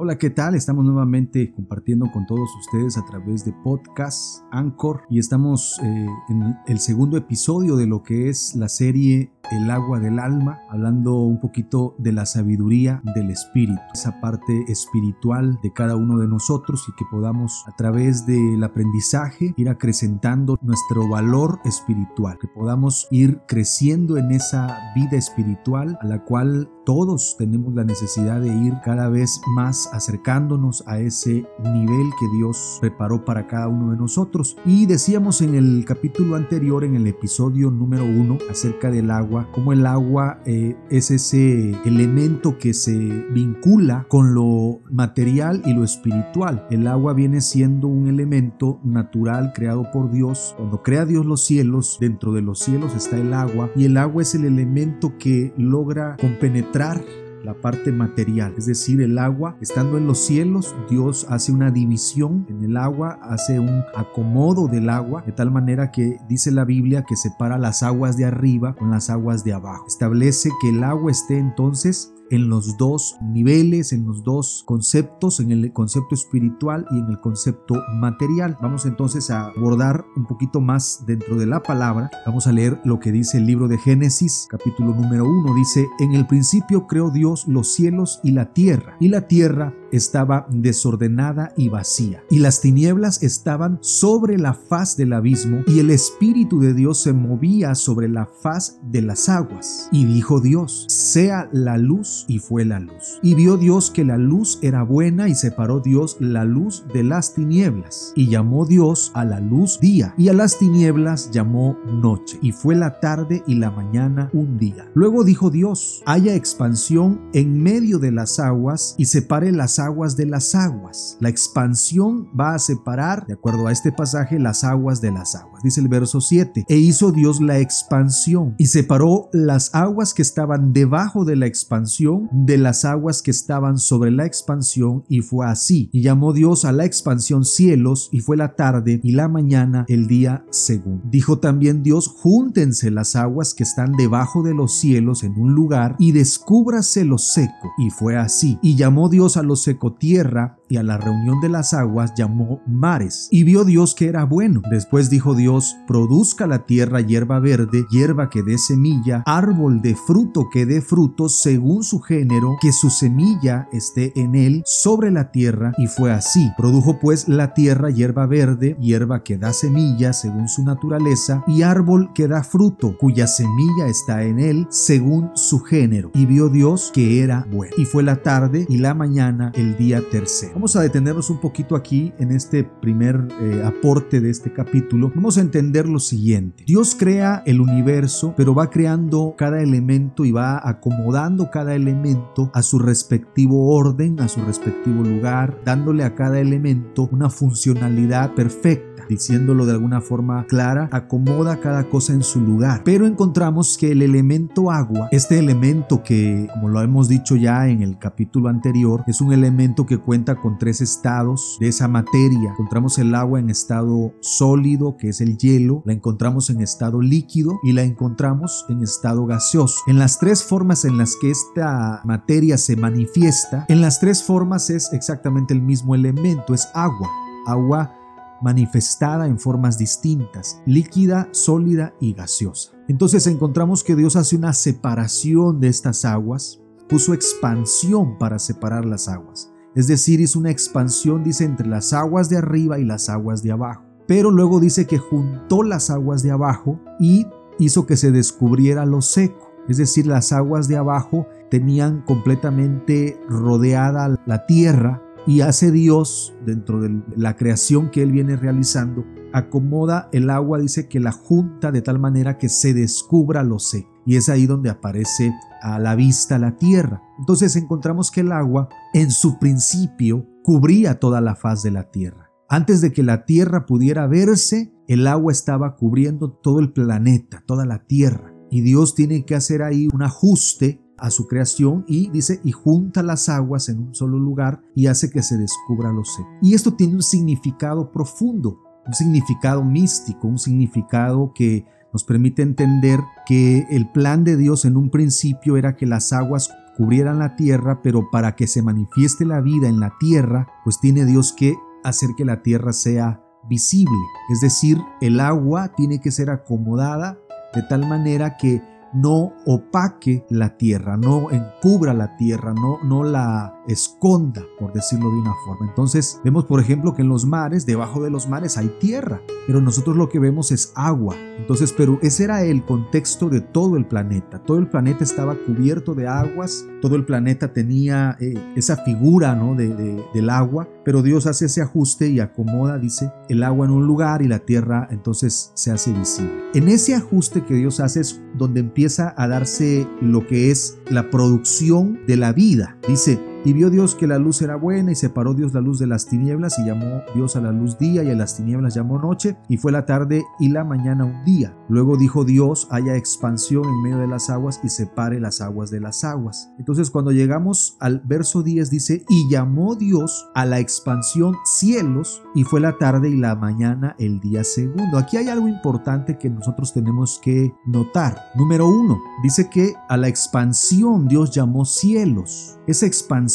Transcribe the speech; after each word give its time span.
Hola, 0.00 0.16
¿qué 0.16 0.30
tal? 0.30 0.54
Estamos 0.54 0.84
nuevamente 0.84 1.52
compartiendo 1.52 2.06
con 2.12 2.24
todos 2.24 2.48
ustedes 2.60 2.96
a 2.96 3.04
través 3.04 3.44
de 3.44 3.52
podcast 3.64 4.44
Anchor 4.52 5.02
y 5.10 5.18
estamos 5.18 5.76
eh, 5.82 6.06
en 6.28 6.54
el 6.68 6.78
segundo 6.78 7.16
episodio 7.16 7.74
de 7.74 7.88
lo 7.88 8.04
que 8.04 8.28
es 8.28 8.54
la 8.54 8.68
serie 8.68 9.32
El 9.50 9.70
agua 9.70 9.98
del 9.98 10.18
alma, 10.18 10.60
hablando 10.68 11.22
un 11.22 11.40
poquito 11.40 11.94
de 11.98 12.12
la 12.12 12.26
sabiduría 12.26 13.00
del 13.14 13.30
espíritu, 13.30 13.80
esa 13.94 14.20
parte 14.20 14.64
espiritual 14.68 15.58
de 15.62 15.72
cada 15.72 15.96
uno 15.96 16.18
de 16.18 16.28
nosotros 16.28 16.84
y 16.88 16.92
que 16.92 17.06
podamos 17.10 17.64
a 17.66 17.74
través 17.74 18.26
del 18.26 18.62
aprendizaje 18.62 19.54
ir 19.56 19.70
acrecentando 19.70 20.58
nuestro 20.60 21.08
valor 21.08 21.60
espiritual, 21.64 22.38
que 22.38 22.48
podamos 22.48 23.08
ir 23.10 23.40
creciendo 23.48 24.18
en 24.18 24.32
esa 24.32 24.78
vida 24.94 25.16
espiritual 25.16 25.98
a 26.02 26.06
la 26.06 26.24
cual 26.24 26.70
todos 26.88 27.36
tenemos 27.38 27.74
la 27.74 27.84
necesidad 27.84 28.40
de 28.40 28.48
ir 28.48 28.74
cada 28.82 29.10
vez 29.10 29.42
más 29.54 29.90
acercándonos 29.92 30.82
a 30.86 30.98
ese 30.98 31.46
nivel 31.62 32.10
que 32.18 32.26
Dios 32.38 32.78
preparó 32.80 33.26
para 33.26 33.46
cada 33.46 33.68
uno 33.68 33.90
de 33.90 33.98
nosotros. 33.98 34.56
Y 34.64 34.86
decíamos 34.86 35.42
en 35.42 35.54
el 35.54 35.84
capítulo 35.86 36.34
anterior, 36.34 36.84
en 36.84 36.96
el 36.96 37.06
episodio 37.06 37.70
número 37.70 38.06
uno, 38.06 38.38
acerca 38.50 38.90
del 38.90 39.10
agua, 39.10 39.37
cómo 39.52 39.72
el 39.72 39.86
agua 39.86 40.40
eh, 40.44 40.76
es 40.90 41.10
ese 41.10 41.72
elemento 41.84 42.58
que 42.58 42.74
se 42.74 42.96
vincula 43.30 44.06
con 44.08 44.34
lo 44.34 44.80
material 44.90 45.62
y 45.64 45.72
lo 45.74 45.84
espiritual. 45.84 46.66
El 46.70 46.86
agua 46.86 47.12
viene 47.12 47.40
siendo 47.40 47.88
un 47.88 48.08
elemento 48.08 48.80
natural 48.84 49.52
creado 49.54 49.90
por 49.92 50.10
Dios. 50.10 50.54
Cuando 50.56 50.82
crea 50.82 51.04
Dios 51.04 51.26
los 51.26 51.44
cielos, 51.44 51.98
dentro 52.00 52.32
de 52.32 52.42
los 52.42 52.58
cielos 52.58 52.94
está 52.94 53.16
el 53.16 53.32
agua 53.32 53.70
y 53.76 53.84
el 53.84 53.96
agua 53.96 54.22
es 54.22 54.34
el 54.34 54.44
elemento 54.44 55.16
que 55.18 55.52
logra 55.56 56.16
compenetrar 56.20 57.02
la 57.44 57.54
parte 57.54 57.92
material, 57.92 58.54
es 58.56 58.66
decir, 58.66 59.00
el 59.00 59.18
agua, 59.18 59.56
estando 59.60 59.98
en 59.98 60.06
los 60.06 60.18
cielos, 60.18 60.74
Dios 60.88 61.26
hace 61.28 61.52
una 61.52 61.70
división 61.70 62.46
en 62.48 62.62
el 62.62 62.76
agua, 62.76 63.18
hace 63.22 63.58
un 63.58 63.82
acomodo 63.94 64.68
del 64.68 64.90
agua, 64.90 65.22
de 65.22 65.32
tal 65.32 65.50
manera 65.50 65.90
que 65.90 66.18
dice 66.28 66.50
la 66.50 66.64
Biblia 66.64 67.04
que 67.06 67.16
separa 67.16 67.58
las 67.58 67.82
aguas 67.82 68.16
de 68.16 68.24
arriba 68.24 68.74
con 68.74 68.90
las 68.90 69.10
aguas 69.10 69.44
de 69.44 69.52
abajo. 69.52 69.84
Establece 69.86 70.50
que 70.60 70.70
el 70.70 70.84
agua 70.84 71.10
esté 71.10 71.38
entonces 71.38 72.12
en 72.30 72.48
los 72.48 72.76
dos 72.76 73.16
niveles, 73.22 73.92
en 73.92 74.06
los 74.06 74.22
dos 74.24 74.62
conceptos, 74.66 75.40
en 75.40 75.50
el 75.52 75.72
concepto 75.72 76.14
espiritual 76.14 76.86
y 76.90 76.98
en 76.98 77.06
el 77.06 77.20
concepto 77.20 77.74
material. 77.94 78.56
Vamos 78.60 78.86
entonces 78.86 79.30
a 79.30 79.46
abordar 79.46 80.04
un 80.16 80.26
poquito 80.26 80.60
más 80.60 81.04
dentro 81.06 81.36
de 81.36 81.46
la 81.46 81.62
palabra. 81.62 82.10
Vamos 82.26 82.46
a 82.46 82.52
leer 82.52 82.80
lo 82.84 82.98
que 83.00 83.12
dice 83.12 83.38
el 83.38 83.46
libro 83.46 83.68
de 83.68 83.78
Génesis, 83.78 84.46
capítulo 84.50 84.94
número 84.94 85.24
uno. 85.24 85.54
Dice, 85.54 85.86
en 85.98 86.14
el 86.14 86.26
principio 86.26 86.86
creó 86.86 87.10
Dios 87.10 87.46
los 87.48 87.68
cielos 87.68 88.20
y 88.22 88.32
la 88.32 88.52
tierra, 88.52 88.96
y 89.00 89.08
la 89.08 89.28
tierra 89.28 89.74
estaba 89.92 90.46
desordenada 90.50 91.52
y 91.56 91.68
vacía, 91.68 92.22
y 92.30 92.40
las 92.40 92.60
tinieblas 92.60 93.22
estaban 93.22 93.78
sobre 93.80 94.38
la 94.38 94.54
faz 94.54 94.96
del 94.96 95.12
abismo, 95.12 95.62
y 95.66 95.78
el 95.78 95.90
Espíritu 95.90 96.60
de 96.60 96.74
Dios 96.74 97.02
se 97.02 97.12
movía 97.12 97.74
sobre 97.74 98.08
la 98.08 98.26
faz 98.26 98.78
de 98.82 99.02
las 99.02 99.28
aguas. 99.28 99.88
Y 99.92 100.04
dijo 100.04 100.40
Dios, 100.40 100.86
sea 100.88 101.48
la 101.52 101.78
luz, 101.78 102.17
y 102.26 102.38
fue 102.38 102.64
la 102.64 102.80
luz. 102.80 103.18
Y 103.22 103.34
vio 103.34 103.56
Dios 103.56 103.90
que 103.90 104.04
la 104.04 104.16
luz 104.16 104.58
era 104.62 104.82
buena, 104.82 105.28
y 105.28 105.34
separó 105.34 105.80
Dios 105.80 106.16
la 106.20 106.44
luz 106.44 106.84
de 106.92 107.02
las 107.02 107.34
tinieblas, 107.34 108.12
y 108.16 108.28
llamó 108.28 108.66
Dios 108.66 109.10
a 109.14 109.24
la 109.24 109.40
luz 109.40 109.78
día, 109.80 110.14
y 110.16 110.28
a 110.28 110.32
las 110.32 110.58
tinieblas 110.58 111.30
llamó 111.30 111.76
noche, 111.86 112.38
y 112.42 112.52
fue 112.52 112.74
la 112.74 113.00
tarde 113.00 113.42
y 113.46 113.54
la 113.54 113.70
mañana 113.70 114.30
un 114.32 114.58
día. 114.58 114.90
Luego 114.94 115.24
dijo 115.24 115.50
Dios, 115.50 116.02
haya 116.06 116.34
expansión 116.34 117.20
en 117.32 117.62
medio 117.62 117.98
de 117.98 118.12
las 118.12 118.38
aguas, 118.38 118.94
y 118.98 119.04
separe 119.04 119.52
las 119.52 119.78
aguas 119.78 120.16
de 120.16 120.26
las 120.26 120.54
aguas. 120.54 121.16
La 121.20 121.28
expansión 121.28 122.28
va 122.38 122.54
a 122.54 122.58
separar, 122.58 123.26
de 123.26 123.34
acuerdo 123.34 123.66
a 123.66 123.72
este 123.72 123.92
pasaje, 123.92 124.38
las 124.38 124.64
aguas 124.64 125.00
de 125.00 125.12
las 125.12 125.34
aguas. 125.34 125.62
Dice 125.62 125.80
el 125.80 125.88
verso 125.88 126.20
7, 126.20 126.64
e 126.68 126.76
hizo 126.76 127.12
Dios 127.12 127.40
la 127.40 127.58
expansión 127.58 128.54
y 128.58 128.66
separó 128.66 129.28
las 129.32 129.74
aguas 129.74 130.14
que 130.14 130.22
estaban 130.22 130.72
debajo 130.72 131.24
de 131.24 131.36
la 131.36 131.46
expansión 131.46 132.07
de 132.32 132.58
las 132.58 132.84
aguas 132.84 133.22
que 133.22 133.30
estaban 133.30 133.78
sobre 133.78 134.10
la 134.10 134.26
expansión 134.26 135.04
y 135.08 135.20
fue 135.20 135.46
así. 135.46 135.88
Y 135.92 136.02
llamó 136.02 136.32
Dios 136.32 136.64
a 136.64 136.72
la 136.72 136.84
expansión 136.84 137.44
cielos 137.44 138.08
y 138.12 138.20
fue 138.20 138.36
la 138.36 138.54
tarde 138.56 139.00
y 139.02 139.12
la 139.12 139.28
mañana 139.28 139.84
el 139.88 140.06
día 140.06 140.44
segundo. 140.50 141.02
Dijo 141.10 141.38
también 141.38 141.82
Dios, 141.82 142.08
júntense 142.08 142.90
las 142.90 143.16
aguas 143.16 143.54
que 143.54 143.62
están 143.62 143.92
debajo 143.92 144.42
de 144.42 144.54
los 144.54 144.74
cielos 144.78 145.22
en 145.22 145.32
un 145.38 145.54
lugar 145.54 145.96
y 145.98 146.12
descúbrase 146.12 147.04
lo 147.04 147.18
seco. 147.18 147.70
Y 147.78 147.90
fue 147.90 148.16
así. 148.16 148.58
Y 148.62 148.76
llamó 148.76 149.08
Dios 149.08 149.36
a 149.36 149.42
los 149.42 149.68
tierra 149.98 150.57
y 150.68 150.76
a 150.76 150.82
la 150.82 150.98
reunión 150.98 151.40
de 151.40 151.48
las 151.48 151.74
aguas 151.74 152.12
llamó 152.16 152.60
mares. 152.66 153.28
Y 153.30 153.44
vio 153.44 153.64
Dios 153.64 153.94
que 153.94 154.06
era 154.06 154.24
bueno. 154.24 154.62
Después 154.70 155.10
dijo 155.10 155.34
Dios, 155.34 155.76
produzca 155.86 156.46
la 156.46 156.66
tierra 156.66 157.00
hierba 157.00 157.40
verde, 157.40 157.86
hierba 157.90 158.30
que 158.30 158.42
dé 158.42 158.58
semilla, 158.58 159.22
árbol 159.26 159.80
de 159.80 159.94
fruto 159.94 160.48
que 160.52 160.66
dé 160.66 160.80
fruto 160.80 161.28
según 161.28 161.82
su 161.82 162.00
género, 162.00 162.56
que 162.60 162.72
su 162.72 162.90
semilla 162.90 163.68
esté 163.72 164.12
en 164.16 164.34
él 164.34 164.62
sobre 164.64 165.10
la 165.10 165.30
tierra. 165.30 165.72
Y 165.78 165.86
fue 165.86 166.12
así. 166.12 166.50
Produjo 166.56 166.98
pues 167.00 167.28
la 167.28 167.54
tierra 167.54 167.90
hierba 167.90 168.26
verde, 168.26 168.76
hierba 168.80 169.22
que 169.22 169.38
da 169.38 169.52
semilla 169.52 170.12
según 170.12 170.48
su 170.48 170.64
naturaleza, 170.64 171.44
y 171.46 171.62
árbol 171.62 172.12
que 172.14 172.28
da 172.28 172.42
fruto, 172.42 172.96
cuya 172.98 173.26
semilla 173.26 173.86
está 173.86 174.22
en 174.22 174.38
él 174.38 174.66
según 174.70 175.30
su 175.34 175.60
género. 175.60 176.10
Y 176.14 176.26
vio 176.26 176.48
Dios 176.48 176.90
que 176.92 177.22
era 177.22 177.46
bueno. 177.50 177.74
Y 177.76 177.84
fue 177.84 178.02
la 178.02 178.22
tarde 178.22 178.66
y 178.68 178.78
la 178.78 178.94
mañana 178.94 179.52
el 179.54 179.76
día 179.76 180.02
tercero. 180.10 180.57
Vamos 180.58 180.74
a 180.74 180.80
detenernos 180.80 181.30
un 181.30 181.38
poquito 181.38 181.76
aquí 181.76 182.12
en 182.18 182.32
este 182.32 182.64
primer 182.64 183.28
eh, 183.40 183.62
aporte 183.64 184.20
de 184.20 184.28
este 184.28 184.52
capítulo. 184.52 185.12
Vamos 185.14 185.38
a 185.38 185.40
entender 185.40 185.88
lo 185.88 186.00
siguiente. 186.00 186.64
Dios 186.66 186.96
crea 186.98 187.44
el 187.46 187.60
universo, 187.60 188.34
pero 188.36 188.56
va 188.56 188.68
creando 188.68 189.36
cada 189.38 189.62
elemento 189.62 190.24
y 190.24 190.32
va 190.32 190.60
acomodando 190.68 191.48
cada 191.52 191.76
elemento 191.76 192.50
a 192.54 192.62
su 192.62 192.80
respectivo 192.80 193.72
orden, 193.72 194.18
a 194.18 194.26
su 194.26 194.40
respectivo 194.40 195.04
lugar, 195.04 195.60
dándole 195.64 196.02
a 196.02 196.16
cada 196.16 196.40
elemento 196.40 197.08
una 197.12 197.30
funcionalidad 197.30 198.34
perfecta 198.34 198.87
diciéndolo 199.08 199.66
de 199.66 199.72
alguna 199.72 200.00
forma 200.00 200.44
clara, 200.46 200.88
acomoda 200.92 201.60
cada 201.60 201.88
cosa 201.88 202.12
en 202.12 202.22
su 202.22 202.40
lugar. 202.40 202.82
Pero 202.84 203.06
encontramos 203.06 203.76
que 203.78 203.92
el 203.92 204.02
elemento 204.02 204.70
agua, 204.70 205.08
este 205.10 205.38
elemento 205.38 206.02
que, 206.02 206.48
como 206.52 206.68
lo 206.68 206.82
hemos 206.82 207.08
dicho 207.08 207.36
ya 207.36 207.68
en 207.68 207.82
el 207.82 207.98
capítulo 207.98 208.48
anterior, 208.48 209.04
es 209.06 209.20
un 209.20 209.32
elemento 209.32 209.86
que 209.86 209.98
cuenta 209.98 210.36
con 210.36 210.58
tres 210.58 210.80
estados 210.80 211.56
de 211.60 211.68
esa 211.68 211.88
materia. 211.88 212.50
Encontramos 212.50 212.98
el 212.98 213.14
agua 213.14 213.40
en 213.40 213.50
estado 213.50 214.12
sólido, 214.20 214.96
que 214.96 215.08
es 215.08 215.20
el 215.20 215.36
hielo, 215.36 215.82
la 215.84 215.92
encontramos 215.92 216.50
en 216.50 216.60
estado 216.60 217.00
líquido 217.00 217.58
y 217.62 217.72
la 217.72 217.82
encontramos 217.82 218.66
en 218.68 218.82
estado 218.82 219.26
gaseoso. 219.26 219.80
En 219.86 219.98
las 219.98 220.18
tres 220.18 220.42
formas 220.42 220.84
en 220.84 220.98
las 220.98 221.16
que 221.20 221.30
esta 221.30 222.00
materia 222.04 222.58
se 222.58 222.76
manifiesta, 222.76 223.66
en 223.68 223.80
las 223.80 224.00
tres 224.00 224.22
formas 224.22 224.70
es 224.70 224.92
exactamente 224.92 225.54
el 225.54 225.62
mismo 225.62 225.94
elemento, 225.94 226.54
es 226.54 226.68
agua. 226.74 227.08
Agua 227.46 227.97
manifestada 228.42 229.26
en 229.26 229.38
formas 229.38 229.78
distintas, 229.78 230.60
líquida, 230.66 231.28
sólida 231.32 231.94
y 232.00 232.12
gaseosa. 232.12 232.72
Entonces 232.88 233.26
encontramos 233.26 233.84
que 233.84 233.96
Dios 233.96 234.16
hace 234.16 234.36
una 234.36 234.52
separación 234.52 235.60
de 235.60 235.68
estas 235.68 236.04
aguas, 236.04 236.60
puso 236.88 237.14
expansión 237.14 238.18
para 238.18 238.38
separar 238.38 238.84
las 238.84 239.08
aguas. 239.08 239.52
Es 239.74 239.86
decir, 239.86 240.20
hizo 240.20 240.38
una 240.38 240.50
expansión, 240.50 241.22
dice, 241.22 241.44
entre 241.44 241.68
las 241.68 241.92
aguas 241.92 242.28
de 242.28 242.38
arriba 242.38 242.78
y 242.78 242.84
las 242.84 243.08
aguas 243.08 243.42
de 243.42 243.52
abajo. 243.52 243.84
Pero 244.06 244.30
luego 244.30 244.58
dice 244.58 244.86
que 244.86 244.98
juntó 244.98 245.62
las 245.62 245.90
aguas 245.90 246.22
de 246.22 246.30
abajo 246.30 246.80
y 246.98 247.26
hizo 247.58 247.86
que 247.86 247.96
se 247.96 248.10
descubriera 248.10 248.86
lo 248.86 249.02
seco. 249.02 249.52
Es 249.68 249.76
decir, 249.76 250.06
las 250.06 250.32
aguas 250.32 250.66
de 250.66 250.78
abajo 250.78 251.26
tenían 251.50 252.00
completamente 252.02 253.20
rodeada 253.28 254.18
la 254.24 254.46
tierra 254.46 255.02
y 255.28 255.42
hace 255.42 255.70
Dios 255.70 256.34
dentro 256.46 256.80
de 256.80 257.02
la 257.14 257.36
creación 257.36 257.90
que 257.90 258.02
Él 258.02 258.12
viene 258.12 258.34
realizando, 258.34 259.04
acomoda 259.34 260.08
el 260.10 260.30
agua, 260.30 260.58
dice 260.58 260.88
que 260.88 261.00
la 261.00 261.12
junta 261.12 261.70
de 261.70 261.82
tal 261.82 261.98
manera 261.98 262.38
que 262.38 262.48
se 262.48 262.72
descubra 262.72 263.42
lo 263.42 263.58
seco. 263.58 263.90
Y 264.06 264.16
es 264.16 264.30
ahí 264.30 264.46
donde 264.46 264.70
aparece 264.70 265.34
a 265.60 265.78
la 265.78 265.94
vista 265.96 266.38
la 266.38 266.56
tierra. 266.56 267.02
Entonces 267.18 267.56
encontramos 267.56 268.10
que 268.10 268.22
el 268.22 268.32
agua 268.32 268.70
en 268.94 269.10
su 269.10 269.38
principio 269.38 270.26
cubría 270.42 270.98
toda 270.98 271.20
la 271.20 271.36
faz 271.36 271.62
de 271.62 271.72
la 271.72 271.90
tierra. 271.90 272.30
Antes 272.48 272.80
de 272.80 272.94
que 272.94 273.02
la 273.02 273.26
tierra 273.26 273.66
pudiera 273.66 274.06
verse, 274.06 274.72
el 274.86 275.06
agua 275.06 275.30
estaba 275.30 275.76
cubriendo 275.76 276.30
todo 276.30 276.58
el 276.58 276.72
planeta, 276.72 277.44
toda 277.46 277.66
la 277.66 277.84
tierra. 277.84 278.32
Y 278.50 278.62
Dios 278.62 278.94
tiene 278.94 279.26
que 279.26 279.34
hacer 279.34 279.62
ahí 279.62 279.88
un 279.92 280.02
ajuste 280.02 280.80
a 280.98 281.10
su 281.10 281.26
creación 281.26 281.84
y 281.86 282.10
dice, 282.10 282.40
y 282.44 282.52
junta 282.52 283.02
las 283.02 283.28
aguas 283.28 283.68
en 283.68 283.80
un 283.80 283.94
solo 283.94 284.18
lugar 284.18 284.62
y 284.74 284.86
hace 284.86 285.10
que 285.10 285.22
se 285.22 285.36
descubra 285.36 285.92
lo 285.92 286.04
seco. 286.04 286.28
Y 286.42 286.54
esto 286.54 286.74
tiene 286.74 286.94
un 286.94 287.02
significado 287.02 287.90
profundo, 287.92 288.58
un 288.86 288.94
significado 288.94 289.64
místico, 289.64 290.28
un 290.28 290.38
significado 290.38 291.32
que 291.34 291.66
nos 291.92 292.04
permite 292.04 292.42
entender 292.42 293.00
que 293.26 293.66
el 293.70 293.90
plan 293.90 294.24
de 294.24 294.36
Dios 294.36 294.64
en 294.64 294.76
un 294.76 294.90
principio 294.90 295.56
era 295.56 295.76
que 295.76 295.86
las 295.86 296.12
aguas 296.12 296.50
cubrieran 296.76 297.18
la 297.18 297.34
tierra, 297.34 297.80
pero 297.82 298.10
para 298.10 298.36
que 298.36 298.46
se 298.46 298.62
manifieste 298.62 299.24
la 299.24 299.40
vida 299.40 299.68
en 299.68 299.80
la 299.80 299.94
tierra, 299.98 300.48
pues 300.64 300.78
tiene 300.80 301.04
Dios 301.04 301.32
que 301.32 301.56
hacer 301.82 302.10
que 302.16 302.24
la 302.24 302.42
tierra 302.42 302.72
sea 302.72 303.22
visible. 303.48 303.98
Es 304.30 304.40
decir, 304.40 304.78
el 305.00 305.20
agua 305.20 305.72
tiene 305.76 306.00
que 306.00 306.10
ser 306.10 306.30
acomodada 306.30 307.18
de 307.54 307.62
tal 307.62 307.88
manera 307.88 308.36
que 308.36 308.62
no 309.00 309.32
opaque 309.46 310.24
la 310.30 310.56
tierra, 310.56 310.96
no 310.96 311.30
encubra 311.30 311.94
la 311.94 312.16
tierra, 312.16 312.52
no, 312.54 312.78
no 312.82 313.04
la 313.04 313.62
esconda, 313.66 314.44
por 314.58 314.72
decirlo 314.72 315.10
de 315.10 315.18
una 315.18 315.34
forma. 315.44 315.66
Entonces 315.68 316.20
vemos, 316.24 316.44
por 316.44 316.60
ejemplo, 316.60 316.94
que 316.94 317.02
en 317.02 317.08
los 317.08 317.24
mares, 317.24 317.66
debajo 317.66 318.02
de 318.02 318.10
los 318.10 318.28
mares 318.28 318.56
hay 318.56 318.68
tierra, 318.80 319.20
pero 319.46 319.60
nosotros 319.60 319.96
lo 319.96 320.08
que 320.08 320.18
vemos 320.18 320.52
es 320.52 320.72
agua. 320.74 321.16
Entonces, 321.38 321.72
pero 321.76 321.98
ese 322.02 322.24
era 322.24 322.42
el 322.42 322.64
contexto 322.64 323.28
de 323.28 323.40
todo 323.40 323.76
el 323.76 323.86
planeta. 323.86 324.42
Todo 324.44 324.58
el 324.58 324.68
planeta 324.68 325.04
estaba 325.04 325.36
cubierto 325.46 325.94
de 325.94 326.06
aguas, 326.06 326.66
todo 326.82 326.96
el 326.96 327.04
planeta 327.04 327.52
tenía 327.52 328.16
eh, 328.20 328.34
esa 328.56 328.76
figura 328.78 329.34
¿no? 329.34 329.54
de, 329.54 330.04
del 330.12 330.30
agua, 330.30 330.68
pero 330.88 331.02
Dios 331.02 331.26
hace 331.26 331.44
ese 331.44 331.60
ajuste 331.60 332.08
y 332.08 332.18
acomoda, 332.18 332.78
dice, 332.78 333.12
el 333.28 333.42
agua 333.42 333.66
en 333.66 333.72
un 333.72 333.86
lugar 333.86 334.22
y 334.22 334.26
la 334.26 334.38
tierra 334.38 334.88
entonces 334.90 335.52
se 335.52 335.70
hace 335.70 335.92
visible. 335.92 336.32
En 336.54 336.66
ese 336.68 336.94
ajuste 336.94 337.44
que 337.44 337.52
Dios 337.52 337.78
hace 337.80 338.00
es 338.00 338.22
donde 338.38 338.60
empieza 338.60 339.12
a 339.18 339.28
darse 339.28 339.86
lo 340.00 340.26
que 340.26 340.50
es 340.50 340.78
la 340.88 341.10
producción 341.10 342.00
de 342.06 342.16
la 342.16 342.32
vida. 342.32 342.78
Dice, 342.88 343.20
y 343.44 343.52
vio 343.52 343.70
Dios 343.70 343.94
que 343.94 344.06
la 344.06 344.18
luz 344.18 344.42
era 344.42 344.56
buena 344.56 344.90
y 344.90 344.94
separó 344.94 345.32
Dios 345.32 345.54
la 345.54 345.60
luz 345.60 345.78
de 345.78 345.86
las 345.86 346.06
tinieblas 346.06 346.58
y 346.58 346.66
llamó 346.66 347.02
Dios 347.14 347.36
a 347.36 347.40
la 347.40 347.52
luz 347.52 347.78
día 347.78 348.02
y 348.02 348.10
a 348.10 348.14
las 348.14 348.36
tinieblas 348.36 348.74
llamó 348.74 348.98
noche 348.98 349.36
y 349.48 349.56
fue 349.58 349.70
la 349.70 349.86
tarde 349.86 350.24
y 350.40 350.48
la 350.48 350.64
mañana 350.64 351.04
un 351.04 351.24
día. 351.24 351.56
Luego 351.68 351.96
dijo 351.96 352.24
Dios, 352.24 352.66
haya 352.70 352.96
expansión 352.96 353.64
en 353.64 353.82
medio 353.82 353.98
de 353.98 354.08
las 354.08 354.28
aguas 354.28 354.60
y 354.64 354.68
separe 354.68 355.20
las 355.20 355.40
aguas 355.40 355.70
de 355.70 355.80
las 355.80 356.02
aguas. 356.02 356.50
Entonces 356.58 356.90
cuando 356.90 357.12
llegamos 357.12 357.76
al 357.78 358.00
verso 358.00 358.42
10 358.42 358.70
dice, 358.70 359.04
y 359.08 359.30
llamó 359.30 359.76
Dios 359.76 360.28
a 360.34 360.44
la 360.44 360.58
expansión 360.58 361.36
cielos 361.44 362.22
y 362.34 362.42
fue 362.42 362.60
la 362.60 362.76
tarde 362.76 363.08
y 363.08 363.16
la 363.16 363.36
mañana 363.36 363.94
el 363.98 364.18
día 364.20 364.42
segundo. 364.42 364.98
Aquí 364.98 365.16
hay 365.16 365.28
algo 365.28 365.46
importante 365.46 366.18
que 366.18 366.28
nosotros 366.28 366.72
tenemos 366.72 367.20
que 367.22 367.54
notar. 367.66 368.18
Número 368.34 368.66
uno, 368.66 368.98
dice 369.22 369.48
que 369.48 369.74
a 369.88 369.96
la 369.96 370.08
expansión 370.08 371.06
Dios 371.06 371.30
llamó 371.30 371.64
cielos. 371.64 372.58
Esa 372.66 372.86
expansión 372.86 373.27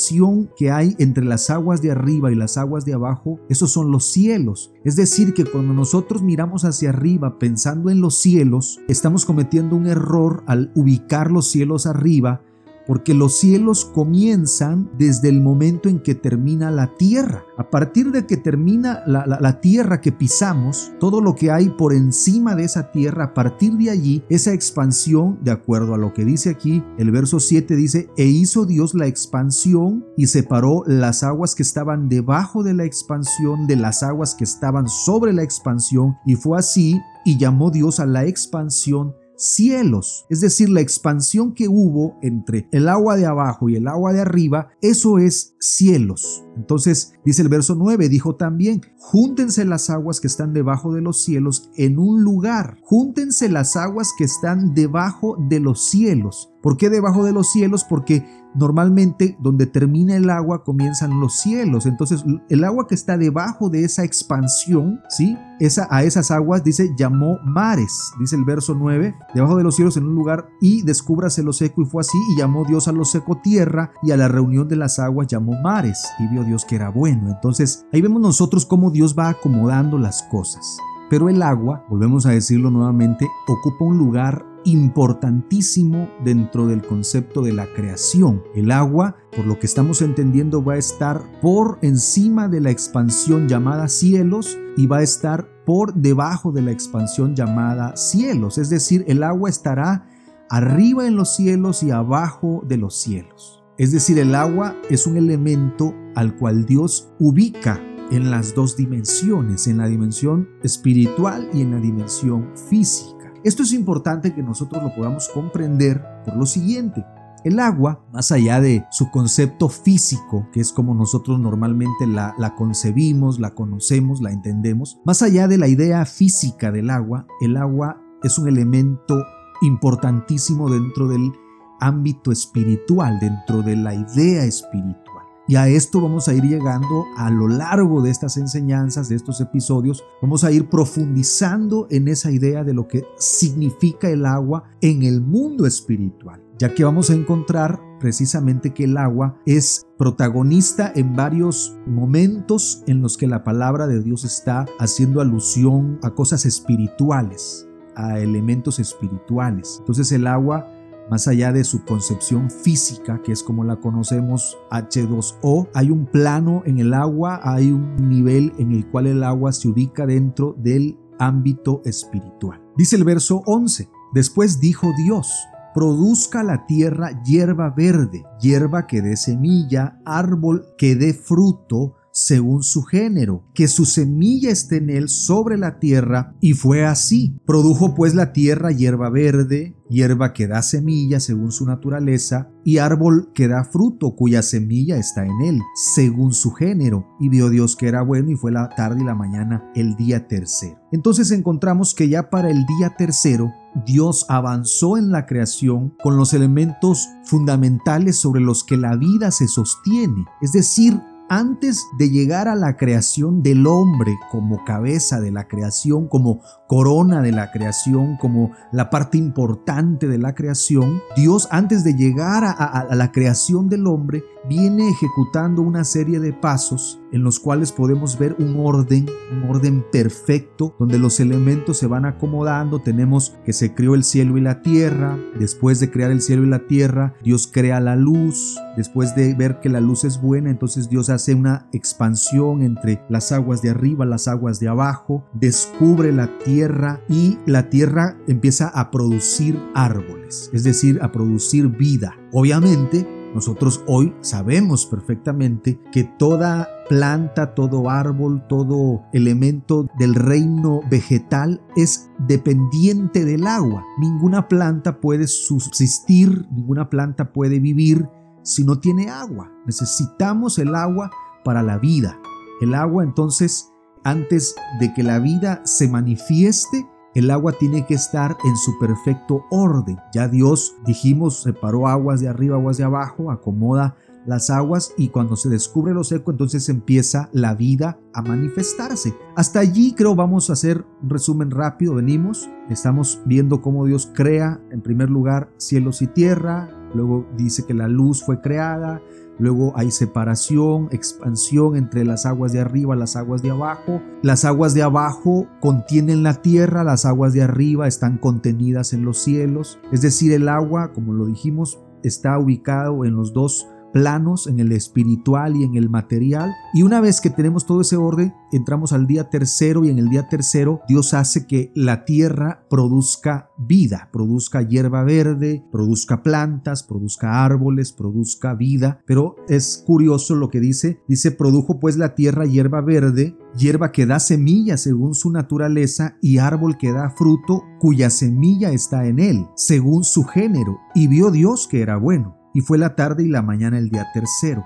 que 0.55 0.71
hay 0.71 0.95
entre 0.99 1.25
las 1.25 1.49
aguas 1.49 1.81
de 1.81 1.91
arriba 1.91 2.31
y 2.31 2.35
las 2.35 2.57
aguas 2.57 2.85
de 2.85 2.93
abajo, 2.93 3.39
esos 3.49 3.71
son 3.71 3.91
los 3.91 4.05
cielos. 4.05 4.73
Es 4.83 4.95
decir, 4.95 5.33
que 5.33 5.45
cuando 5.45 5.73
nosotros 5.73 6.21
miramos 6.21 6.65
hacia 6.65 6.89
arriba 6.89 7.39
pensando 7.39 7.89
en 7.89 8.01
los 8.01 8.17
cielos, 8.17 8.79
estamos 8.87 9.25
cometiendo 9.25 9.75
un 9.75 9.87
error 9.87 10.43
al 10.47 10.71
ubicar 10.75 11.31
los 11.31 11.49
cielos 11.49 11.85
arriba 11.85 12.41
porque 12.85 13.13
los 13.13 13.37
cielos 13.37 13.85
comienzan 13.85 14.89
desde 14.97 15.29
el 15.29 15.41
momento 15.41 15.89
en 15.89 15.99
que 15.99 16.15
termina 16.15 16.71
la 16.71 16.95
tierra. 16.95 17.45
A 17.57 17.69
partir 17.69 18.11
de 18.11 18.25
que 18.25 18.37
termina 18.37 19.03
la, 19.05 19.61
tierra 19.61 20.01
que 20.01 20.11
pisamos, 20.11 20.91
todo 20.99 21.21
lo 21.21 21.35
que 21.35 21.51
hay 21.51 21.69
por 21.69 21.93
encima 21.93 22.55
de 22.55 22.63
esa 22.63 22.91
tierra, 22.91 23.25
a 23.25 23.33
partir 23.33 23.73
de 23.73 23.89
allí, 23.89 24.23
esa 24.29 24.53
expansión, 24.53 25.39
de 25.41 25.51
acuerdo 25.51 25.93
a 25.93 25.97
lo 25.97 26.13
que 26.13 26.25
dice 26.25 26.49
aquí, 26.49 26.83
el 26.97 27.11
verso 27.11 27.39
7 27.39 27.75
dice, 27.75 28.09
e 28.17 28.25
hizo 28.25 28.65
Dios 28.65 28.93
la 28.93 29.07
expansión 29.07 30.05
y 30.17 30.27
separó 30.27 30.83
las 30.87 31.23
aguas 31.23 31.55
que 31.55 31.63
estaban 31.63 32.09
debajo 32.09 32.63
de 32.63 32.73
la 32.73 32.83
expansión 32.83 33.67
de 33.67 33.75
las 33.75 34.03
aguas 34.03 34.35
que 34.35 34.43
estaban 34.43 34.87
sobre 34.87 35.33
la 35.33 35.43
expansión, 35.43 36.15
y 36.25 36.35
fue 36.35 36.57
así, 36.57 36.99
y 37.25 37.37
llamó 37.37 37.71
Dios 37.71 37.99
a 37.99 38.05
la 38.05 38.25
expansión 38.25 39.15
cielos. 39.43 40.25
Es 40.29 40.41
decir, 40.41 40.69
la 40.69 40.81
expansión 40.81 41.53
que 41.53 41.67
hubo 41.67 42.17
entre 42.21 42.67
el 42.71 42.87
agua 42.87 43.17
de 43.17 43.25
abajo 43.25 43.69
y 43.69 43.75
el 43.75 43.87
agua 43.87 44.13
de 44.13 44.21
arriba, 44.21 44.69
eso 44.81 45.19
es 45.19 45.55
cielos. 45.59 46.43
Entonces, 46.55 47.13
dice 47.25 47.41
el 47.41 47.49
verso 47.49 47.75
9, 47.75 48.09
dijo 48.09 48.35
también, 48.35 48.81
júntense 48.97 49.65
las 49.65 49.89
aguas 49.89 50.19
que 50.19 50.27
están 50.27 50.53
debajo 50.53 50.93
de 50.93 51.01
los 51.01 51.23
cielos 51.23 51.69
en 51.75 51.99
un 51.99 52.23
lugar. 52.23 52.77
Júntense 52.83 53.49
las 53.49 53.75
aguas 53.75 54.11
que 54.17 54.23
están 54.23 54.73
debajo 54.73 55.37
de 55.49 55.59
los 55.59 55.89
cielos. 55.89 56.52
¿Por 56.63 56.77
qué 56.77 56.89
debajo 56.89 57.25
de 57.25 57.33
los 57.33 57.51
cielos? 57.51 57.83
Porque 57.83 58.25
normalmente 58.55 59.35
donde 59.41 59.65
termina 59.65 60.15
el 60.15 60.29
agua 60.29 60.63
comienzan 60.63 61.19
los 61.19 61.33
cielos. 61.41 61.85
Entonces 61.85 62.23
el 62.49 62.63
agua 62.63 62.87
que 62.87 62.95
está 62.95 63.17
debajo 63.17 63.69
de 63.69 63.83
esa 63.83 64.05
expansión, 64.05 65.01
¿sí? 65.09 65.37
Esa, 65.59 65.89
a 65.91 66.03
esas 66.03 66.31
aguas 66.31 66.63
dice 66.63 66.91
llamó 66.97 67.37
mares, 67.43 68.13
dice 68.17 68.37
el 68.37 68.45
verso 68.45 68.75
9, 68.75 69.13
debajo 69.35 69.57
de 69.57 69.63
los 69.63 69.75
cielos 69.75 69.97
en 69.97 70.05
un 70.05 70.15
lugar 70.15 70.47
y 70.61 70.83
descúbrase 70.83 71.43
lo 71.43 71.51
seco 71.51 71.81
y 71.81 71.85
fue 71.85 71.99
así 71.99 72.17
y 72.33 72.39
llamó 72.39 72.63
Dios 72.63 72.87
a 72.87 72.93
lo 72.93 73.03
seco 73.03 73.41
tierra 73.43 73.91
y 74.01 74.11
a 74.11 74.17
la 74.17 74.29
reunión 74.29 74.69
de 74.69 74.77
las 74.77 74.99
aguas 74.99 75.27
llamó 75.27 75.59
mares 75.61 76.07
y 76.17 76.27
vio 76.27 76.45
Dios 76.45 76.63
que 76.63 76.77
era 76.77 76.87
bueno. 76.87 77.29
Entonces 77.29 77.85
ahí 77.91 78.01
vemos 78.01 78.21
nosotros 78.21 78.65
cómo 78.65 78.89
Dios 78.89 79.15
va 79.19 79.27
acomodando 79.27 79.97
las 79.97 80.23
cosas. 80.23 80.77
Pero 81.09 81.27
el 81.27 81.43
agua, 81.43 81.85
volvemos 81.89 82.25
a 82.25 82.31
decirlo 82.31 82.71
nuevamente, 82.71 83.27
ocupa 83.47 83.83
un 83.83 83.97
lugar 83.97 84.52
importantísimo 84.65 86.09
dentro 86.23 86.67
del 86.67 86.81
concepto 86.81 87.41
de 87.41 87.53
la 87.53 87.67
creación. 87.73 88.43
El 88.55 88.71
agua, 88.71 89.15
por 89.35 89.45
lo 89.45 89.59
que 89.59 89.65
estamos 89.65 90.01
entendiendo, 90.01 90.63
va 90.63 90.73
a 90.73 90.77
estar 90.77 91.21
por 91.41 91.79
encima 91.81 92.47
de 92.47 92.61
la 92.61 92.71
expansión 92.71 93.47
llamada 93.47 93.87
cielos 93.87 94.57
y 94.77 94.87
va 94.87 94.97
a 94.97 95.03
estar 95.03 95.47
por 95.65 95.93
debajo 95.93 96.51
de 96.51 96.61
la 96.61 96.71
expansión 96.71 97.35
llamada 97.35 97.95
cielos. 97.95 98.57
Es 98.57 98.69
decir, 98.69 99.03
el 99.07 99.23
agua 99.23 99.49
estará 99.49 100.07
arriba 100.49 101.07
en 101.07 101.15
los 101.15 101.35
cielos 101.35 101.83
y 101.83 101.91
abajo 101.91 102.63
de 102.67 102.77
los 102.77 102.95
cielos. 102.95 103.63
Es 103.77 103.91
decir, 103.91 104.19
el 104.19 104.35
agua 104.35 104.75
es 104.89 105.07
un 105.07 105.17
elemento 105.17 105.95
al 106.15 106.35
cual 106.35 106.65
Dios 106.65 107.09
ubica 107.19 107.81
en 108.11 108.29
las 108.29 108.53
dos 108.53 108.77
dimensiones, 108.77 109.67
en 109.67 109.77
la 109.77 109.87
dimensión 109.87 110.47
espiritual 110.61 111.49
y 111.53 111.61
en 111.61 111.71
la 111.71 111.79
dimensión 111.79 112.51
física. 112.69 113.12
Esto 113.43 113.63
es 113.63 113.73
importante 113.73 114.33
que 114.33 114.41
nosotros 114.41 114.81
lo 114.81 114.95
podamos 114.95 115.27
comprender 115.27 116.01
por 116.23 116.37
lo 116.37 116.45
siguiente. 116.45 117.05
El 117.43 117.59
agua, 117.59 118.05
más 118.13 118.31
allá 118.31 118.61
de 118.61 118.85
su 118.89 119.11
concepto 119.11 119.67
físico, 119.67 120.47
que 120.53 120.61
es 120.61 120.71
como 120.71 120.95
nosotros 120.95 121.41
normalmente 121.41 122.07
la, 122.07 122.33
concebimos, 122.57 123.41
la 123.41 123.53
conocemos, 123.53 124.21
la 124.21 124.31
entendemos, 124.31 125.01
más 125.03 125.21
allá 125.21 125.49
de 125.49 125.57
la 125.57 125.67
idea 125.67 126.05
física 126.05 126.71
del 126.71 126.89
agua, 126.89 127.27
el 127.41 127.57
agua 127.57 128.01
es 128.23 128.37
un 128.37 128.47
elemento 128.47 129.21
importantísimo 129.61 130.69
dentro 130.69 131.09
del 131.09 131.33
ámbito 131.81 132.31
espiritual, 132.31 133.19
dentro 133.19 133.61
de 133.61 133.75
la 133.75 133.93
idea 133.93 134.45
espiritual. 134.45 135.02
Y 135.45 135.57
a 135.57 135.67
esto 135.67 135.99
vamos 135.99 136.29
a 136.29 136.33
ir 136.33 136.43
llegando 136.43 137.05
a 137.17 137.29
lo 137.29 137.49
largo 137.49 138.01
de 138.01 138.09
estas 138.09 138.37
enseñanzas, 138.37 139.09
de 139.09 139.15
estos 139.15 139.41
episodios. 139.41 140.05
Vamos 140.21 140.45
a 140.45 140.51
ir 140.51 140.69
profundizando 140.69 141.87
en 141.89 142.07
esa 142.07 142.31
idea 142.31 142.63
de 142.63 142.73
lo 142.73 142.87
que 142.87 143.03
significa 143.17 144.09
el 144.09 144.25
agua 144.25 144.63
en 144.79 145.03
el 145.03 145.19
mundo 145.19 145.65
espiritual, 145.65 146.41
ya 146.57 146.73
que 146.73 146.85
vamos 146.85 147.09
a 147.09 147.13
encontrar 147.13 147.81
precisamente 147.99 148.73
que 148.73 148.85
el 148.85 148.97
agua 148.97 149.37
es 149.45 149.85
protagonista 149.97 150.93
en 150.95 151.13
varios 151.13 151.77
momentos 151.87 152.81
en 152.87 153.01
los 153.01 153.17
que 153.17 153.27
la 153.27 153.43
palabra 153.43 153.85
de 153.85 154.01
Dios 154.01 154.23
está 154.23 154.65
haciendo 154.79 155.19
alusión 155.19 155.99
a 156.03 156.11
cosas 156.11 156.45
espirituales, 156.45 157.67
a 157.95 158.19
elementos 158.19 158.79
espirituales. 158.79 159.75
Entonces 159.79 160.09
el 160.13 160.25
agua 160.25 160.69
más 161.09 161.27
allá 161.27 161.51
de 161.51 161.63
su 161.63 161.83
concepción 161.83 162.49
física, 162.49 163.21
que 163.21 163.31
es 163.31 163.43
como 163.43 163.63
la 163.63 163.77
conocemos 163.77 164.57
H2O, 164.71 165.69
hay 165.73 165.91
un 165.91 166.05
plano 166.05 166.63
en 166.65 166.79
el 166.79 166.93
agua, 166.93 167.39
hay 167.43 167.71
un 167.71 168.09
nivel 168.09 168.53
en 168.57 168.71
el 168.71 168.87
cual 168.89 169.07
el 169.07 169.23
agua 169.23 169.51
se 169.51 169.67
ubica 169.67 170.05
dentro 170.05 170.55
del 170.57 170.97
ámbito 171.19 171.81
espiritual. 171.85 172.61
Dice 172.77 172.95
el 172.95 173.03
verso 173.03 173.43
11, 173.45 173.89
después 174.13 174.59
dijo 174.59 174.91
Dios, 174.97 175.31
produzca 175.73 176.43
la 176.43 176.65
tierra 176.65 177.23
hierba 177.23 177.69
verde, 177.69 178.25
hierba 178.39 178.87
que 178.87 179.01
dé 179.01 179.17
semilla, 179.17 179.99
árbol 180.05 180.67
que 180.77 180.95
dé 180.95 181.13
fruto, 181.13 181.95
según 182.13 182.61
su 182.61 182.83
género, 182.83 183.43
que 183.55 183.67
su 183.67 183.85
semilla 183.85 184.51
esté 184.51 184.77
en 184.77 184.91
él 184.91 185.09
sobre 185.09 185.57
la 185.57 185.79
tierra, 185.79 186.35
y 186.39 186.53
fue 186.53 186.85
así. 186.85 187.35
Produjo 187.45 187.95
pues 187.95 188.13
la 188.13 188.31
tierra 188.33 188.71
hierba 188.71 189.09
verde, 189.09 189.75
hierba 189.89 190.31
que 190.31 190.47
da 190.47 190.61
semilla 190.61 191.19
según 191.19 191.51
su 191.51 191.65
naturaleza, 191.65 192.51
y 192.63 192.77
árbol 192.77 193.31
que 193.33 193.47
da 193.47 193.65
fruto 193.65 194.15
cuya 194.15 194.43
semilla 194.43 194.97
está 194.97 195.25
en 195.25 195.41
él, 195.41 195.59
según 195.95 196.33
su 196.33 196.51
género. 196.51 197.07
Y 197.19 197.29
vio 197.29 197.49
Dios 197.49 197.75
que 197.75 197.87
era 197.87 198.03
bueno 198.03 198.29
y 198.29 198.35
fue 198.35 198.51
la 198.51 198.69
tarde 198.69 199.01
y 199.01 199.05
la 199.05 199.15
mañana 199.15 199.71
el 199.75 199.95
día 199.95 200.27
tercero. 200.27 200.79
Entonces 200.91 201.31
encontramos 201.31 201.95
que 201.95 202.09
ya 202.09 202.29
para 202.29 202.51
el 202.51 202.63
día 202.77 202.93
tercero, 202.95 203.51
Dios 203.87 204.27
avanzó 204.29 204.97
en 204.97 205.11
la 205.11 205.25
creación 205.25 205.95
con 206.03 206.15
los 206.15 206.33
elementos 206.33 207.09
fundamentales 207.25 208.17
sobre 208.17 208.39
los 208.41 208.63
que 208.63 208.77
la 208.77 208.95
vida 208.95 209.31
se 209.31 209.47
sostiene, 209.47 210.25
es 210.41 210.51
decir, 210.51 211.01
antes 211.29 211.85
de 211.97 212.09
llegar 212.09 212.47
a 212.47 212.55
la 212.55 212.77
creación 212.77 213.41
del 213.43 213.65
hombre 213.67 214.17
como 214.31 214.63
cabeza 214.65 215.19
de 215.19 215.31
la 215.31 215.47
creación, 215.47 216.07
como 216.07 216.41
corona 216.67 217.21
de 217.21 217.31
la 217.31 217.51
creación, 217.51 218.17
como 218.17 218.51
la 218.71 218.89
parte 218.89 219.17
importante 219.17 220.07
de 220.07 220.17
la 220.17 220.35
creación, 220.35 221.01
Dios 221.15 221.47
antes 221.51 221.83
de 221.83 221.95
llegar 221.95 222.43
a, 222.45 222.87
la 222.95 223.11
creación 223.11 223.69
del 223.69 223.87
hombre 223.87 224.23
viene 224.47 224.89
ejecutando 224.89 225.61
una 225.61 225.83
serie 225.83 226.19
de 226.19 226.33
pasos 226.33 226.99
en 227.13 227.23
los 227.23 227.39
cuales 227.39 227.71
podemos 227.71 228.19
ver 228.19 228.35
un 228.39 228.55
orden, 228.57 229.05
un 229.31 229.49
orden 229.49 229.85
perfecto, 229.91 230.75
donde 230.79 230.99
los 230.99 231.19
elementos 231.19 231.77
se 231.77 231.87
van 231.87 232.05
acomodando. 232.05 232.79
Tenemos 232.79 233.35
que 233.45 233.53
se 233.53 233.73
creó 233.73 233.95
el 233.95 234.03
cielo 234.03 234.37
y 234.37 234.41
la 234.41 234.61
tierra. 234.61 235.17
Después 235.39 235.79
de 235.79 235.91
crear 235.91 236.11
el 236.11 236.21
cielo 236.21 236.43
y 236.43 236.49
la 236.49 236.67
tierra, 236.67 237.13
Dios 237.23 237.47
crea 237.47 237.79
la 237.79 237.95
luz. 237.95 238.57
Después 238.75 239.15
de 239.15 239.35
ver 239.35 239.59
que 239.59 239.69
la 239.69 239.79
luz 239.79 240.03
es 240.03 240.19
buena, 240.19 240.49
entonces 240.49 240.89
Dios 240.89 241.09
hace 241.09 241.35
una 241.35 241.69
expansión 241.71 242.63
entre 242.63 243.03
las 243.09 243.31
aguas 243.31 243.61
de 243.61 243.69
arriba, 243.69 244.05
las 244.05 244.27
aguas 244.27 244.59
de 244.59 244.67
abajo. 244.67 245.25
Descubre 245.33 246.11
la 246.11 246.39
tierra 246.39 247.01
y 247.07 247.37
la 247.45 247.69
tierra 247.69 248.17
empieza 248.27 248.69
a 248.69 248.89
producir 248.89 249.59
árboles, 249.75 250.49
es 250.51 250.63
decir, 250.63 250.99
a 251.03 251.11
producir 251.11 251.67
vida. 251.67 252.17
Obviamente, 252.31 253.07
nosotros 253.33 253.83
hoy 253.87 254.13
sabemos 254.21 254.85
perfectamente 254.85 255.79
que 255.91 256.03
toda 256.03 256.69
planta, 256.87 257.55
todo 257.55 257.89
árbol, 257.89 258.45
todo 258.47 259.03
elemento 259.11 259.87
del 259.97 260.13
reino 260.13 260.81
vegetal 260.89 261.61
es 261.75 262.11
dependiente 262.19 263.25
del 263.25 263.47
agua. 263.47 263.83
Ninguna 263.99 264.47
planta 264.47 264.99
puede 264.99 265.27
subsistir, 265.27 266.47
ninguna 266.51 266.89
planta 266.89 267.33
puede 267.33 267.59
vivir 267.59 268.07
si 268.43 268.63
no 268.63 268.79
tiene 268.79 269.09
agua. 269.09 269.51
Necesitamos 269.65 270.59
el 270.59 270.75
agua 270.75 271.09
para 271.43 271.63
la 271.63 271.77
vida. 271.77 272.19
El 272.61 272.75
agua 272.75 273.03
entonces, 273.03 273.71
antes 274.03 274.55
de 274.79 274.93
que 274.93 275.01
la 275.01 275.19
vida 275.19 275.61
se 275.65 275.87
manifieste, 275.87 276.87
el 277.15 277.31
agua 277.31 277.53
tiene 277.53 277.85
que 277.85 277.93
estar 277.93 278.37
en 278.43 278.55
su 278.57 278.77
perfecto 278.79 279.45
orden. 279.51 279.97
Ya 280.13 280.27
Dios, 280.27 280.75
dijimos, 280.85 281.41
separó 281.43 281.87
aguas 281.87 282.21
de 282.21 282.27
arriba, 282.27 282.57
aguas 282.57 282.77
de 282.77 282.83
abajo, 282.83 283.31
acomoda 283.31 283.95
las 284.25 284.49
aguas 284.49 284.93
y 284.97 285.09
cuando 285.09 285.35
se 285.35 285.49
descubre 285.49 285.93
lo 285.93 286.03
seco, 286.03 286.31
entonces 286.31 286.69
empieza 286.69 287.29
la 287.33 287.55
vida 287.55 287.99
a 288.13 288.21
manifestarse. 288.21 289.13
Hasta 289.35 289.59
allí 289.59 289.93
creo 289.93 290.15
vamos 290.15 290.49
a 290.49 290.53
hacer 290.53 290.85
un 291.01 291.09
resumen 291.09 291.51
rápido. 291.51 291.95
Venimos, 291.95 292.49
estamos 292.69 293.21
viendo 293.25 293.61
cómo 293.61 293.85
Dios 293.85 294.09
crea 294.13 294.61
en 294.71 294.81
primer 294.81 295.09
lugar 295.09 295.49
cielos 295.57 296.01
y 296.01 296.07
tierra, 296.07 296.69
luego 296.93 297.27
dice 297.37 297.65
que 297.65 297.73
la 297.73 297.87
luz 297.87 298.23
fue 298.23 298.39
creada, 298.39 299.01
Luego 299.39 299.73
hay 299.75 299.91
separación, 299.91 300.89
expansión 300.91 301.75
entre 301.75 302.05
las 302.05 302.25
aguas 302.25 302.53
de 302.53 302.59
arriba, 302.59 302.95
las 302.95 303.15
aguas 303.15 303.41
de 303.41 303.51
abajo. 303.51 304.01
Las 304.21 304.45
aguas 304.45 304.73
de 304.73 304.83
abajo 304.83 305.47
contienen 305.59 306.23
la 306.23 306.41
tierra, 306.41 306.83
las 306.83 307.05
aguas 307.05 307.33
de 307.33 307.41
arriba 307.41 307.87
están 307.87 308.17
contenidas 308.17 308.93
en 308.93 309.03
los 309.05 309.17
cielos. 309.17 309.79
Es 309.91 310.01
decir, 310.01 310.31
el 310.33 310.47
agua, 310.49 310.93
como 310.93 311.13
lo 311.13 311.25
dijimos, 311.25 311.79
está 312.03 312.37
ubicado 312.37 313.05
en 313.05 313.15
los 313.15 313.33
dos 313.33 313.67
planos, 313.93 314.47
en 314.47 314.59
el 314.59 314.71
espiritual 314.71 315.55
y 315.55 315.63
en 315.63 315.75
el 315.75 315.89
material. 315.89 316.51
Y 316.73 316.83
una 316.83 316.99
vez 316.99 317.21
que 317.21 317.29
tenemos 317.29 317.65
todo 317.65 317.81
ese 317.81 317.95
orden, 317.95 318.33
entramos 318.51 318.91
al 318.91 319.07
día 319.07 319.29
tercero 319.29 319.85
y 319.85 319.89
en 319.89 319.99
el 319.99 320.09
día 320.09 320.27
tercero 320.27 320.81
Dios 320.87 321.13
hace 321.13 321.47
que 321.47 321.71
la 321.75 322.03
tierra 322.03 322.65
produzca 322.69 323.49
vida, 323.57 324.09
produzca 324.11 324.61
hierba 324.61 325.03
verde, 325.03 325.63
produzca 325.71 326.23
plantas, 326.23 326.83
produzca 326.83 327.45
árboles, 327.45 327.93
produzca 327.93 328.55
vida. 328.55 328.99
Pero 329.05 329.35
es 329.47 329.83
curioso 329.85 330.35
lo 330.35 330.49
que 330.49 330.59
dice, 330.59 330.99
dice, 331.07 331.31
produjo 331.31 331.79
pues 331.79 331.95
la 331.95 332.15
tierra 332.15 332.45
hierba 332.45 332.81
verde, 332.81 333.37
hierba 333.57 333.91
que 333.91 334.05
da 334.05 334.19
semilla 334.19 334.77
según 334.77 335.13
su 335.13 335.31
naturaleza 335.31 336.17
y 336.21 336.39
árbol 336.39 336.77
que 336.77 336.91
da 336.91 337.11
fruto 337.11 337.63
cuya 337.79 338.09
semilla 338.09 338.71
está 338.71 339.05
en 339.05 339.19
él, 339.19 339.47
según 339.55 340.03
su 340.03 340.23
género. 340.23 340.79
Y 340.95 341.07
vio 341.07 341.29
Dios 341.29 341.67
que 341.67 341.81
era 341.81 341.97
bueno. 341.97 342.42
Y 342.53 342.61
fue 342.61 342.77
la 342.77 342.95
tarde 342.95 343.23
y 343.23 343.27
la 343.27 343.41
mañana 343.41 343.77
el 343.77 343.89
día 343.89 344.07
tercero. 344.13 344.65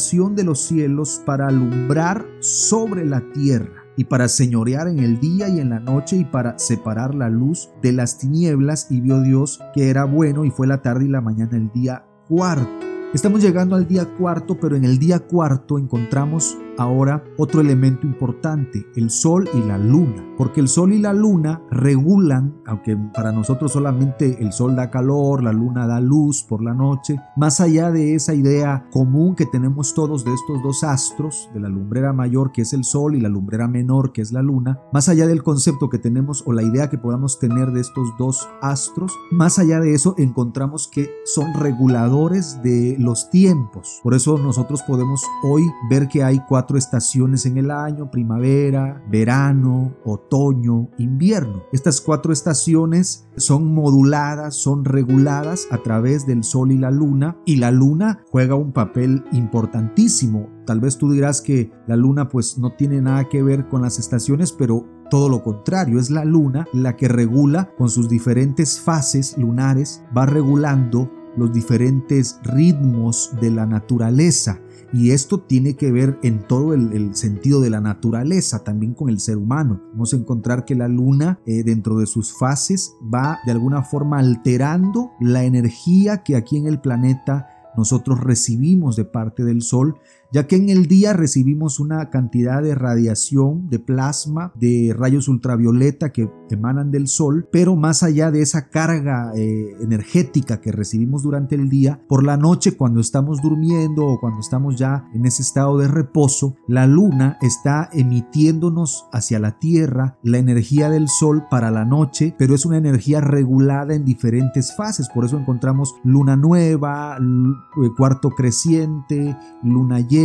de 0.00 0.44
los 0.44 0.60
cielos 0.60 1.20
para 1.26 1.48
alumbrar 1.48 2.26
sobre 2.40 3.04
la 3.04 3.20
tierra 3.34 3.84
y 3.98 4.04
para 4.04 4.28
señorear 4.28 4.88
en 4.88 4.98
el 4.98 5.20
día 5.20 5.46
y 5.50 5.60
en 5.60 5.68
la 5.68 5.78
noche 5.78 6.16
y 6.16 6.24
para 6.24 6.58
separar 6.58 7.14
la 7.14 7.28
luz 7.28 7.68
de 7.82 7.92
las 7.92 8.16
tinieblas 8.16 8.86
y 8.90 9.02
vio 9.02 9.20
Dios 9.20 9.60
que 9.74 9.90
era 9.90 10.04
bueno 10.04 10.46
y 10.46 10.50
fue 10.50 10.66
la 10.66 10.80
tarde 10.80 11.04
y 11.04 11.08
la 11.08 11.20
mañana 11.20 11.58
el 11.58 11.70
día 11.70 12.06
cuarto. 12.26 12.66
Estamos 13.12 13.42
llegando 13.42 13.76
al 13.76 13.86
día 13.86 14.06
cuarto, 14.16 14.58
pero 14.58 14.74
en 14.74 14.84
el 14.84 14.98
día 14.98 15.18
cuarto 15.18 15.78
encontramos 15.78 16.56
ahora 16.80 17.22
otro 17.36 17.60
elemento 17.60 18.06
importante, 18.06 18.86
el 18.96 19.10
sol 19.10 19.48
y 19.52 19.60
la 19.60 19.76
luna, 19.76 20.24
porque 20.38 20.60
el 20.60 20.68
sol 20.68 20.94
y 20.94 20.98
la 20.98 21.12
luna 21.12 21.62
regulan, 21.70 22.56
aunque 22.64 22.96
para 23.14 23.32
nosotros 23.32 23.72
solamente 23.72 24.42
el 24.42 24.52
sol 24.52 24.74
da 24.74 24.90
calor, 24.90 25.42
la 25.42 25.52
luna 25.52 25.86
da 25.86 26.00
luz 26.00 26.42
por 26.42 26.62
la 26.62 26.72
noche, 26.72 27.20
más 27.36 27.60
allá 27.60 27.90
de 27.90 28.14
esa 28.14 28.34
idea 28.34 28.86
común 28.90 29.34
que 29.34 29.44
tenemos 29.44 29.92
todos 29.94 30.24
de 30.24 30.32
estos 30.32 30.62
dos 30.62 30.82
astros, 30.82 31.50
de 31.52 31.60
la 31.60 31.68
lumbrera 31.68 32.14
mayor 32.14 32.50
que 32.50 32.62
es 32.62 32.72
el 32.72 32.84
sol 32.84 33.14
y 33.14 33.20
la 33.20 33.28
lumbrera 33.28 33.68
menor 33.68 34.12
que 34.12 34.22
es 34.22 34.32
la 34.32 34.40
luna, 34.40 34.80
más 34.90 35.10
allá 35.10 35.26
del 35.26 35.42
concepto 35.42 35.90
que 35.90 35.98
tenemos 35.98 36.42
o 36.46 36.52
la 36.54 36.62
idea 36.62 36.88
que 36.88 36.96
podamos 36.96 37.38
tener 37.38 37.72
de 37.72 37.82
estos 37.82 38.08
dos 38.18 38.48
astros, 38.62 39.12
más 39.30 39.58
allá 39.58 39.80
de 39.80 39.92
eso 39.92 40.14
encontramos 40.16 40.88
que 40.88 41.10
son 41.26 41.52
reguladores 41.52 42.62
de 42.62 42.96
los 42.98 43.28
tiempos. 43.28 44.00
Por 44.02 44.14
eso 44.14 44.38
nosotros 44.38 44.82
podemos 44.82 45.22
hoy 45.42 45.64
ver 45.90 46.08
que 46.08 46.22
hay 46.24 46.40
cuatro 46.48 46.69
estaciones 46.78 47.46
en 47.46 47.56
el 47.56 47.70
año, 47.70 48.10
primavera, 48.10 49.02
verano, 49.10 49.96
otoño, 50.04 50.90
invierno. 50.98 51.64
Estas 51.72 52.00
cuatro 52.00 52.32
estaciones 52.32 53.28
son 53.36 53.72
moduladas, 53.72 54.54
son 54.56 54.84
reguladas 54.84 55.66
a 55.70 55.78
través 55.78 56.26
del 56.26 56.44
sol 56.44 56.72
y 56.72 56.78
la 56.78 56.90
luna 56.90 57.36
y 57.44 57.56
la 57.56 57.70
luna 57.70 58.24
juega 58.30 58.54
un 58.54 58.72
papel 58.72 59.24
importantísimo. 59.32 60.48
Tal 60.66 60.80
vez 60.80 60.98
tú 60.98 61.10
dirás 61.10 61.40
que 61.40 61.72
la 61.86 61.96
luna 61.96 62.28
pues 62.28 62.58
no 62.58 62.74
tiene 62.74 63.00
nada 63.00 63.28
que 63.28 63.42
ver 63.42 63.68
con 63.68 63.82
las 63.82 63.98
estaciones, 63.98 64.52
pero 64.52 64.86
todo 65.10 65.28
lo 65.28 65.42
contrario, 65.42 65.98
es 65.98 66.10
la 66.10 66.24
luna 66.24 66.66
la 66.72 66.96
que 66.96 67.08
regula 67.08 67.70
con 67.76 67.90
sus 67.90 68.08
diferentes 68.08 68.80
fases 68.80 69.36
lunares, 69.36 70.04
va 70.16 70.24
regulando 70.24 71.10
los 71.36 71.52
diferentes 71.52 72.40
ritmos 72.44 73.30
de 73.40 73.50
la 73.50 73.66
naturaleza 73.66 74.60
y 74.92 75.12
esto 75.12 75.40
tiene 75.40 75.76
que 75.76 75.92
ver 75.92 76.18
en 76.22 76.46
todo 76.46 76.74
el, 76.74 77.14
sentido 77.14 77.60
de 77.60 77.70
la 77.70 77.80
naturaleza, 77.80 78.64
también 78.64 78.94
con 78.94 79.08
el 79.08 79.20
ser 79.20 79.36
humano. 79.36 79.80
Vamos 79.92 80.12
a 80.12 80.16
encontrar 80.16 80.64
que 80.64 80.74
la 80.74 80.88
luna 80.88 81.40
eh, 81.46 81.62
dentro 81.62 81.98
de 81.98 82.06
sus 82.06 82.36
fases 82.36 82.94
va 83.02 83.38
de 83.46 83.52
alguna 83.52 83.82
forma 83.82 84.18
alterando 84.18 85.12
la 85.20 85.44
energía 85.44 86.22
que 86.22 86.36
aquí 86.36 86.56
en 86.56 86.66
el 86.66 86.80
planeta 86.80 87.48
nosotros 87.76 88.20
recibimos 88.20 88.96
de 88.96 89.04
parte 89.04 89.44
del 89.44 89.62
Sol 89.62 89.96
ya 90.32 90.46
que 90.46 90.56
en 90.56 90.68
el 90.68 90.86
día 90.86 91.12
recibimos 91.12 91.80
una 91.80 92.10
cantidad 92.10 92.62
de 92.62 92.74
radiación, 92.74 93.68
de 93.68 93.78
plasma, 93.78 94.52
de 94.54 94.94
rayos 94.96 95.28
ultravioleta 95.28 96.12
que 96.12 96.30
emanan 96.50 96.90
del 96.90 97.08
sol, 97.08 97.48
pero 97.50 97.76
más 97.76 98.02
allá 98.02 98.30
de 98.30 98.42
esa 98.42 98.68
carga 98.68 99.32
eh, 99.36 99.76
energética 99.80 100.60
que 100.60 100.72
recibimos 100.72 101.22
durante 101.22 101.54
el 101.54 101.68
día, 101.68 102.00
por 102.08 102.24
la 102.24 102.36
noche 102.36 102.76
cuando 102.76 103.00
estamos 103.00 103.40
durmiendo 103.42 104.06
o 104.06 104.20
cuando 104.20 104.40
estamos 104.40 104.76
ya 104.76 105.08
en 105.14 105.26
ese 105.26 105.42
estado 105.42 105.78
de 105.78 105.88
reposo, 105.88 106.56
la 106.66 106.86
luna 106.86 107.38
está 107.40 107.88
emitiéndonos 107.92 109.06
hacia 109.12 109.38
la 109.38 109.58
Tierra 109.58 110.18
la 110.22 110.38
energía 110.38 110.90
del 110.90 111.08
sol 111.08 111.44
para 111.50 111.70
la 111.70 111.84
noche, 111.84 112.34
pero 112.38 112.54
es 112.54 112.64
una 112.64 112.78
energía 112.78 113.20
regulada 113.20 113.94
en 113.94 114.04
diferentes 114.04 114.74
fases, 114.76 115.08
por 115.08 115.24
eso 115.24 115.38
encontramos 115.38 115.94
luna 116.04 116.36
nueva, 116.36 117.16
eh, 117.18 117.88
cuarto 117.96 118.30
creciente, 118.30 119.36
luna 119.62 120.00
llena, 120.00 120.19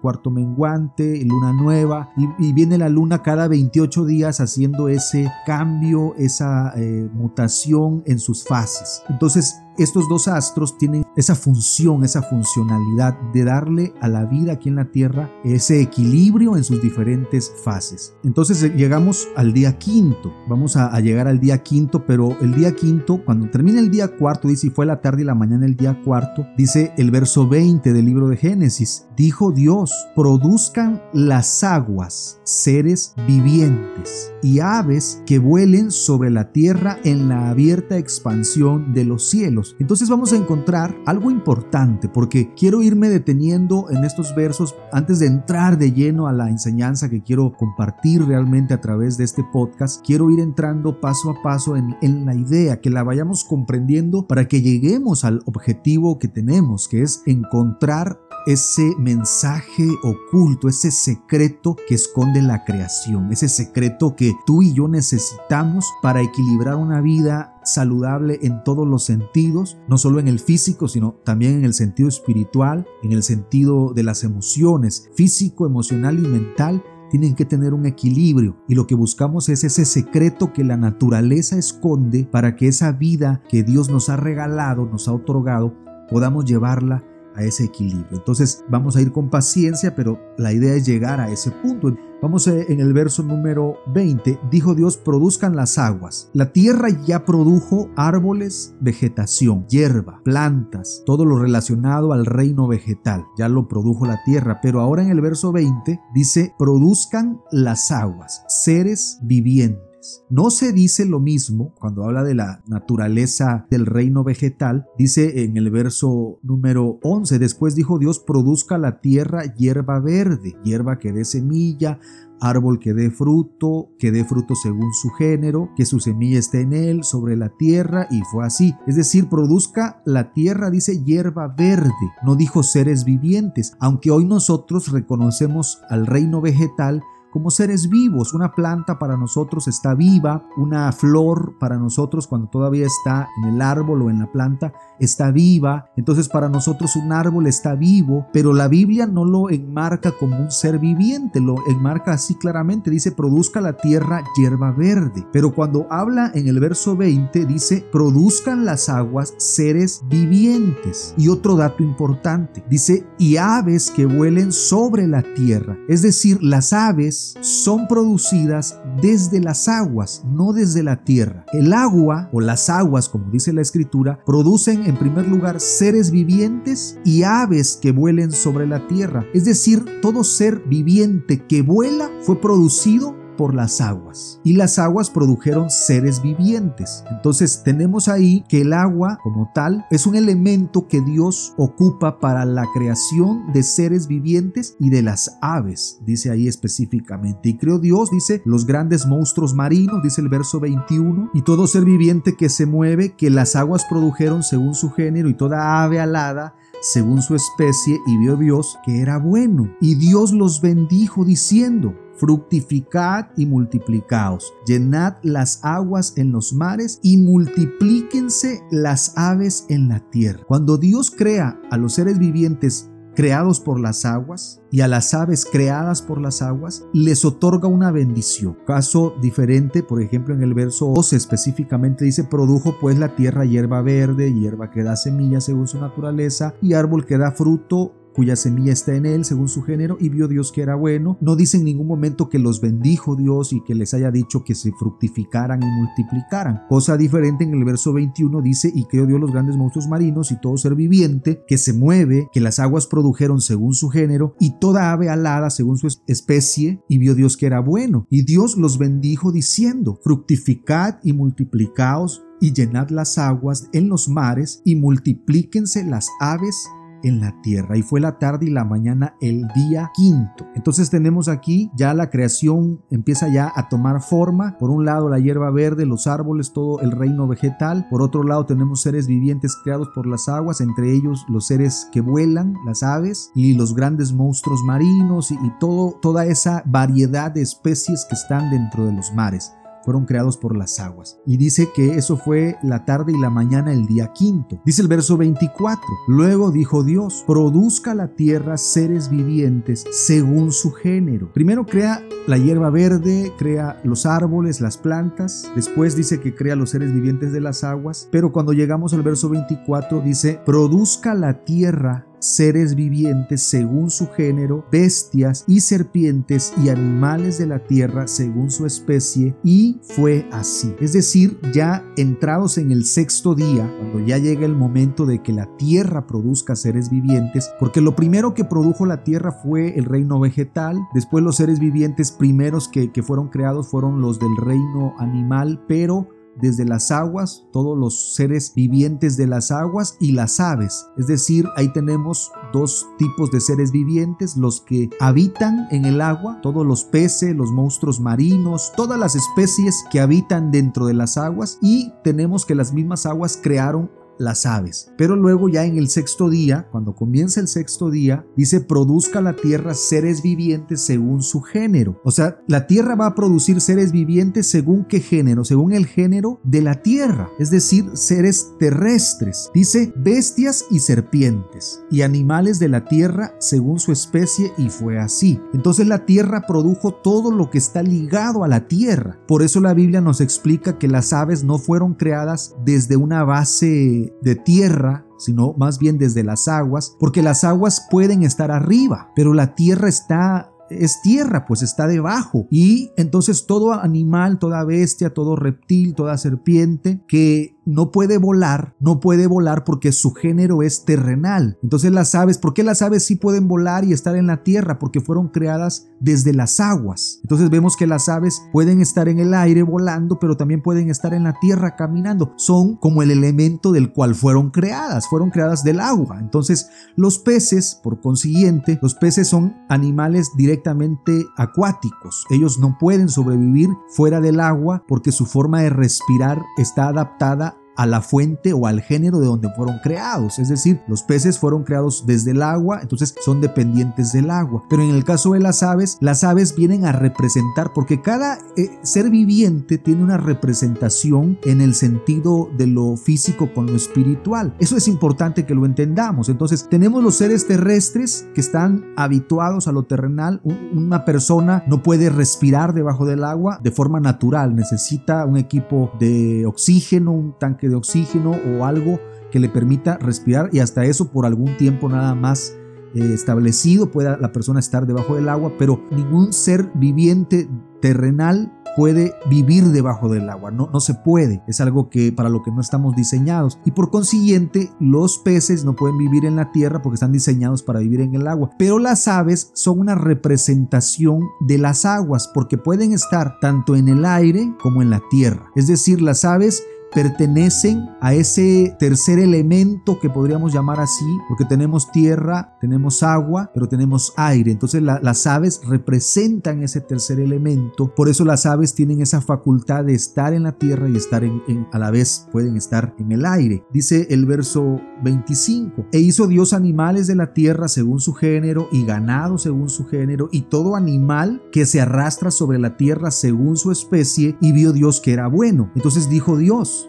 cuarto 0.00 0.30
menguante, 0.30 1.22
luna 1.24 1.52
nueva, 1.52 2.10
y, 2.38 2.52
viene 2.52 2.78
la 2.78 2.88
luna 2.88 3.22
cada 3.22 3.48
28 3.48 4.04
días 4.04 4.40
haciendo 4.40 4.88
ese 4.88 5.30
cambio, 5.46 6.14
esa 6.16 6.72
eh, 6.76 7.08
mutación 7.12 8.02
en 8.06 8.18
sus 8.18 8.44
fases. 8.44 9.02
Entonces, 9.08 9.63
estos 9.78 10.08
dos 10.08 10.28
astros 10.28 10.78
tienen 10.78 11.04
esa 11.16 11.34
función, 11.34 12.04
esa 12.04 12.22
funcionalidad 12.22 13.18
de 13.32 13.44
darle 13.44 13.94
a 14.00 14.08
la 14.08 14.24
vida 14.24 14.52
aquí 14.52 14.68
en 14.68 14.76
la 14.76 14.90
Tierra 14.90 15.30
ese 15.44 15.80
equilibrio 15.80 16.56
en 16.56 16.64
sus 16.64 16.80
diferentes 16.80 17.52
fases. 17.64 18.14
Entonces 18.24 18.62
eh, 18.62 18.72
llegamos 18.76 19.28
al 19.36 19.52
día 19.52 19.78
quinto, 19.78 20.32
vamos 20.48 20.76
a, 20.76 20.98
llegar 21.00 21.28
al 21.28 21.40
día 21.40 21.62
quinto, 21.62 22.06
pero 22.06 22.36
el 22.40 22.54
día 22.54 22.74
quinto, 22.74 23.22
cuando 23.24 23.50
termina 23.50 23.80
el 23.80 23.90
día 23.90 24.08
cuarto, 24.16 24.48
dice, 24.48 24.68
y 24.68 24.70
fue 24.70 24.86
la 24.86 25.00
tarde 25.00 25.22
y 25.22 25.24
la 25.24 25.34
mañana 25.34 25.66
el 25.66 25.76
día 25.76 26.00
cuarto, 26.02 26.46
dice 26.56 26.92
el 26.96 27.10
verso 27.10 27.48
20 27.48 27.92
del 27.92 28.04
libro 28.04 28.28
de 28.28 28.36
Génesis, 28.36 29.06
dijo 29.16 29.52
Dios, 29.52 29.92
produzcan 30.14 31.02
las 31.12 31.64
aguas 31.64 32.40
seres 32.44 33.14
vivientes 33.26 34.32
y 34.42 34.60
aves 34.60 35.22
que 35.26 35.38
vuelen 35.38 35.90
sobre 35.90 36.30
la 36.30 36.52
tierra 36.52 36.98
en 37.04 37.28
la 37.28 37.50
abierta 37.50 37.98
expansión 37.98 38.92
de 38.92 39.04
los 39.04 39.28
cielos. 39.28 39.63
Entonces 39.78 40.08
vamos 40.08 40.32
a 40.32 40.36
encontrar 40.36 40.96
algo 41.06 41.30
importante 41.30 42.08
porque 42.08 42.52
quiero 42.54 42.82
irme 42.82 43.08
deteniendo 43.08 43.86
en 43.90 44.04
estos 44.04 44.34
versos 44.34 44.74
antes 44.92 45.18
de 45.18 45.26
entrar 45.26 45.78
de 45.78 45.92
lleno 45.92 46.26
a 46.26 46.32
la 46.32 46.50
enseñanza 46.50 47.08
que 47.08 47.22
quiero 47.22 47.52
compartir 47.52 48.24
realmente 48.24 48.74
a 48.74 48.80
través 48.80 49.16
de 49.16 49.24
este 49.24 49.44
podcast. 49.52 50.04
Quiero 50.04 50.30
ir 50.30 50.40
entrando 50.40 51.00
paso 51.00 51.30
a 51.30 51.42
paso 51.42 51.76
en, 51.76 51.96
en 52.02 52.26
la 52.26 52.34
idea, 52.34 52.80
que 52.80 52.90
la 52.90 53.02
vayamos 53.02 53.44
comprendiendo 53.44 54.26
para 54.26 54.48
que 54.48 54.62
lleguemos 54.62 55.24
al 55.24 55.42
objetivo 55.46 56.18
que 56.18 56.28
tenemos, 56.28 56.88
que 56.88 57.02
es 57.02 57.22
encontrar 57.26 58.20
ese 58.46 58.94
mensaje 58.98 59.86
oculto, 60.02 60.68
ese 60.68 60.90
secreto 60.90 61.76
que 61.88 61.94
esconde 61.94 62.42
la 62.42 62.64
creación, 62.64 63.32
ese 63.32 63.48
secreto 63.48 64.16
que 64.16 64.32
tú 64.46 64.62
y 64.62 64.74
yo 64.74 64.86
necesitamos 64.86 65.90
para 66.02 66.20
equilibrar 66.20 66.76
una 66.76 67.00
vida 67.00 67.58
saludable 67.64 68.38
en 68.42 68.62
todos 68.62 68.86
los 68.86 69.04
sentidos, 69.04 69.78
no 69.88 69.96
solo 69.96 70.20
en 70.20 70.28
el 70.28 70.40
físico, 70.40 70.88
sino 70.88 71.12
también 71.24 71.54
en 71.54 71.64
el 71.64 71.74
sentido 71.74 72.08
espiritual, 72.08 72.86
en 73.02 73.12
el 73.12 73.22
sentido 73.22 73.92
de 73.94 74.02
las 74.02 74.24
emociones, 74.24 75.10
físico, 75.14 75.66
emocional 75.66 76.18
y 76.18 76.28
mental 76.28 76.82
tienen 77.10 77.34
que 77.34 77.44
tener 77.44 77.72
un 77.74 77.86
equilibrio. 77.86 78.56
Y 78.68 78.74
lo 78.74 78.86
que 78.86 78.94
buscamos 78.94 79.48
es 79.48 79.62
ese 79.62 79.84
secreto 79.84 80.52
que 80.52 80.64
la 80.64 80.76
naturaleza 80.76 81.56
esconde 81.56 82.24
para 82.24 82.56
que 82.56 82.66
esa 82.66 82.92
vida 82.92 83.40
que 83.48 83.62
Dios 83.62 83.88
nos 83.88 84.08
ha 84.08 84.16
regalado, 84.16 84.86
nos 84.86 85.06
ha 85.06 85.12
otorgado, 85.12 85.74
podamos 86.10 86.44
llevarla 86.44 87.04
a 87.34 87.42
ese 87.42 87.64
equilibrio. 87.64 88.18
Entonces 88.18 88.64
vamos 88.68 88.96
a 88.96 89.00
ir 89.00 89.12
con 89.12 89.30
paciencia, 89.30 89.94
pero 89.94 90.18
la 90.38 90.52
idea 90.52 90.74
es 90.74 90.86
llegar 90.86 91.20
a 91.20 91.30
ese 91.30 91.50
punto. 91.50 91.96
Vamos 92.22 92.46
en 92.46 92.80
el 92.80 92.94
verso 92.94 93.22
número 93.22 93.76
20. 93.92 94.40
Dijo 94.50 94.74
Dios, 94.74 94.96
produzcan 94.96 95.56
las 95.56 95.76
aguas. 95.76 96.30
La 96.32 96.52
tierra 96.52 96.88
ya 97.04 97.26
produjo 97.26 97.90
árboles, 97.96 98.74
vegetación, 98.80 99.66
hierba, 99.68 100.22
plantas, 100.24 101.02
todo 101.04 101.26
lo 101.26 101.38
relacionado 101.38 102.14
al 102.14 102.24
reino 102.24 102.66
vegetal. 102.66 103.26
Ya 103.36 103.50
lo 103.50 103.68
produjo 103.68 104.06
la 104.06 104.22
tierra, 104.24 104.60
pero 104.62 104.80
ahora 104.80 105.02
en 105.02 105.10
el 105.10 105.20
verso 105.20 105.52
20 105.52 106.00
dice, 106.14 106.54
produzcan 106.58 107.42
las 107.50 107.90
aguas, 107.90 108.42
seres 108.48 109.18
vivientes 109.22 109.83
no 110.28 110.50
se 110.50 110.72
dice 110.72 111.06
lo 111.06 111.20
mismo 111.20 111.74
cuando 111.78 112.04
habla 112.04 112.24
de 112.24 112.34
la 112.34 112.62
naturaleza 112.66 113.66
del 113.70 113.86
reino 113.86 114.24
vegetal. 114.24 114.86
Dice 114.98 115.44
en 115.44 115.56
el 115.56 115.70
verso 115.70 116.38
número 116.42 116.98
11, 117.02 117.38
después 117.38 117.74
dijo 117.74 117.98
Dios, 117.98 118.18
produzca 118.18 118.78
la 118.78 119.00
tierra 119.00 119.54
hierba 119.54 120.00
verde, 120.00 120.56
hierba 120.64 120.98
que 120.98 121.12
dé 121.12 121.24
semilla, 121.24 121.98
árbol 122.40 122.78
que 122.78 122.92
dé 122.92 123.10
fruto, 123.10 123.90
que 123.98 124.12
dé 124.12 124.24
fruto 124.24 124.54
según 124.54 124.92
su 124.92 125.10
género, 125.10 125.70
que 125.76 125.86
su 125.86 126.00
semilla 126.00 126.38
esté 126.38 126.60
en 126.60 126.72
él, 126.72 127.04
sobre 127.04 127.36
la 127.36 127.50
tierra, 127.50 128.06
y 128.10 128.20
fue 128.30 128.44
así. 128.44 128.74
Es 128.86 128.96
decir, 128.96 129.28
produzca 129.28 130.02
la 130.04 130.32
tierra, 130.32 130.70
dice 130.70 131.02
hierba 131.04 131.48
verde, 131.48 131.92
no 132.24 132.36
dijo 132.36 132.62
seres 132.62 133.04
vivientes, 133.04 133.76
aunque 133.80 134.10
hoy 134.10 134.26
nosotros 134.26 134.92
reconocemos 134.92 135.80
al 135.88 136.06
reino 136.06 136.40
vegetal 136.40 137.02
como 137.34 137.50
seres 137.50 137.88
vivos. 137.88 138.32
Una 138.32 138.52
planta 138.52 138.96
para 138.96 139.16
nosotros 139.16 139.66
está 139.66 139.92
viva, 139.94 140.46
una 140.56 140.92
flor 140.92 141.58
para 141.58 141.76
nosotros 141.76 142.28
cuando 142.28 142.46
todavía 142.46 142.86
está 142.86 143.28
en 143.36 143.52
el 143.52 143.60
árbol 143.60 144.02
o 144.02 144.10
en 144.10 144.20
la 144.20 144.30
planta 144.30 144.72
está 144.98 145.30
viva. 145.30 145.90
Entonces 145.96 146.28
para 146.28 146.48
nosotros 146.48 146.96
un 146.96 147.12
árbol 147.12 147.46
está 147.46 147.74
vivo, 147.74 148.26
pero 148.32 148.52
la 148.52 148.68
Biblia 148.68 149.06
no 149.06 149.24
lo 149.24 149.50
enmarca 149.50 150.12
como 150.12 150.38
un 150.38 150.50
ser 150.50 150.78
viviente, 150.78 151.40
lo 151.40 151.56
enmarca 151.68 152.12
así 152.12 152.34
claramente. 152.34 152.90
Dice, 152.90 153.12
produzca 153.12 153.60
la 153.60 153.76
tierra 153.76 154.22
hierba 154.36 154.72
verde. 154.72 155.26
Pero 155.32 155.54
cuando 155.54 155.86
habla 155.90 156.30
en 156.34 156.48
el 156.48 156.60
verso 156.60 156.96
20, 156.96 157.46
dice, 157.46 157.86
produzcan 157.92 158.64
las 158.64 158.88
aguas 158.88 159.34
seres 159.38 160.02
vivientes. 160.08 161.14
Y 161.16 161.28
otro 161.28 161.56
dato 161.56 161.82
importante, 161.82 162.64
dice, 162.68 163.06
y 163.18 163.36
aves 163.36 163.90
que 163.90 164.06
vuelen 164.06 164.52
sobre 164.52 165.06
la 165.06 165.22
tierra. 165.22 165.76
Es 165.88 166.02
decir, 166.02 166.42
las 166.42 166.72
aves 166.72 167.34
son 167.40 167.86
producidas 167.88 168.78
desde 169.00 169.40
las 169.40 169.68
aguas, 169.68 170.22
no 170.24 170.52
desde 170.52 170.82
la 170.82 171.04
tierra. 171.04 171.44
El 171.52 171.72
agua 171.72 172.28
o 172.32 172.40
las 172.40 172.70
aguas, 172.70 173.08
como 173.08 173.30
dice 173.30 173.52
la 173.52 173.62
escritura, 173.62 174.20
producen 174.24 174.83
en 174.84 174.96
primer 174.96 175.26
lugar 175.26 175.60
seres 175.60 176.10
vivientes 176.10 176.98
y 177.04 177.22
aves 177.22 177.78
que 177.80 177.92
vuelen 177.92 178.32
sobre 178.32 178.66
la 178.66 178.86
tierra. 178.86 179.26
Es 179.32 179.44
decir, 179.44 179.84
todo 180.00 180.24
ser 180.24 180.60
viviente 180.66 181.44
que 181.46 181.62
vuela 181.62 182.10
fue 182.22 182.40
producido 182.40 183.23
por 183.36 183.54
las 183.54 183.80
aguas 183.80 184.40
y 184.44 184.54
las 184.54 184.78
aguas 184.78 185.10
produjeron 185.10 185.70
seres 185.70 186.22
vivientes. 186.22 187.04
Entonces 187.10 187.62
tenemos 187.64 188.08
ahí 188.08 188.44
que 188.48 188.62
el 188.62 188.72
agua 188.72 189.18
como 189.22 189.50
tal 189.54 189.86
es 189.90 190.06
un 190.06 190.14
elemento 190.14 190.86
que 190.88 191.00
Dios 191.00 191.54
ocupa 191.56 192.18
para 192.18 192.44
la 192.44 192.66
creación 192.74 193.52
de 193.52 193.62
seres 193.62 194.06
vivientes 194.06 194.76
y 194.78 194.90
de 194.90 195.02
las 195.02 195.38
aves, 195.40 195.98
dice 196.04 196.30
ahí 196.30 196.48
específicamente. 196.48 197.50
Y 197.50 197.56
creó 197.56 197.78
Dios, 197.78 198.10
dice, 198.10 198.42
los 198.44 198.66
grandes 198.66 199.06
monstruos 199.06 199.54
marinos, 199.54 200.02
dice 200.02 200.20
el 200.20 200.28
verso 200.28 200.60
21, 200.60 201.30
y 201.34 201.42
todo 201.42 201.66
ser 201.66 201.84
viviente 201.84 202.36
que 202.36 202.48
se 202.48 202.66
mueve, 202.66 203.14
que 203.16 203.30
las 203.30 203.56
aguas 203.56 203.84
produjeron 203.88 204.42
según 204.42 204.74
su 204.74 204.90
género 204.90 205.28
y 205.28 205.34
toda 205.34 205.82
ave 205.82 206.00
alada 206.00 206.54
según 206.84 207.22
su 207.22 207.34
especie, 207.34 207.98
y 208.06 208.18
vio 208.18 208.36
Dios 208.36 208.78
que 208.84 209.00
era 209.00 209.18
bueno. 209.18 209.74
Y 209.80 209.94
Dios 209.94 210.32
los 210.32 210.60
bendijo 210.60 211.24
diciendo, 211.24 211.94
fructificad 212.16 213.26
y 213.36 213.46
multiplicaos, 213.46 214.52
llenad 214.66 215.14
las 215.22 215.60
aguas 215.62 216.14
en 216.16 216.32
los 216.32 216.52
mares 216.52 217.00
y 217.02 217.16
multiplíquense 217.16 218.62
las 218.70 219.16
aves 219.16 219.66
en 219.68 219.88
la 219.88 220.00
tierra. 220.10 220.44
Cuando 220.46 220.78
Dios 220.78 221.10
crea 221.10 221.60
a 221.70 221.76
los 221.76 221.94
seres 221.94 222.18
vivientes 222.18 222.90
creados 223.14 223.60
por 223.60 223.80
las 223.80 224.04
aguas 224.04 224.60
y 224.70 224.80
a 224.80 224.88
las 224.88 225.14
aves 225.14 225.46
creadas 225.50 226.02
por 226.02 226.20
las 226.20 226.42
aguas, 226.42 226.84
les 226.92 227.24
otorga 227.24 227.68
una 227.68 227.90
bendición. 227.90 228.56
Caso 228.66 229.14
diferente, 229.22 229.82
por 229.82 230.02
ejemplo, 230.02 230.34
en 230.34 230.42
el 230.42 230.54
verso 230.54 230.86
12 230.94 231.16
específicamente 231.16 232.04
dice, 232.04 232.24
produjo 232.24 232.76
pues 232.80 232.98
la 232.98 233.14
tierra 233.14 233.44
hierba 233.44 233.82
verde, 233.82 234.32
hierba 234.32 234.70
que 234.70 234.82
da 234.82 234.96
semilla 234.96 235.40
según 235.40 235.68
su 235.68 235.78
naturaleza 235.78 236.54
y 236.60 236.74
árbol 236.74 237.06
que 237.06 237.18
da 237.18 237.30
fruto 237.30 237.94
cuya 238.14 238.36
semilla 238.36 238.72
está 238.72 238.94
en 238.94 239.06
él 239.06 239.24
según 239.24 239.48
su 239.48 239.62
género, 239.62 239.96
y 240.00 240.08
vio 240.08 240.28
Dios 240.28 240.52
que 240.52 240.62
era 240.62 240.74
bueno. 240.74 241.18
No 241.20 241.36
dice 241.36 241.56
en 241.56 241.64
ningún 241.64 241.86
momento 241.86 242.28
que 242.28 242.38
los 242.38 242.60
bendijo 242.60 243.16
Dios 243.16 243.52
y 243.52 243.62
que 243.64 243.74
les 243.74 243.92
haya 243.94 244.10
dicho 244.10 244.44
que 244.44 244.54
se 244.54 244.72
fructificaran 244.72 245.62
y 245.62 245.66
multiplicaran. 245.66 246.62
Cosa 246.68 246.96
diferente 246.96 247.44
en 247.44 247.54
el 247.54 247.64
verso 247.64 247.92
21 247.92 248.40
dice, 248.42 248.70
y 248.74 248.84
creó 248.84 249.06
Dios 249.06 249.20
los 249.20 249.32
grandes 249.32 249.56
monstruos 249.56 249.88
marinos 249.88 250.32
y 250.32 250.40
todo 250.40 250.56
ser 250.56 250.74
viviente 250.74 251.42
que 251.46 251.58
se 251.58 251.72
mueve, 251.72 252.28
que 252.32 252.40
las 252.40 252.58
aguas 252.58 252.86
produjeron 252.86 253.40
según 253.40 253.74
su 253.74 253.88
género, 253.88 254.36
y 254.38 254.58
toda 254.58 254.92
ave 254.92 255.08
alada 255.08 255.50
según 255.50 255.78
su 255.78 255.88
especie, 256.06 256.80
y 256.88 256.98
vio 256.98 257.14
Dios 257.14 257.36
que 257.36 257.46
era 257.46 257.60
bueno. 257.60 258.06
Y 258.08 258.22
Dios 258.22 258.56
los 258.56 258.78
bendijo 258.78 259.32
diciendo, 259.32 259.98
fructificad 260.02 260.98
y 261.02 261.12
multiplicaos 261.12 262.22
y 262.40 262.52
llenad 262.52 262.90
las 262.90 263.18
aguas 263.18 263.68
en 263.72 263.88
los 263.88 264.08
mares 264.08 264.60
y 264.64 264.76
multiplíquense 264.76 265.84
las 265.84 266.08
aves 266.20 266.68
en 267.04 267.20
la 267.20 267.40
tierra. 267.42 267.76
Y 267.76 267.82
fue 267.82 268.00
la 268.00 268.18
tarde 268.18 268.46
y 268.46 268.50
la 268.50 268.64
mañana 268.64 269.14
el 269.20 269.46
día 269.54 269.90
quinto. 269.94 270.46
Entonces 270.54 270.90
tenemos 270.90 271.28
aquí 271.28 271.70
ya 271.76 271.94
la 271.94 272.10
creación 272.10 272.80
empieza 272.90 273.28
ya 273.28 273.52
a 273.54 273.68
tomar 273.68 274.02
forma. 274.02 274.56
Por 274.58 274.70
un 274.70 274.84
lado 274.84 275.08
la 275.08 275.18
hierba 275.18 275.50
verde, 275.50 275.86
los 275.86 276.06
árboles, 276.06 276.52
todo 276.52 276.80
el 276.80 276.90
reino 276.90 277.28
vegetal. 277.28 277.86
Por 277.90 278.02
otro 278.02 278.22
lado 278.22 278.46
tenemos 278.46 278.82
seres 278.82 279.06
vivientes 279.06 279.56
creados 279.62 279.88
por 279.94 280.06
las 280.06 280.28
aguas, 280.28 280.60
entre 280.60 280.92
ellos 280.92 281.24
los 281.28 281.46
seres 281.46 281.88
que 281.92 282.00
vuelan, 282.00 282.54
las 282.66 282.82
aves 282.82 283.30
y 283.34 283.54
los 283.54 283.74
grandes 283.74 284.12
monstruos 284.12 284.62
marinos 284.64 285.30
y, 285.30 285.36
todo, 285.60 285.98
toda 286.00 286.26
esa 286.26 286.62
variedad 286.66 287.30
de 287.30 287.42
especies 287.42 288.06
que 288.08 288.14
están 288.14 288.50
dentro 288.50 288.86
de 288.86 288.92
los 288.92 289.12
mares 289.12 289.52
fueron 289.84 290.06
creados 290.06 290.36
por 290.36 290.56
las 290.56 290.80
aguas. 290.80 291.18
Y 291.26 291.36
dice 291.36 291.68
que 291.74 291.94
eso 291.96 292.16
fue 292.16 292.56
la 292.62 292.84
tarde 292.84 293.12
y 293.12 293.20
la 293.20 293.30
mañana 293.30 293.72
el 293.72 293.86
día 293.86 294.12
quinto. 294.12 294.60
Dice 294.64 294.82
el 294.82 294.88
verso 294.88 295.16
24. 295.16 295.80
Luego 296.08 296.50
dijo 296.50 296.84
Dios, 296.84 297.24
produzca 297.26 297.94
la 297.94 298.08
tierra 298.08 298.56
seres 298.56 299.10
vivientes 299.10 299.84
según 299.90 300.52
su 300.52 300.72
género. 300.72 301.32
Primero 301.32 301.66
crea 301.66 302.02
la 302.26 302.38
hierba 302.38 302.70
verde, 302.70 303.32
crea 303.38 303.80
los 303.84 304.06
árboles, 304.06 304.60
las 304.60 304.78
plantas. 304.78 305.50
Después 305.54 305.96
dice 305.96 306.20
que 306.20 306.34
crea 306.34 306.56
los 306.56 306.70
seres 306.70 306.92
vivientes 306.92 307.32
de 307.32 307.40
las 307.40 307.64
aguas. 307.64 308.08
Pero 308.10 308.32
cuando 308.32 308.52
llegamos 308.52 308.94
al 308.94 309.02
verso 309.02 309.28
24 309.28 310.00
dice, 310.00 310.40
produzca 310.44 311.14
la 311.14 311.44
tierra 311.44 312.06
seres 312.24 312.74
vivientes 312.74 313.42
según 313.42 313.90
su 313.90 314.08
género, 314.08 314.64
bestias 314.72 315.44
y 315.46 315.60
serpientes 315.60 316.54
y 316.64 316.70
animales 316.70 317.38
de 317.38 317.46
la 317.46 317.58
tierra 317.58 318.08
según 318.08 318.50
su 318.50 318.64
especie, 318.64 319.36
y 319.44 319.78
fue 319.82 320.26
así. 320.32 320.74
Es 320.80 320.94
decir, 320.94 321.38
ya 321.52 321.84
entrados 321.96 322.56
en 322.56 322.70
el 322.70 322.86
sexto 322.86 323.34
día, 323.34 323.70
cuando 323.78 324.00
ya 324.00 324.16
llega 324.16 324.46
el 324.46 324.56
momento 324.56 325.04
de 325.04 325.22
que 325.22 325.32
la 325.32 325.54
tierra 325.58 326.06
produzca 326.06 326.56
seres 326.56 326.88
vivientes, 326.88 327.50
porque 327.60 327.82
lo 327.82 327.94
primero 327.94 328.32
que 328.32 328.44
produjo 328.44 328.86
la 328.86 329.04
tierra 329.04 329.30
fue 329.30 329.78
el 329.78 329.84
reino 329.84 330.18
vegetal, 330.18 330.80
después 330.94 331.22
los 331.22 331.36
seres 331.36 331.58
vivientes 331.58 332.10
primeros 332.10 332.68
que, 332.68 332.90
que 332.90 333.02
fueron 333.02 333.28
creados 333.28 333.68
fueron 333.68 334.00
los 334.00 334.18
del 334.18 334.34
reino 334.38 334.94
animal, 334.98 335.62
pero 335.68 336.08
desde 336.40 336.64
las 336.64 336.90
aguas, 336.90 337.46
todos 337.52 337.78
los 337.78 338.14
seres 338.14 338.52
vivientes 338.54 339.16
de 339.16 339.26
las 339.26 339.50
aguas 339.50 339.96
y 340.00 340.12
las 340.12 340.40
aves. 340.40 340.86
Es 340.96 341.06
decir, 341.06 341.48
ahí 341.56 341.72
tenemos 341.72 342.30
dos 342.52 342.86
tipos 342.98 343.30
de 343.30 343.40
seres 343.40 343.70
vivientes, 343.70 344.36
los 344.36 344.60
que 344.60 344.90
habitan 345.00 345.66
en 345.70 345.84
el 345.84 346.00
agua, 346.00 346.40
todos 346.42 346.66
los 346.66 346.84
peces, 346.84 347.34
los 347.34 347.50
monstruos 347.50 348.00
marinos, 348.00 348.72
todas 348.76 348.98
las 348.98 349.16
especies 349.16 349.84
que 349.90 350.00
habitan 350.00 350.50
dentro 350.50 350.86
de 350.86 350.94
las 350.94 351.16
aguas 351.16 351.58
y 351.60 351.92
tenemos 352.02 352.44
que 352.44 352.54
las 352.54 352.72
mismas 352.72 353.06
aguas 353.06 353.38
crearon 353.42 353.90
las 354.18 354.46
aves. 354.46 354.92
Pero 354.96 355.16
luego 355.16 355.48
ya 355.48 355.64
en 355.64 355.78
el 355.78 355.88
sexto 355.88 356.30
día, 356.30 356.68
cuando 356.70 356.94
comienza 356.94 357.40
el 357.40 357.48
sexto 357.48 357.90
día, 357.90 358.26
dice 358.36 358.60
produzca 358.60 359.20
la 359.20 359.34
tierra 359.34 359.74
seres 359.74 360.22
vivientes 360.22 360.80
según 360.80 361.22
su 361.22 361.40
género. 361.40 362.00
O 362.04 362.10
sea, 362.10 362.38
la 362.46 362.66
tierra 362.66 362.94
va 362.94 363.06
a 363.06 363.14
producir 363.14 363.60
seres 363.60 363.92
vivientes 363.92 364.46
según 364.46 364.84
qué 364.84 365.00
género, 365.00 365.44
según 365.44 365.72
el 365.72 365.86
género 365.86 366.40
de 366.42 366.62
la 366.62 366.82
tierra, 366.82 367.28
es 367.38 367.50
decir, 367.50 367.90
seres 367.94 368.52
terrestres. 368.58 369.50
Dice 369.54 369.92
bestias 369.96 370.64
y 370.70 370.80
serpientes 370.80 371.82
y 371.90 372.02
animales 372.02 372.58
de 372.58 372.68
la 372.68 372.84
tierra 372.84 373.34
según 373.38 373.78
su 373.78 373.92
especie 373.92 374.52
y 374.58 374.68
fue 374.68 374.98
así. 374.98 375.40
Entonces 375.52 375.86
la 375.86 376.04
tierra 376.04 376.42
produjo 376.46 376.94
todo 376.94 377.30
lo 377.30 377.50
que 377.50 377.58
está 377.58 377.82
ligado 377.82 378.44
a 378.44 378.48
la 378.48 378.66
tierra. 378.68 379.18
Por 379.26 379.42
eso 379.42 379.60
la 379.60 379.74
Biblia 379.74 380.00
nos 380.00 380.20
explica 380.20 380.78
que 380.78 380.88
las 380.88 381.12
aves 381.12 381.44
no 381.44 381.58
fueron 381.58 381.94
creadas 381.94 382.54
desde 382.64 382.96
una 382.96 383.24
base 383.24 384.03
de, 384.20 384.34
tierra, 384.36 385.06
sino 385.18 385.54
más 385.56 385.78
bien 385.78 385.98
desde 385.98 386.24
las 386.24 386.48
aguas, 386.48 386.96
porque 386.98 387.22
las 387.22 387.44
aguas 387.44 387.86
pueden 387.90 388.22
estar 388.22 388.50
arriba, 388.50 389.10
pero 389.14 389.34
la 389.34 389.54
tierra 389.54 389.88
está 389.88 390.50
es 390.70 391.02
tierra, 391.02 391.44
pues 391.46 391.62
está 391.62 391.86
debajo. 391.86 392.46
Y 392.50 392.90
entonces 392.96 393.46
todo 393.46 393.72
animal, 393.72 394.38
toda 394.38 394.64
bestia, 394.64 395.12
todo 395.12 395.36
reptil, 395.36 395.94
toda 395.94 396.16
serpiente 396.16 397.02
que 397.06 397.53
no 397.66 397.90
puede 397.90 398.18
volar, 398.18 398.74
no 398.80 399.00
puede 399.00 399.26
volar 399.26 399.64
porque 399.64 399.92
su 399.92 400.12
género 400.12 400.62
es 400.62 400.84
terrenal. 400.84 401.58
Entonces 401.62 401.92
las 401.92 402.14
aves, 402.14 402.38
¿por 402.38 402.54
qué 402.54 402.62
las 402.62 402.82
aves 402.82 403.06
sí 403.06 403.16
pueden 403.16 403.48
volar 403.48 403.84
y 403.84 403.92
estar 403.92 404.16
en 404.16 404.26
la 404.26 404.42
tierra? 404.42 404.78
Porque 404.78 405.00
fueron 405.00 405.28
creadas 405.28 405.88
desde 406.00 406.32
las 406.32 406.60
aguas. 406.60 407.20
Entonces 407.22 407.50
vemos 407.50 407.76
que 407.76 407.86
las 407.86 408.08
aves 408.08 408.42
pueden 408.52 408.80
estar 408.80 409.08
en 409.08 409.18
el 409.18 409.34
aire 409.34 409.62
volando, 409.62 410.18
pero 410.18 410.36
también 410.36 410.62
pueden 410.62 410.90
estar 410.90 411.14
en 411.14 411.24
la 411.24 411.38
tierra 411.40 411.76
caminando. 411.76 412.34
Son 412.36 412.76
como 412.76 413.02
el 413.02 413.10
elemento 413.10 413.72
del 413.72 413.92
cual 413.92 414.14
fueron 414.14 414.50
creadas, 414.50 415.08
fueron 415.08 415.30
creadas 415.30 415.64
del 415.64 415.80
agua. 415.80 416.18
Entonces 416.20 416.68
los 416.96 417.18
peces, 417.18 417.80
por 417.82 418.00
consiguiente, 418.00 418.78
los 418.82 418.94
peces 418.94 419.28
son 419.28 419.56
animales 419.68 420.30
directamente 420.36 421.26
acuáticos. 421.36 422.26
Ellos 422.30 422.58
no 422.58 422.76
pueden 422.78 423.08
sobrevivir 423.08 423.70
fuera 423.88 424.20
del 424.20 424.40
agua 424.40 424.84
porque 424.86 425.12
su 425.12 425.26
forma 425.26 425.62
de 425.62 425.70
respirar 425.70 426.42
está 426.58 426.88
adaptada 426.88 427.53
a 427.76 427.86
la 427.86 428.00
fuente 428.00 428.52
o 428.52 428.66
al 428.66 428.80
género 428.80 429.20
de 429.20 429.26
donde 429.26 429.50
fueron 429.56 429.78
creados. 429.82 430.38
Es 430.38 430.48
decir, 430.48 430.80
los 430.86 431.02
peces 431.02 431.38
fueron 431.38 431.64
creados 431.64 432.04
desde 432.06 432.32
el 432.32 432.42
agua, 432.42 432.80
entonces 432.82 433.14
son 433.24 433.40
dependientes 433.40 434.12
del 434.12 434.30
agua. 434.30 434.64
Pero 434.68 434.82
en 434.82 434.90
el 434.90 435.04
caso 435.04 435.32
de 435.32 435.40
las 435.40 435.62
aves, 435.62 435.98
las 436.00 436.24
aves 436.24 436.54
vienen 436.54 436.84
a 436.84 436.92
representar, 436.92 437.72
porque 437.74 438.00
cada 438.00 438.38
eh, 438.56 438.78
ser 438.82 439.10
viviente 439.10 439.78
tiene 439.78 440.02
una 440.02 440.16
representación 440.16 441.38
en 441.44 441.60
el 441.60 441.74
sentido 441.74 442.50
de 442.56 442.66
lo 442.66 442.96
físico 442.96 443.52
con 443.54 443.66
lo 443.66 443.76
espiritual. 443.76 444.54
Eso 444.58 444.76
es 444.76 444.88
importante 444.88 445.46
que 445.46 445.54
lo 445.54 445.66
entendamos. 445.66 446.28
Entonces, 446.28 446.68
tenemos 446.68 447.02
los 447.02 447.16
seres 447.16 447.46
terrestres 447.46 448.26
que 448.34 448.40
están 448.40 448.92
habituados 448.96 449.68
a 449.68 449.72
lo 449.72 449.84
terrenal. 449.84 450.40
Una 450.44 451.04
persona 451.04 451.64
no 451.66 451.82
puede 451.82 452.10
respirar 452.10 452.74
debajo 452.74 453.06
del 453.06 453.24
agua 453.24 453.60
de 453.62 453.70
forma 453.70 454.00
natural, 454.00 454.54
necesita 454.54 455.24
un 455.26 455.36
equipo 455.36 455.92
de 455.98 456.46
oxígeno, 456.46 457.12
un 457.12 457.38
tanque 457.38 457.63
de 457.68 457.76
oxígeno 457.76 458.32
o 458.32 458.64
algo 458.64 459.00
que 459.30 459.40
le 459.40 459.48
permita 459.48 459.98
respirar 459.98 460.50
y 460.52 460.60
hasta 460.60 460.84
eso 460.84 461.10
por 461.10 461.26
algún 461.26 461.56
tiempo 461.56 461.88
nada 461.88 462.14
más 462.14 462.54
eh, 462.94 463.12
establecido 463.12 463.90
pueda 463.90 464.16
la 464.16 464.30
persona 464.30 464.60
estar 464.60 464.86
debajo 464.86 465.16
del 465.16 465.28
agua, 465.28 465.52
pero 465.58 465.82
ningún 465.90 466.32
ser 466.32 466.70
viviente 466.74 467.48
terrenal 467.80 468.52
puede 468.76 469.14
vivir 469.28 469.64
debajo 469.64 470.08
del 470.08 470.28
agua, 470.30 470.50
no, 470.50 470.68
no 470.72 470.80
se 470.80 470.94
puede, 470.94 471.42
es 471.46 471.60
algo 471.60 471.90
que 471.90 472.12
para 472.12 472.28
lo 472.28 472.42
que 472.42 472.50
no 472.50 472.60
estamos 472.60 472.94
diseñados. 472.94 473.58
Y 473.64 473.72
por 473.72 473.90
consiguiente 473.90 474.70
los 474.80 475.18
peces 475.18 475.64
no 475.64 475.74
pueden 475.74 475.98
vivir 475.98 476.24
en 476.24 476.36
la 476.36 476.52
tierra 476.52 476.82
porque 476.82 476.94
están 476.94 477.12
diseñados 477.12 477.62
para 477.62 477.80
vivir 477.80 478.00
en 478.00 478.14
el 478.14 478.26
agua, 478.26 478.50
pero 478.58 478.78
las 478.78 479.08
aves 479.08 479.50
son 479.54 479.80
una 479.80 479.94
representación 479.94 481.20
de 481.40 481.58
las 481.58 481.84
aguas 481.84 482.30
porque 482.32 482.58
pueden 482.58 482.92
estar 482.92 483.38
tanto 483.40 483.76
en 483.76 483.88
el 483.88 484.04
aire 484.04 484.54
como 484.62 484.82
en 484.82 484.90
la 484.90 485.02
tierra, 485.10 485.50
es 485.54 485.66
decir, 485.66 486.00
las 486.00 486.24
aves 486.24 486.62
pertenecen 486.94 487.90
a 488.00 488.14
ese 488.14 488.76
tercer 488.78 489.18
elemento 489.18 489.98
que 490.00 490.08
podríamos 490.08 490.54
llamar 490.54 490.80
así, 490.80 491.04
porque 491.28 491.44
tenemos 491.44 491.90
tierra, 491.90 492.56
tenemos 492.60 493.02
agua, 493.02 493.50
pero 493.52 493.68
tenemos 493.68 494.12
aire. 494.16 494.52
Entonces 494.52 494.82
las 494.82 495.26
aves 495.26 495.60
representan 495.66 496.62
ese 496.62 496.80
tercer 496.80 497.20
elemento. 497.20 497.92
Por 497.94 498.08
eso 498.08 498.24
las 498.24 498.46
aves 498.46 498.74
tienen 498.74 499.00
esa 499.00 499.20
facultad 499.20 499.84
de 499.84 499.94
estar 499.94 500.32
en 500.34 500.44
la 500.44 500.52
tierra 500.52 500.88
y 500.88 500.96
estar 500.96 501.24
en, 501.24 501.42
a 501.72 501.78
la 501.78 501.90
vez 501.90 502.28
pueden 502.30 502.56
estar 502.56 502.94
en 502.98 503.12
el 503.12 503.26
aire. 503.26 503.64
Dice 503.72 504.06
el 504.10 504.26
verso 504.26 504.80
25, 505.02 505.86
e 505.92 505.98
hizo 505.98 506.26
Dios 506.26 506.52
animales 506.52 507.06
de 507.06 507.16
la 507.16 507.32
tierra 507.32 507.68
según 507.68 508.00
su 508.00 508.14
género 508.14 508.68
y 508.70 508.84
ganado 508.84 509.38
según 509.38 509.68
su 509.68 509.86
género 509.86 510.28
y 510.30 510.42
todo 510.42 510.76
animal 510.76 511.42
que 511.50 511.66
se 511.66 511.80
arrastra 511.80 512.30
sobre 512.30 512.58
la 512.58 512.76
tierra 512.76 513.10
según 513.10 513.56
su 513.56 513.72
especie 513.72 514.36
y 514.40 514.52
vio 514.52 514.72
Dios 514.72 515.00
que 515.00 515.12
era 515.12 515.26
bueno. 515.26 515.70
Entonces 515.74 516.08
dijo 516.08 516.36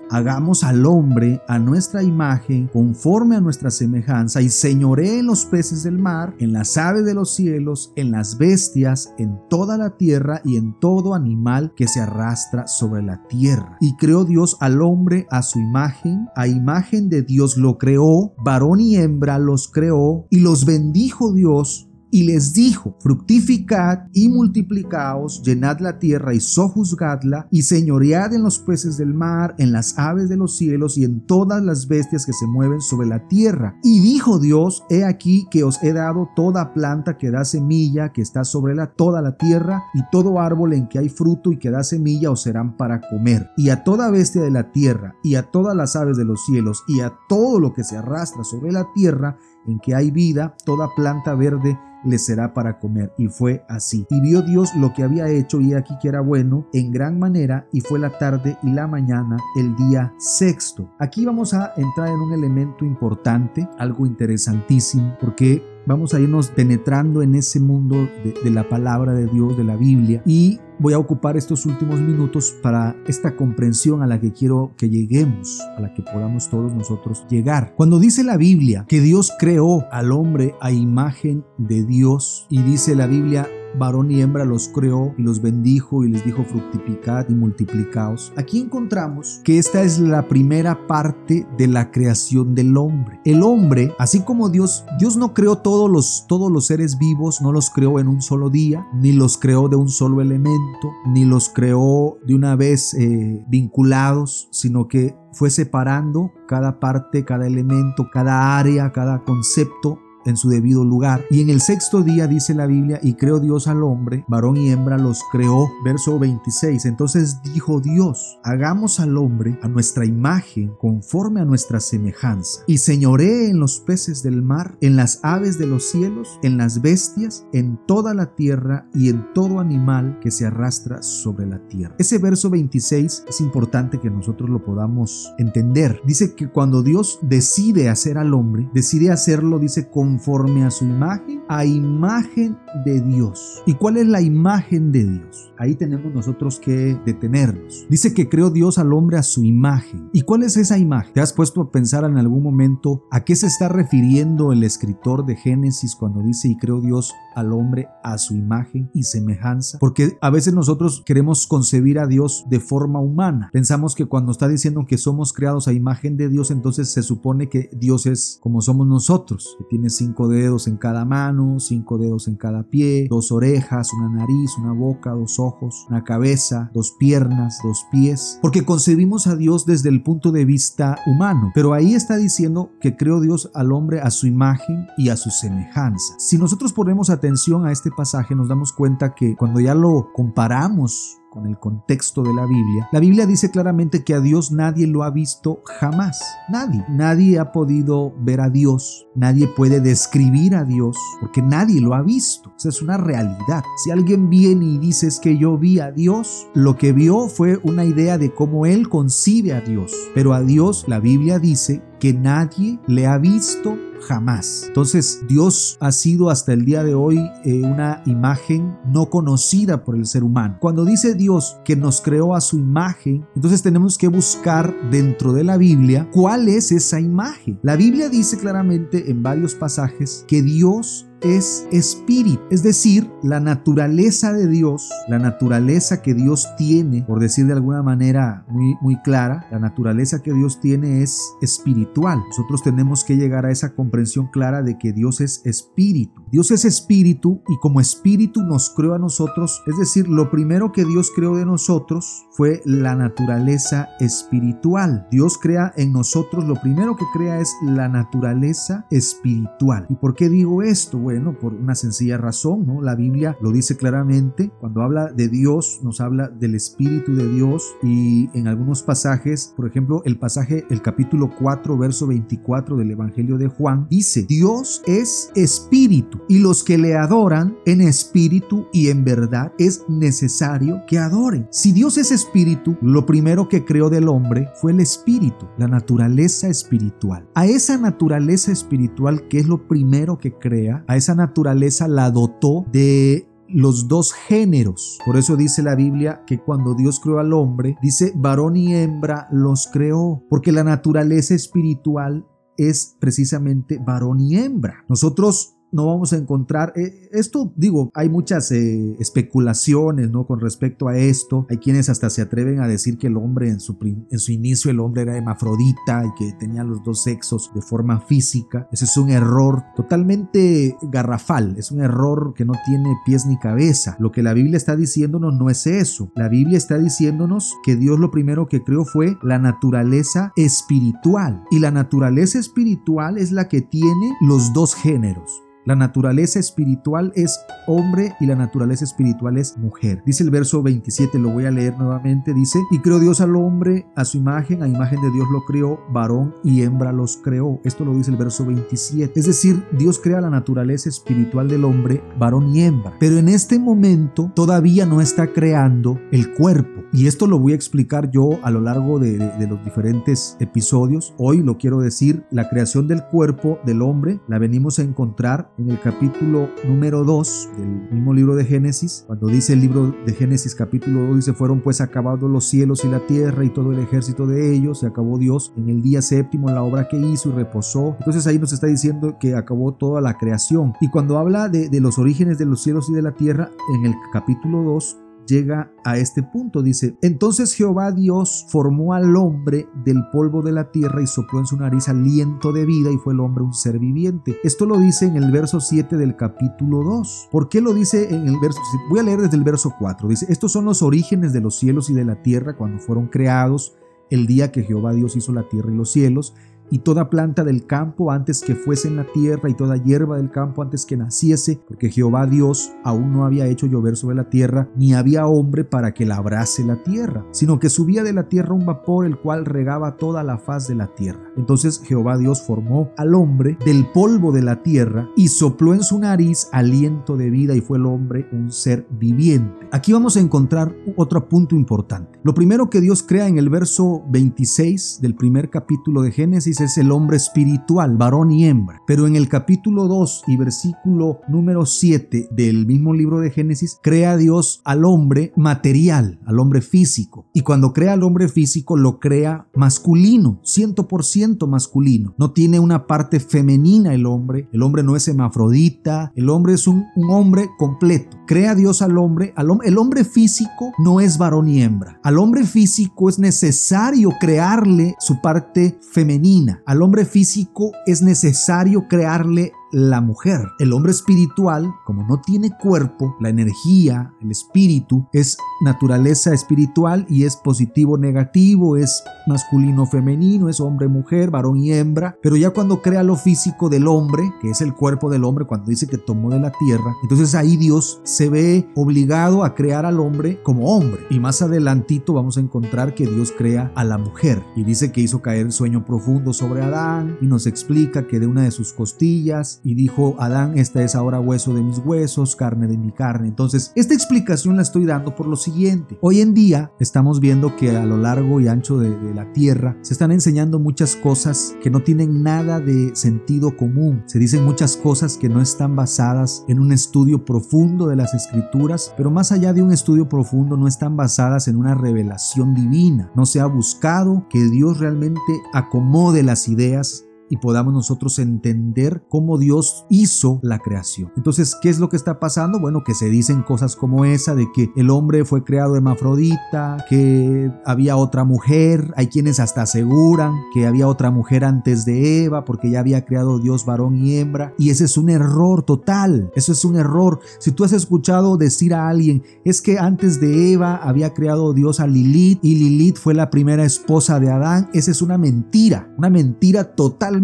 Hagamos 0.09 0.63
al 0.63 0.85
hombre 0.85 1.41
a 1.47 1.59
nuestra 1.59 2.03
imagen, 2.03 2.67
conforme 2.67 3.35
a 3.35 3.41
nuestra 3.41 3.71
semejanza, 3.71 4.41
y 4.41 4.49
señoree 4.49 5.19
en 5.19 5.25
los 5.25 5.45
peces 5.45 5.83
del 5.83 5.97
mar, 5.97 6.35
en 6.39 6.53
las 6.53 6.77
aves 6.77 7.05
de 7.05 7.13
los 7.13 7.33
cielos, 7.33 7.91
en 7.95 8.11
las 8.11 8.37
bestias, 8.37 9.13
en 9.17 9.39
toda 9.49 9.77
la 9.77 9.97
tierra 9.97 10.41
y 10.43 10.57
en 10.57 10.79
todo 10.79 11.15
animal 11.15 11.73
que 11.75 11.87
se 11.87 12.01
arrastra 12.01 12.67
sobre 12.67 13.03
la 13.03 13.23
tierra. 13.27 13.77
Y 13.81 13.95
creó 13.95 14.25
Dios 14.25 14.57
al 14.59 14.81
hombre 14.81 15.27
a 15.31 15.41
su 15.41 15.59
imagen, 15.59 16.27
a 16.35 16.47
imagen 16.47 17.09
de 17.09 17.23
Dios 17.23 17.57
lo 17.57 17.77
creó, 17.77 18.33
varón 18.43 18.79
y 18.79 18.95
hembra 18.95 19.39
los 19.39 19.67
creó, 19.67 20.27
y 20.29 20.39
los 20.39 20.65
bendijo 20.65 21.33
Dios 21.33 21.89
y 22.15 22.23
les 22.23 22.53
dijo, 22.53 22.95
fructificad 23.01 24.07
y 24.13 24.29
multiplicaos, 24.29 25.41
llenad 25.43 25.81
la 25.81 25.99
tierra 25.99 26.33
y 26.33 26.39
sojuzgadla, 26.39 27.49
y 27.51 27.63
señoread 27.63 28.33
en 28.33 28.41
los 28.41 28.59
peces 28.59 28.95
del 28.95 29.13
mar, 29.13 29.53
en 29.57 29.73
las 29.73 29.99
aves 29.99 30.29
de 30.29 30.37
los 30.37 30.55
cielos 30.55 30.97
y 30.97 31.03
en 31.03 31.25
todas 31.25 31.61
las 31.61 31.89
bestias 31.89 32.25
que 32.25 32.31
se 32.31 32.47
mueven 32.47 32.79
sobre 32.79 33.09
la 33.09 33.27
tierra. 33.27 33.77
Y 33.83 33.99
dijo 33.99 34.39
Dios, 34.39 34.85
he 34.89 35.03
aquí 35.03 35.45
que 35.51 35.65
os 35.65 35.83
he 35.83 35.91
dado 35.91 36.29
toda 36.37 36.73
planta 36.73 37.17
que 37.17 37.31
da 37.31 37.43
semilla, 37.43 38.13
que 38.13 38.21
está 38.21 38.45
sobre 38.45 38.75
la, 38.75 38.93
toda 38.93 39.21
la 39.21 39.35
tierra, 39.35 39.83
y 39.93 39.99
todo 40.09 40.39
árbol 40.39 40.71
en 40.71 40.87
que 40.87 40.99
hay 40.99 41.09
fruto 41.09 41.51
y 41.51 41.59
que 41.59 41.69
da 41.69 41.83
semilla 41.83 42.31
os 42.31 42.43
serán 42.43 42.77
para 42.77 43.01
comer. 43.01 43.49
Y 43.57 43.71
a 43.71 43.83
toda 43.83 44.09
bestia 44.09 44.41
de 44.41 44.51
la 44.51 44.71
tierra, 44.71 45.15
y 45.21 45.35
a 45.35 45.51
todas 45.51 45.75
las 45.75 45.97
aves 45.97 46.15
de 46.15 46.23
los 46.23 46.45
cielos, 46.45 46.81
y 46.87 47.01
a 47.01 47.13
todo 47.27 47.59
lo 47.59 47.73
que 47.73 47.83
se 47.83 47.97
arrastra 47.97 48.45
sobre 48.45 48.71
la 48.71 48.87
tierra, 48.93 49.37
en 49.67 49.79
que 49.79 49.95
hay 49.95 50.11
vida, 50.11 50.55
toda 50.63 50.87
planta 50.95 51.35
verde 51.35 51.77
le 52.05 52.17
será 52.17 52.53
para 52.53 52.79
comer. 52.79 53.13
Y 53.17 53.27
fue 53.27 53.65
así. 53.67 54.05
Y 54.09 54.21
vio 54.21 54.41
Dios 54.41 54.75
lo 54.75 54.93
que 54.93 55.03
había 55.03 55.27
hecho 55.29 55.59
y 55.61 55.73
aquí 55.73 55.93
que 56.01 56.07
era 56.07 56.21
bueno 56.21 56.67
en 56.73 56.91
gran 56.91 57.19
manera 57.19 57.67
y 57.71 57.81
fue 57.81 57.99
la 57.99 58.17
tarde 58.17 58.57
y 58.63 58.71
la 58.71 58.87
mañana 58.87 59.37
el 59.57 59.75
día 59.75 60.13
sexto. 60.17 60.89
Aquí 60.99 61.25
vamos 61.25 61.53
a 61.53 61.73
entrar 61.77 62.09
en 62.09 62.19
un 62.19 62.33
elemento 62.33 62.85
importante, 62.85 63.67
algo 63.77 64.05
interesantísimo, 64.05 65.17
porque 65.19 65.63
vamos 65.85 66.13
a 66.13 66.19
irnos 66.19 66.49
penetrando 66.49 67.21
en 67.21 67.35
ese 67.35 67.59
mundo 67.59 68.07
de, 68.23 68.33
de, 68.43 68.49
la 68.49 68.67
palabra 68.67 69.13
de 69.13 69.27
Dios, 69.27 69.57
de 69.57 69.63
la 69.63 69.75
Biblia. 69.75 70.21
Y 70.25 70.59
voy 70.79 70.93
a 70.93 70.99
ocupar 70.99 71.37
estos 71.37 71.65
últimos 71.65 71.99
minutos 71.99 72.55
para 72.61 72.95
esta 73.07 73.35
comprensión 73.35 74.01
a 74.01 74.07
la 74.07 74.19
que 74.19 74.31
quiero 74.31 74.71
que 74.77 74.89
lleguemos, 74.89 75.61
a 75.77 75.81
la 75.81 75.93
que 75.93 76.03
podamos 76.03 76.49
todos 76.49 76.73
nosotros 76.73 77.25
llegar. 77.29 77.73
Cuando 77.75 77.99
dice 77.99 78.23
la 78.23 78.37
Biblia 78.37 78.85
que 78.87 79.01
Dios 79.01 79.31
creó 79.39 79.85
al 79.91 80.11
hombre 80.11 80.55
a 80.61 80.71
imagen 80.71 81.45
de 81.57 81.83
Dios 81.83 82.47
y 82.49 82.61
dice 82.61 82.95
la 82.95 83.07
Biblia 83.07 83.47
varón 83.77 84.11
y 84.11 84.21
hembra 84.21 84.45
los 84.45 84.67
creó 84.69 85.13
y 85.17 85.23
los 85.23 85.41
bendijo 85.41 86.03
y 86.03 86.09
les 86.09 86.23
dijo 86.25 86.43
fructificad 86.43 87.27
y 87.29 87.35
multiplicaos. 87.35 88.33
Aquí 88.35 88.59
encontramos 88.59 89.41
que 89.43 89.57
esta 89.57 89.83
es 89.83 89.99
la 89.99 90.27
primera 90.27 90.87
parte 90.87 91.47
de 91.57 91.67
la 91.67 91.91
creación 91.91 92.55
del 92.55 92.77
hombre. 92.77 93.19
El 93.25 93.43
hombre, 93.43 93.93
así 93.99 94.21
como 94.21 94.49
Dios, 94.49 94.85
Dios 94.99 95.17
no 95.17 95.33
creó 95.33 95.57
todos 95.57 95.89
los, 95.89 96.25
todos 96.27 96.51
los 96.51 96.67
seres 96.67 96.97
vivos, 96.97 97.41
no 97.41 97.51
los 97.51 97.69
creó 97.69 97.99
en 97.99 98.07
un 98.07 98.21
solo 98.21 98.49
día, 98.49 98.87
ni 98.93 99.11
los 99.11 99.37
creó 99.37 99.69
de 99.69 99.75
un 99.75 99.89
solo 99.89 100.21
elemento, 100.21 100.91
ni 101.07 101.25
los 101.25 101.49
creó 101.49 102.17
de 102.25 102.35
una 102.35 102.55
vez 102.55 102.93
eh, 102.93 103.43
vinculados, 103.47 104.47
sino 104.51 104.87
que 104.87 105.15
fue 105.33 105.49
separando 105.49 106.31
cada 106.47 106.79
parte, 106.79 107.25
cada 107.25 107.45
elemento, 107.45 108.07
cada 108.11 108.57
área, 108.57 108.91
cada 108.91 109.23
concepto 109.23 109.99
en 110.25 110.37
su 110.37 110.49
debido 110.49 110.83
lugar. 110.83 111.25
Y 111.29 111.41
en 111.41 111.49
el 111.49 111.61
sexto 111.61 112.01
día 112.01 112.27
dice 112.27 112.53
la 112.53 112.67
Biblia, 112.67 112.99
y 113.01 113.13
creó 113.13 113.39
Dios 113.39 113.67
al 113.67 113.83
hombre, 113.83 114.25
varón 114.27 114.57
y 114.57 114.69
hembra 114.69 114.97
los 114.97 115.21
creó. 115.31 115.69
Verso 115.83 116.19
26. 116.19 116.85
Entonces 116.85 117.41
dijo 117.53 117.79
Dios, 117.79 118.39
hagamos 118.43 118.99
al 118.99 119.17
hombre 119.17 119.59
a 119.61 119.67
nuestra 119.67 120.05
imagen, 120.05 120.73
conforme 120.79 121.41
a 121.41 121.45
nuestra 121.45 121.79
semejanza, 121.79 122.61
y 122.67 122.77
señoree 122.77 123.49
en 123.49 123.59
los 123.59 123.79
peces 123.79 124.23
del 124.23 124.41
mar, 124.41 124.77
en 124.81 124.95
las 124.95 125.19
aves 125.23 125.57
de 125.57 125.67
los 125.67 125.89
cielos, 125.89 126.39
en 126.43 126.57
las 126.57 126.81
bestias, 126.81 127.45
en 127.53 127.79
toda 127.85 128.13
la 128.13 128.35
tierra 128.35 128.87
y 128.93 129.09
en 129.09 129.33
todo 129.33 129.59
animal 129.59 130.19
que 130.21 130.31
se 130.31 130.45
arrastra 130.45 131.01
sobre 131.01 131.45
la 131.45 131.59
tierra. 131.67 131.95
Ese 131.99 132.17
verso 132.17 132.49
26 132.49 133.25
es 133.27 133.41
importante 133.41 133.99
que 133.99 134.09
nosotros 134.09 134.49
lo 134.49 134.63
podamos 134.63 135.33
entender. 135.37 136.01
Dice 136.05 136.35
que 136.35 136.49
cuando 136.49 136.83
Dios 136.83 137.19
decide 137.21 137.89
hacer 137.89 138.17
al 138.17 138.33
hombre, 138.33 138.69
decide 138.73 139.11
hacerlo, 139.11 139.59
dice, 139.59 139.89
con 139.89 140.14
conforme 140.15 140.63
a 140.63 140.71
su 140.71 140.85
imagen, 140.85 141.41
a 141.49 141.65
imagen 141.65 142.57
de 142.85 143.01
Dios. 143.01 143.61
¿Y 143.65 143.73
cuál 143.73 143.97
es 143.97 144.07
la 144.07 144.21
imagen 144.21 144.93
de 144.93 145.03
Dios? 145.03 145.51
Ahí 145.57 145.75
tenemos 145.75 146.13
nosotros 146.13 146.57
que 146.57 146.97
detenernos. 147.05 147.85
Dice 147.89 148.13
que 148.13 148.29
creó 148.29 148.49
Dios 148.49 148.77
al 148.77 148.93
hombre 148.93 149.17
a 149.17 149.23
su 149.23 149.43
imagen. 149.43 150.09
¿Y 150.13 150.21
cuál 150.21 150.43
es 150.43 150.55
esa 150.55 150.77
imagen? 150.77 151.13
¿Te 151.13 151.19
has 151.19 151.33
puesto 151.33 151.61
a 151.61 151.69
pensar 151.69 152.05
en 152.05 152.17
algún 152.17 152.43
momento 152.43 153.03
a 153.11 153.25
qué 153.25 153.35
se 153.35 153.47
está 153.47 153.67
refiriendo 153.67 154.53
el 154.53 154.63
escritor 154.63 155.25
de 155.25 155.35
Génesis 155.35 155.97
cuando 155.97 156.21
dice 156.21 156.47
y 156.47 156.55
creó 156.55 156.79
Dios 156.79 157.13
al 157.35 157.53
hombre 157.53 157.89
a 158.03 158.17
su 158.17 158.35
imagen 158.35 158.89
y 158.93 159.03
semejanza? 159.03 159.77
Porque 159.79 160.17
a 160.21 160.29
veces 160.29 160.53
nosotros 160.53 161.03
queremos 161.05 161.47
concebir 161.47 161.99
a 161.99 162.07
Dios 162.07 162.45
de 162.49 162.59
forma 162.59 162.99
humana. 162.99 163.49
Pensamos 163.51 163.95
que 163.95 164.05
cuando 164.05 164.31
está 164.31 164.47
diciendo 164.47 164.85
que 164.87 164.97
somos 164.97 165.33
creados 165.33 165.67
a 165.67 165.73
imagen 165.73 166.17
de 166.17 166.29
Dios, 166.29 166.51
entonces 166.51 166.91
se 166.91 167.03
supone 167.03 167.49
que 167.49 167.69
Dios 167.73 168.05
es 168.05 168.39
como 168.41 168.61
somos 168.61 168.87
nosotros, 168.87 169.55
que 169.57 169.65
tiene 169.65 169.89
cinco 169.89 170.27
dedos 170.27 170.67
en 170.67 170.77
cada 170.77 171.05
mano, 171.05 171.59
cinco 171.59 171.97
dedos 171.97 172.27
en 172.27 172.35
cada 172.35 172.63
pie, 172.63 173.07
dos 173.09 173.31
orejas, 173.31 173.91
una 173.93 174.09
nariz, 174.09 174.57
una 174.57 174.71
boca, 174.71 175.11
dos 175.11 175.39
ojos, 175.39 175.85
una 175.89 176.03
cabeza, 176.03 176.71
dos 176.73 176.95
piernas, 176.97 177.59
dos 177.63 177.85
pies, 177.91 178.39
porque 178.41 178.65
concebimos 178.65 179.27
a 179.27 179.35
Dios 179.35 179.65
desde 179.65 179.89
el 179.89 180.03
punto 180.03 180.31
de 180.31 180.45
vista 180.45 180.97
humano. 181.05 181.51
Pero 181.53 181.73
ahí 181.73 181.93
está 181.93 182.17
diciendo 182.17 182.71
que 182.79 182.95
creó 182.95 183.19
Dios 183.19 183.51
al 183.53 183.71
hombre 183.71 183.99
a 183.99 184.09
su 184.09 184.27
imagen 184.27 184.87
y 184.97 185.09
a 185.09 185.17
su 185.17 185.29
semejanza. 185.29 186.15
Si 186.17 186.37
nosotros 186.37 186.73
ponemos 186.73 187.09
atención 187.09 187.24
a 187.25 187.71
este 187.71 187.91
pasaje, 187.91 188.35
nos 188.35 188.47
damos 188.47 188.71
cuenta 188.71 189.15
que 189.15 189.35
cuando 189.35 189.59
ya 189.59 189.73
lo 189.73 190.11
comparamos 190.13 191.17
con 191.31 191.47
el 191.47 191.59
contexto 191.59 192.23
de 192.23 192.33
la 192.33 192.45
Biblia, 192.45 192.87
la 192.93 192.99
Biblia 192.99 193.25
dice 193.25 193.51
claramente 193.51 194.03
que 194.03 194.13
a 194.13 194.21
Dios 194.21 194.51
nadie 194.51 194.87
lo 194.87 195.03
ha 195.03 195.09
visto 195.09 195.61
jamás. 195.65 196.21
Nadie. 196.49 196.85
Nadie 196.87 197.39
ha 197.39 197.51
podido 197.51 198.13
ver 198.19 198.39
a 198.39 198.49
Dios. 198.49 199.07
Nadie 199.15 199.47
puede 199.47 199.81
describir 199.81 200.55
a 200.55 200.63
Dios 200.63 200.95
porque 201.19 201.41
nadie 201.41 201.81
lo 201.81 201.93
ha 201.93 202.03
visto. 202.03 202.53
Esa 202.57 202.69
es 202.69 202.81
una 202.81 202.97
realidad. 202.97 203.63
Si 203.83 203.91
alguien 203.91 204.29
viene 204.29 204.65
y 204.65 204.77
dice 204.77 205.07
es 205.07 205.19
que 205.19 205.37
yo 205.37 205.57
vi 205.57 205.79
a 205.79 205.91
Dios, 205.91 206.47
lo 206.53 206.77
que 206.77 206.93
vio 206.93 207.27
fue 207.27 207.59
una 207.63 207.83
idea 207.83 208.17
de 208.17 208.33
cómo 208.33 208.65
Él 208.65 208.87
concibe 208.87 209.53
a 209.53 209.61
Dios. 209.61 209.93
Pero 210.13 210.33
a 210.33 210.41
Dios 210.41 210.85
la 210.87 210.99
Biblia 210.99 211.39
dice 211.39 211.83
que 211.99 212.13
nadie 212.13 212.79
le 212.87 213.07
ha 213.07 213.17
visto 213.17 213.77
jamás. 214.05 214.65
Entonces 214.67 215.21
Dios 215.27 215.77
ha 215.79 215.91
sido 215.91 216.29
hasta 216.29 216.53
el 216.53 216.65
día 216.65 216.83
de 216.83 216.93
hoy 216.93 217.17
eh, 217.43 217.61
una 217.63 218.01
imagen 218.05 218.77
no 218.85 219.09
conocida 219.09 219.83
por 219.83 219.95
el 219.95 220.05
ser 220.05 220.23
humano. 220.23 220.57
Cuando 220.61 220.85
dice 220.85 221.15
Dios 221.15 221.57
que 221.65 221.75
nos 221.75 222.01
creó 222.01 222.35
a 222.35 222.41
su 222.41 222.57
imagen, 222.57 223.25
entonces 223.35 223.61
tenemos 223.61 223.97
que 223.97 224.07
buscar 224.07 224.73
dentro 224.89 225.33
de 225.33 225.43
la 225.43 225.57
Biblia 225.57 226.09
cuál 226.11 226.47
es 226.47 226.71
esa 226.71 226.99
imagen. 226.99 227.59
La 227.61 227.75
Biblia 227.75 228.09
dice 228.09 228.37
claramente 228.37 229.09
en 229.09 229.23
varios 229.23 229.55
pasajes 229.55 230.25
que 230.27 230.41
Dios 230.41 231.07
es 231.21 231.67
espíritu, 231.71 232.41
es 232.49 232.63
decir, 232.63 233.09
la 233.23 233.39
naturaleza 233.39 234.33
de 234.33 234.47
Dios, 234.47 234.89
la 235.07 235.19
naturaleza 235.19 236.01
que 236.01 236.13
Dios 236.13 236.47
tiene, 236.57 237.03
por 237.03 237.19
decir 237.19 237.47
de 237.47 237.53
alguna 237.53 237.81
manera 237.81 238.45
muy, 238.47 238.75
muy 238.81 239.01
clara, 239.01 239.47
la 239.51 239.59
naturaleza 239.59 240.21
que 240.21 240.33
Dios 240.33 240.59
tiene 240.59 241.01
es 241.01 241.19
espiritual. 241.41 242.19
Nosotros 242.29 242.63
tenemos 242.63 243.03
que 243.03 243.17
llegar 243.17 243.45
a 243.45 243.51
esa 243.51 243.73
comprensión 243.73 244.27
clara 244.27 244.61
de 244.61 244.77
que 244.77 244.93
Dios 244.93 245.21
es 245.21 245.41
espíritu. 245.45 246.21
Dios 246.31 246.51
es 246.51 246.65
espíritu 246.65 247.41
y 247.47 247.57
como 247.59 247.79
espíritu 247.79 248.41
nos 248.41 248.69
creó 248.69 248.93
a 248.93 248.99
nosotros, 248.99 249.63
es 249.67 249.77
decir, 249.77 250.07
lo 250.07 250.29
primero 250.29 250.71
que 250.71 250.85
Dios 250.85 251.11
creó 251.15 251.35
de 251.35 251.45
nosotros 251.45 252.27
fue 252.31 252.61
la 252.65 252.95
naturaleza 252.95 253.89
espiritual. 253.99 255.07
Dios 255.11 255.37
crea 255.37 255.73
en 255.77 255.91
nosotros, 255.93 256.45
lo 256.45 256.55
primero 256.55 256.95
que 256.95 257.05
crea 257.13 257.39
es 257.39 257.51
la 257.63 257.87
naturaleza 257.87 258.85
espiritual. 258.91 259.85
¿Y 259.89 259.95
por 259.95 260.15
qué 260.15 260.29
digo 260.29 260.61
esto? 260.61 260.97
Bueno, 260.97 261.14
por 261.39 261.53
una 261.53 261.75
sencilla 261.75 262.17
razón. 262.17 262.65
La 262.81 262.95
Biblia 262.95 263.37
lo 263.41 263.51
dice 263.51 263.77
claramente, 263.77 264.51
cuando 264.59 264.81
habla 264.81 265.11
de 265.11 265.29
Dios, 265.29 265.79
nos 265.83 266.01
habla 266.01 266.27
del 266.27 266.55
Espíritu 266.55 267.15
de 267.15 267.27
Dios 267.27 267.75
y 267.81 268.29
en 268.37 268.47
algunos 268.47 268.83
pasajes, 268.83 269.53
por 269.55 269.67
ejemplo, 269.67 270.01
el 270.05 270.17
pasaje, 270.17 270.65
el 270.69 270.81
capítulo 270.81 271.31
4, 271.39 271.77
verso 271.77 272.07
24 272.07 272.75
del 272.77 272.91
Evangelio 272.91 273.37
de 273.37 273.47
Juan, 273.47 273.87
dice, 273.89 274.23
Dios 274.23 274.81
es 274.85 275.31
Espíritu 275.35 276.21
y 276.27 276.39
los 276.39 276.63
que 276.63 276.77
le 276.77 276.95
adoran 276.95 277.55
en 277.65 277.81
espíritu 277.81 278.67
y 278.73 278.89
en 278.89 279.03
verdad 279.03 279.53
es 279.57 279.83
necesario 279.87 280.81
que 280.87 280.99
adoren. 280.99 281.47
Si 281.51 281.71
Dios 281.71 281.97
es 281.97 282.11
Espíritu, 282.11 282.77
lo 282.81 283.05
primero 283.05 283.47
que 283.47 283.63
creó 283.63 283.89
del 283.89 284.09
hombre 284.09 284.49
fue 284.55 284.71
el 284.73 284.79
Espíritu, 284.79 285.47
la 285.57 285.67
naturaleza 285.67 286.47
espiritual. 286.47 287.27
A 287.35 287.45
esa 287.45 287.77
naturaleza 287.77 288.51
espiritual, 288.51 289.27
que 289.27 289.39
es 289.39 289.47
lo 289.47 289.67
primero 289.67 290.17
que 290.17 290.33
crea, 290.33 290.83
esa 290.95 291.15
naturaleza 291.15 291.87
la 291.87 292.11
dotó 292.11 292.65
de 292.71 293.27
los 293.47 293.87
dos 293.87 294.13
géneros. 294.13 294.99
Por 295.05 295.17
eso 295.17 295.35
dice 295.35 295.61
la 295.63 295.75
Biblia 295.75 296.23
que 296.25 296.39
cuando 296.39 296.73
Dios 296.73 296.99
creó 296.99 297.19
al 297.19 297.33
hombre, 297.33 297.77
dice 297.81 298.11
varón 298.15 298.55
y 298.55 298.73
hembra 298.73 299.27
los 299.31 299.67
creó, 299.67 300.23
porque 300.29 300.51
la 300.51 300.63
naturaleza 300.63 301.35
espiritual 301.35 302.25
es 302.57 302.95
precisamente 302.99 303.77
varón 303.77 304.19
y 304.21 304.37
hembra. 304.37 304.85
Nosotros 304.87 305.54
no 305.71 305.87
vamos 305.87 306.13
a 306.13 306.17
encontrar, 306.17 306.73
eh, 306.75 307.09
esto 307.11 307.51
digo, 307.55 307.91
hay 307.93 308.09
muchas 308.09 308.51
eh, 308.51 308.95
especulaciones, 308.99 310.09
¿no? 310.09 310.25
Con 310.25 310.39
respecto 310.39 310.87
a 310.87 310.97
esto, 310.97 311.45
hay 311.49 311.57
quienes 311.57 311.89
hasta 311.89 312.09
se 312.09 312.21
atreven 312.21 312.61
a 312.61 312.67
decir 312.67 312.97
que 312.97 313.07
el 313.07 313.17
hombre 313.17 313.49
en 313.49 313.59
su, 313.59 313.77
en 313.81 314.19
su 314.19 314.31
inicio, 314.31 314.71
el 314.71 314.79
hombre 314.79 315.03
era 315.03 315.17
hemafrodita 315.17 316.05
y 316.05 316.13
que 316.17 316.33
tenía 316.33 316.63
los 316.63 316.83
dos 316.83 317.03
sexos 317.03 317.51
de 317.53 317.61
forma 317.61 317.99
física. 317.99 318.67
Ese 318.71 318.85
es 318.85 318.97
un 318.97 319.09
error 319.09 319.63
totalmente 319.75 320.77
garrafal, 320.83 321.55
es 321.57 321.71
un 321.71 321.81
error 321.81 322.33
que 322.35 322.45
no 322.45 322.53
tiene 322.65 322.95
pies 323.05 323.25
ni 323.25 323.37
cabeza. 323.37 323.97
Lo 323.99 324.11
que 324.11 324.23
la 324.23 324.33
Biblia 324.33 324.57
está 324.57 324.75
diciéndonos 324.75 325.33
no 325.33 325.49
es 325.49 325.67
eso. 325.67 326.11
La 326.15 326.29
Biblia 326.29 326.57
está 326.57 326.77
diciéndonos 326.77 327.53
que 327.63 327.75
Dios 327.75 327.99
lo 327.99 328.11
primero 328.11 328.47
que 328.47 328.63
creó 328.63 328.85
fue 328.85 329.17
la 329.21 329.39
naturaleza 329.39 330.31
espiritual. 330.35 331.43
Y 331.51 331.59
la 331.59 331.71
naturaleza 331.71 332.39
espiritual 332.39 333.17
es 333.17 333.31
la 333.31 333.47
que 333.47 333.61
tiene 333.61 334.13
los 334.21 334.53
dos 334.53 334.75
géneros. 334.75 335.41
La 335.65 335.75
naturaleza 335.75 336.37
espiritual 336.37 337.11
es 337.15 337.39
hombre 337.65 338.13
y 338.19 338.27
la 338.27 338.35
naturaleza 338.35 338.83
espiritual 338.83 339.39
es 339.39 339.57
mujer. 339.57 340.03
Dice 340.05 340.23
el 340.23 340.29
verso 340.29 340.61
27, 340.61 341.17
lo 341.17 341.31
voy 341.31 341.45
a 341.45 341.51
leer 341.51 341.75
nuevamente, 341.75 342.35
dice, 342.35 342.59
y 342.69 342.77
creó 342.77 342.99
Dios 342.99 343.19
al 343.19 343.35
hombre 343.35 343.87
a 343.95 344.05
su 344.05 344.19
imagen, 344.19 344.61
a 344.61 344.67
imagen 344.67 345.01
de 345.01 345.09
Dios 345.09 345.25
lo 345.33 345.43
creó, 345.43 345.79
varón 345.91 346.35
y 346.43 346.61
hembra 346.61 346.91
los 346.91 347.17
creó. 347.17 347.61
Esto 347.63 347.83
lo 347.83 347.95
dice 347.95 348.11
el 348.11 348.17
verso 348.17 348.45
27. 348.45 349.19
Es 349.19 349.25
decir, 349.25 349.65
Dios 349.71 349.99
crea 349.99 350.21
la 350.21 350.29
naturaleza 350.29 350.87
espiritual 350.87 351.47
del 351.47 351.65
hombre, 351.65 352.03
varón 352.19 352.55
y 352.55 352.61
hembra. 352.61 352.93
Pero 352.99 353.17
en 353.17 353.27
este 353.27 353.57
momento 353.57 354.31
todavía 354.35 354.85
no 354.85 355.01
está 355.01 355.33
creando 355.33 355.99
el 356.11 356.31
cuerpo. 356.35 356.83
Y 356.93 357.07
esto 357.07 357.25
lo 357.25 357.39
voy 357.39 357.53
a 357.53 357.55
explicar 357.55 358.11
yo 358.11 358.39
a 358.43 358.51
lo 358.51 358.61
largo 358.61 358.99
de, 358.99 359.17
de 359.17 359.47
los 359.47 359.65
diferentes 359.65 360.37
episodios. 360.39 361.15
Hoy 361.17 361.41
lo 361.41 361.57
quiero 361.57 361.79
decir, 361.79 362.23
la 362.29 362.49
creación 362.49 362.87
del 362.87 363.03
cuerpo 363.07 363.57
del 363.65 363.81
hombre 363.81 364.19
la 364.27 364.37
venimos 364.37 364.77
a 364.77 364.83
encontrar 364.83 365.54
en 365.57 365.69
el 365.69 365.79
capítulo 365.79 366.49
número 366.67 367.03
2 367.03 367.49
del 367.57 367.67
mismo 367.91 368.13
libro 368.13 368.35
de 368.35 368.45
Génesis, 368.45 369.05
cuando 369.07 369.27
dice 369.27 369.53
el 369.53 369.61
libro 369.61 369.95
de 370.05 370.13
Génesis 370.13 370.53
capítulo 370.53 371.01
2, 371.07 371.15
dice, 371.17 371.33
fueron 371.33 371.61
pues 371.61 371.81
acabados 371.81 372.29
los 372.29 372.45
cielos 372.45 372.83
y 372.83 372.89
la 372.89 372.99
tierra 372.99 373.43
y 373.45 373.49
todo 373.49 373.71
el 373.71 373.79
ejército 373.79 374.27
de 374.27 374.53
ellos, 374.53 374.79
se 374.79 374.87
acabó 374.87 375.17
Dios 375.17 375.53
en 375.57 375.69
el 375.69 375.81
día 375.81 376.01
séptimo 376.01 376.49
la 376.49 376.63
obra 376.63 376.87
que 376.87 376.97
hizo 376.97 377.29
y 377.29 377.33
reposó. 377.33 377.95
Entonces 377.99 378.27
ahí 378.27 378.37
nos 378.37 378.53
está 378.53 378.67
diciendo 378.67 379.17
que 379.19 379.35
acabó 379.35 379.73
toda 379.73 380.01
la 380.01 380.17
creación. 380.17 380.73
Y 380.81 380.89
cuando 380.89 381.17
habla 381.17 381.49
de, 381.49 381.69
de 381.69 381.79
los 381.79 381.97
orígenes 381.97 382.37
de 382.37 382.45
los 382.45 382.61
cielos 382.61 382.89
y 382.89 382.93
de 382.93 383.01
la 383.01 383.11
tierra, 383.11 383.49
en 383.75 383.85
el 383.85 383.93
capítulo 384.11 384.63
2 384.63 384.97
llega 385.25 385.71
a 385.83 385.97
este 385.97 386.23
punto. 386.23 386.61
Dice, 386.61 386.97
entonces 387.01 387.53
Jehová 387.53 387.91
Dios 387.91 388.45
formó 388.49 388.93
al 388.93 389.15
hombre 389.15 389.67
del 389.83 390.03
polvo 390.11 390.41
de 390.41 390.51
la 390.51 390.71
tierra 390.71 391.01
y 391.01 391.07
sopló 391.07 391.39
en 391.39 391.45
su 391.45 391.57
nariz 391.57 391.89
aliento 391.89 392.51
de 392.51 392.65
vida 392.65 392.91
y 392.91 392.97
fue 392.97 393.13
el 393.13 393.19
hombre 393.19 393.43
un 393.43 393.53
ser 393.53 393.79
viviente. 393.79 394.37
Esto 394.43 394.65
lo 394.65 394.77
dice 394.79 395.05
en 395.05 395.15
el 395.15 395.31
verso 395.31 395.59
7 395.59 395.97
del 395.97 396.15
capítulo 396.15 396.83
2. 396.83 397.29
¿Por 397.31 397.49
qué 397.49 397.61
lo 397.61 397.73
dice 397.73 398.13
en 398.13 398.27
el 398.27 398.39
verso? 398.39 398.59
Voy 398.89 398.99
a 398.99 399.03
leer 399.03 399.21
desde 399.21 399.37
el 399.37 399.43
verso 399.43 399.73
4. 399.77 400.07
Dice, 400.07 400.25
estos 400.29 400.51
son 400.51 400.65
los 400.65 400.81
orígenes 400.81 401.33
de 401.33 401.41
los 401.41 401.57
cielos 401.57 401.89
y 401.89 401.93
de 401.93 402.05
la 402.05 402.21
tierra 402.21 402.55
cuando 402.55 402.79
fueron 402.79 403.07
creados 403.07 403.75
el 404.09 404.27
día 404.27 404.51
que 404.51 404.63
Jehová 404.63 404.93
Dios 404.93 405.15
hizo 405.15 405.33
la 405.33 405.47
tierra 405.49 405.71
y 405.71 405.75
los 405.75 405.91
cielos 405.91 406.35
y 406.71 406.79
toda 406.79 407.09
planta 407.09 407.43
del 407.43 407.65
campo 407.65 408.11
antes 408.11 408.41
que 408.41 408.55
fuese 408.55 408.87
en 408.87 408.95
la 408.95 409.05
tierra, 409.11 409.49
y 409.49 409.53
toda 409.53 409.77
hierba 409.77 410.17
del 410.17 410.31
campo 410.31 410.61
antes 410.61 410.85
que 410.85 410.97
naciese, 410.97 411.61
porque 411.67 411.89
Jehová 411.89 412.25
Dios 412.25 412.71
aún 412.83 413.11
no 413.11 413.25
había 413.25 413.47
hecho 413.47 413.67
llover 413.67 413.97
sobre 413.97 414.15
la 414.15 414.29
tierra, 414.29 414.69
ni 414.75 414.93
había 414.93 415.27
hombre 415.27 415.63
para 415.63 415.93
que 415.93 416.05
labrase 416.05 416.63
la 416.63 416.83
tierra, 416.83 417.25
sino 417.31 417.59
que 417.59 417.69
subía 417.69 418.03
de 418.03 418.13
la 418.13 418.27
tierra 418.29 418.53
un 418.53 418.65
vapor 418.65 419.05
el 419.05 419.17
cual 419.17 419.45
regaba 419.45 419.97
toda 419.97 420.23
la 420.23 420.37
faz 420.37 420.67
de 420.67 420.75
la 420.75 420.87
tierra. 420.87 421.31
Entonces 421.37 421.81
Jehová 421.83 422.17
Dios 422.17 422.41
formó 422.41 422.91
al 422.97 423.13
hombre 423.15 423.57
del 423.65 423.87
polvo 423.91 424.31
de 424.31 424.41
la 424.41 424.63
tierra 424.63 425.09
y 425.15 425.27
sopló 425.27 425.73
en 425.73 425.83
su 425.83 425.99
nariz 425.99 426.47
aliento 426.51 427.17
de 427.17 427.29
vida 427.29 427.55
y 427.55 427.61
fue 427.61 427.77
el 427.77 427.85
hombre 427.85 428.27
un 428.31 428.51
ser 428.51 428.87
viviente. 428.89 429.67
Aquí 429.71 429.93
vamos 429.93 430.17
a 430.17 430.19
encontrar 430.19 430.75
otro 430.95 431.27
punto 431.27 431.55
importante. 431.55 432.19
Lo 432.23 432.33
primero 432.33 432.69
que 432.69 432.81
Dios 432.81 433.03
crea 433.03 433.27
en 433.27 433.37
el 433.37 433.49
verso 433.49 434.03
26 434.09 434.99
del 435.01 435.15
primer 435.15 435.49
capítulo 435.49 436.01
de 436.01 436.11
Génesis 436.11 436.54
es 436.61 436.77
el 436.77 436.91
hombre 436.91 437.17
espiritual, 437.17 437.97
varón 437.97 438.31
y 438.31 438.45
hembra. 438.45 438.81
Pero 438.87 439.07
en 439.07 439.15
el 439.15 439.27
capítulo 439.27 439.87
2 439.87 440.23
y 440.27 440.37
versículo 440.37 441.21
número 441.27 441.65
7 441.65 442.29
del 442.31 442.65
mismo 442.65 442.93
libro 442.93 443.19
de 443.19 443.31
Génesis, 443.31 443.79
crea 443.81 444.17
Dios 444.17 444.61
al 444.63 444.85
hombre 444.85 445.33
material, 445.35 446.19
al 446.25 446.39
hombre 446.39 446.61
físico. 446.61 447.27
Y 447.33 447.41
cuando 447.41 447.73
crea 447.73 447.93
al 447.93 448.03
hombre 448.03 448.27
físico, 448.27 448.77
lo 448.77 448.99
crea 448.99 449.47
masculino, 449.55 450.39
100% 450.43 451.47
masculino. 451.47 452.13
No 452.17 452.31
tiene 452.31 452.59
una 452.59 452.87
parte 452.87 453.19
femenina 453.19 453.93
el 453.93 454.05
hombre. 454.05 454.47
El 454.51 454.63
hombre 454.63 454.83
no 454.83 454.95
es 454.95 455.07
hemafrodita. 455.07 456.11
El 456.15 456.29
hombre 456.29 456.53
es 456.53 456.67
un, 456.67 456.85
un 456.95 457.11
hombre 457.11 457.49
completo. 457.57 458.17
Crea 458.27 458.55
Dios 458.55 458.81
al 458.81 458.97
hombre. 458.97 459.33
Al, 459.35 459.47
el 459.63 459.77
hombre 459.77 460.03
físico 460.03 460.71
no 460.83 460.99
es 460.99 461.17
varón 461.17 461.47
y 461.47 461.61
hembra. 461.61 461.99
Al 462.03 462.17
hombre 462.17 462.45
físico 462.45 463.09
es 463.09 463.19
necesario 463.19 464.11
crearle 464.19 464.95
su 464.99 465.21
parte 465.21 465.77
femenina 465.91 466.44
al 466.65 466.81
hombre 466.81 467.05
físico 467.05 467.71
es 467.85 468.01
necesario 468.01 468.87
crearle 468.87 469.51
la 469.71 470.01
mujer. 470.01 470.41
El 470.59 470.73
hombre 470.73 470.91
espiritual, 470.91 471.73
como 471.85 472.03
no 472.07 472.21
tiene 472.21 472.51
cuerpo, 472.57 473.15
la 473.19 473.29
energía, 473.29 474.13
el 474.21 474.31
espíritu, 474.31 475.07
es 475.13 475.37
naturaleza 475.61 476.33
espiritual 476.33 477.05
y 477.09 477.23
es 477.23 477.35
positivo 477.35 477.97
negativo, 477.97 478.77
es 478.77 479.03
masculino 479.27 479.85
femenino, 479.85 480.49
es 480.49 480.59
hombre 480.59 480.87
mujer, 480.87 481.31
varón 481.31 481.57
y 481.57 481.73
hembra, 481.73 482.17
pero 482.21 482.35
ya 482.35 482.51
cuando 482.51 482.81
crea 482.81 483.03
lo 483.03 483.15
físico 483.15 483.69
del 483.69 483.87
hombre, 483.87 484.33
que 484.41 484.49
es 484.49 484.61
el 484.61 484.73
cuerpo 484.73 485.09
del 485.09 485.23
hombre, 485.23 485.45
cuando 485.45 485.67
dice 485.67 485.87
que 485.87 485.97
tomó 485.97 486.29
de 486.29 486.39
la 486.39 486.51
tierra, 486.51 486.95
entonces 487.03 487.35
ahí 487.35 487.57
Dios 487.57 488.01
se 488.03 488.29
ve 488.29 488.69
obligado 488.75 489.43
a 489.43 489.55
crear 489.55 489.85
al 489.85 489.99
hombre 489.99 490.41
como 490.43 490.75
hombre. 490.75 491.01
Y 491.09 491.19
más 491.19 491.41
adelantito 491.41 492.13
vamos 492.13 492.37
a 492.37 492.41
encontrar 492.41 492.95
que 492.95 493.07
Dios 493.07 493.33
crea 493.35 493.71
a 493.75 493.83
la 493.83 493.97
mujer 493.97 494.43
y 494.55 494.63
dice 494.63 494.91
que 494.91 495.01
hizo 495.01 495.21
caer 495.21 495.51
sueño 495.51 495.85
profundo 495.85 496.33
sobre 496.33 496.61
Adán 496.61 497.17
y 497.21 497.27
nos 497.27 497.47
explica 497.47 498.07
que 498.07 498.19
de 498.19 498.27
una 498.27 498.43
de 498.43 498.51
sus 498.51 498.73
costillas 498.73 499.54
y 499.63 499.75
dijo 499.75 500.15
Adán, 500.19 500.57
esta 500.57 500.83
es 500.83 500.95
ahora 500.95 501.19
hueso 501.19 501.53
de 501.53 501.61
mis 501.61 501.79
huesos, 501.79 502.35
carne 502.35 502.67
de 502.67 502.77
mi 502.77 502.91
carne. 502.91 503.27
Entonces, 503.27 503.71
esta 503.75 503.93
explicación 503.93 504.55
la 504.55 504.61
estoy 504.61 504.85
dando 504.85 505.15
por 505.15 505.27
lo 505.27 505.35
siguiente. 505.35 505.97
Hoy 506.01 506.21
en 506.21 506.33
día 506.33 506.71
estamos 506.79 507.19
viendo 507.19 507.55
que 507.55 507.75
a 507.75 507.85
lo 507.85 507.97
largo 507.97 508.39
y 508.39 508.47
ancho 508.47 508.77
de, 508.77 508.97
de 508.97 509.13
la 509.13 509.31
tierra 509.33 509.77
se 509.81 509.93
están 509.93 510.11
enseñando 510.11 510.59
muchas 510.59 510.95
cosas 510.95 511.55
que 511.61 511.69
no 511.69 511.81
tienen 511.81 512.23
nada 512.23 512.59
de 512.59 512.95
sentido 512.95 513.55
común. 513.55 514.03
Se 514.05 514.19
dicen 514.19 514.43
muchas 514.43 514.77
cosas 514.77 515.17
que 515.17 515.29
no 515.29 515.41
están 515.41 515.75
basadas 515.75 516.43
en 516.47 516.59
un 516.59 516.71
estudio 516.71 517.23
profundo 517.25 517.87
de 517.87 517.95
las 517.95 518.13
escrituras, 518.13 518.93
pero 518.97 519.11
más 519.11 519.31
allá 519.31 519.53
de 519.53 519.61
un 519.61 519.71
estudio 519.71 520.07
profundo 520.09 520.57
no 520.57 520.67
están 520.67 520.95
basadas 520.95 521.47
en 521.47 521.57
una 521.57 521.75
revelación 521.75 522.53
divina. 522.53 523.11
No 523.15 523.25
se 523.25 523.39
ha 523.39 523.45
buscado 523.45 524.27
que 524.29 524.43
Dios 524.45 524.79
realmente 524.79 525.21
acomode 525.53 526.23
las 526.23 526.47
ideas 526.47 527.05
y 527.29 527.37
podamos 527.37 527.73
nosotros 527.73 528.19
entender 528.19 529.03
cómo 529.09 529.37
Dios 529.37 529.85
hizo 529.89 530.39
la 530.41 530.59
creación. 530.59 531.11
Entonces, 531.17 531.55
¿qué 531.61 531.69
es 531.69 531.79
lo 531.79 531.89
que 531.89 531.97
está 531.97 532.19
pasando? 532.19 532.59
Bueno, 532.59 532.83
que 532.83 532.93
se 532.93 533.09
dicen 533.09 533.43
cosas 533.43 533.75
como 533.75 534.05
esa 534.05 534.35
de 534.35 534.47
que 534.53 534.71
el 534.75 534.89
hombre 534.89 535.25
fue 535.25 535.43
creado 535.43 535.75
hermafrodita, 535.75 536.85
que 536.89 537.51
había 537.65 537.97
otra 537.97 538.23
mujer, 538.23 538.93
hay 538.95 539.07
quienes 539.07 539.39
hasta 539.39 539.63
aseguran 539.63 540.33
que 540.53 540.67
había 540.67 540.87
otra 540.87 541.11
mujer 541.11 541.45
antes 541.45 541.85
de 541.85 542.25
Eva 542.25 542.45
porque 542.45 542.69
ya 542.69 542.79
había 542.79 543.05
creado 543.05 543.39
Dios 543.39 543.65
varón 543.65 543.95
y 543.95 544.17
hembra 544.17 544.53
y 544.57 544.69
ese 544.69 544.85
es 544.85 544.97
un 544.97 545.09
error 545.09 545.63
total, 545.63 546.31
eso 546.35 546.51
es 546.51 546.63
un 546.65 546.75
error. 546.75 547.19
Si 547.39 547.51
tú 547.51 547.63
has 547.63 547.73
escuchado 547.73 548.37
decir 548.37 548.73
a 548.73 548.87
alguien, 548.87 549.23
es 549.43 549.61
que 549.61 549.79
antes 549.79 550.19
de 550.19 550.53
Eva 550.53 550.75
había 550.75 551.13
creado 551.13 551.53
Dios 551.53 551.79
a 551.79 551.87
Lilith 551.87 552.39
y 552.43 552.55
Lilith 552.55 552.97
fue 552.97 553.13
la 553.13 553.29
primera 553.29 553.65
esposa 553.65 554.19
de 554.19 554.31
Adán, 554.31 554.69
esa 554.73 554.91
es 554.91 555.01
una 555.01 555.17
mentira, 555.17 555.93
una 555.97 556.09
mentira 556.09 556.75
total 556.75 557.14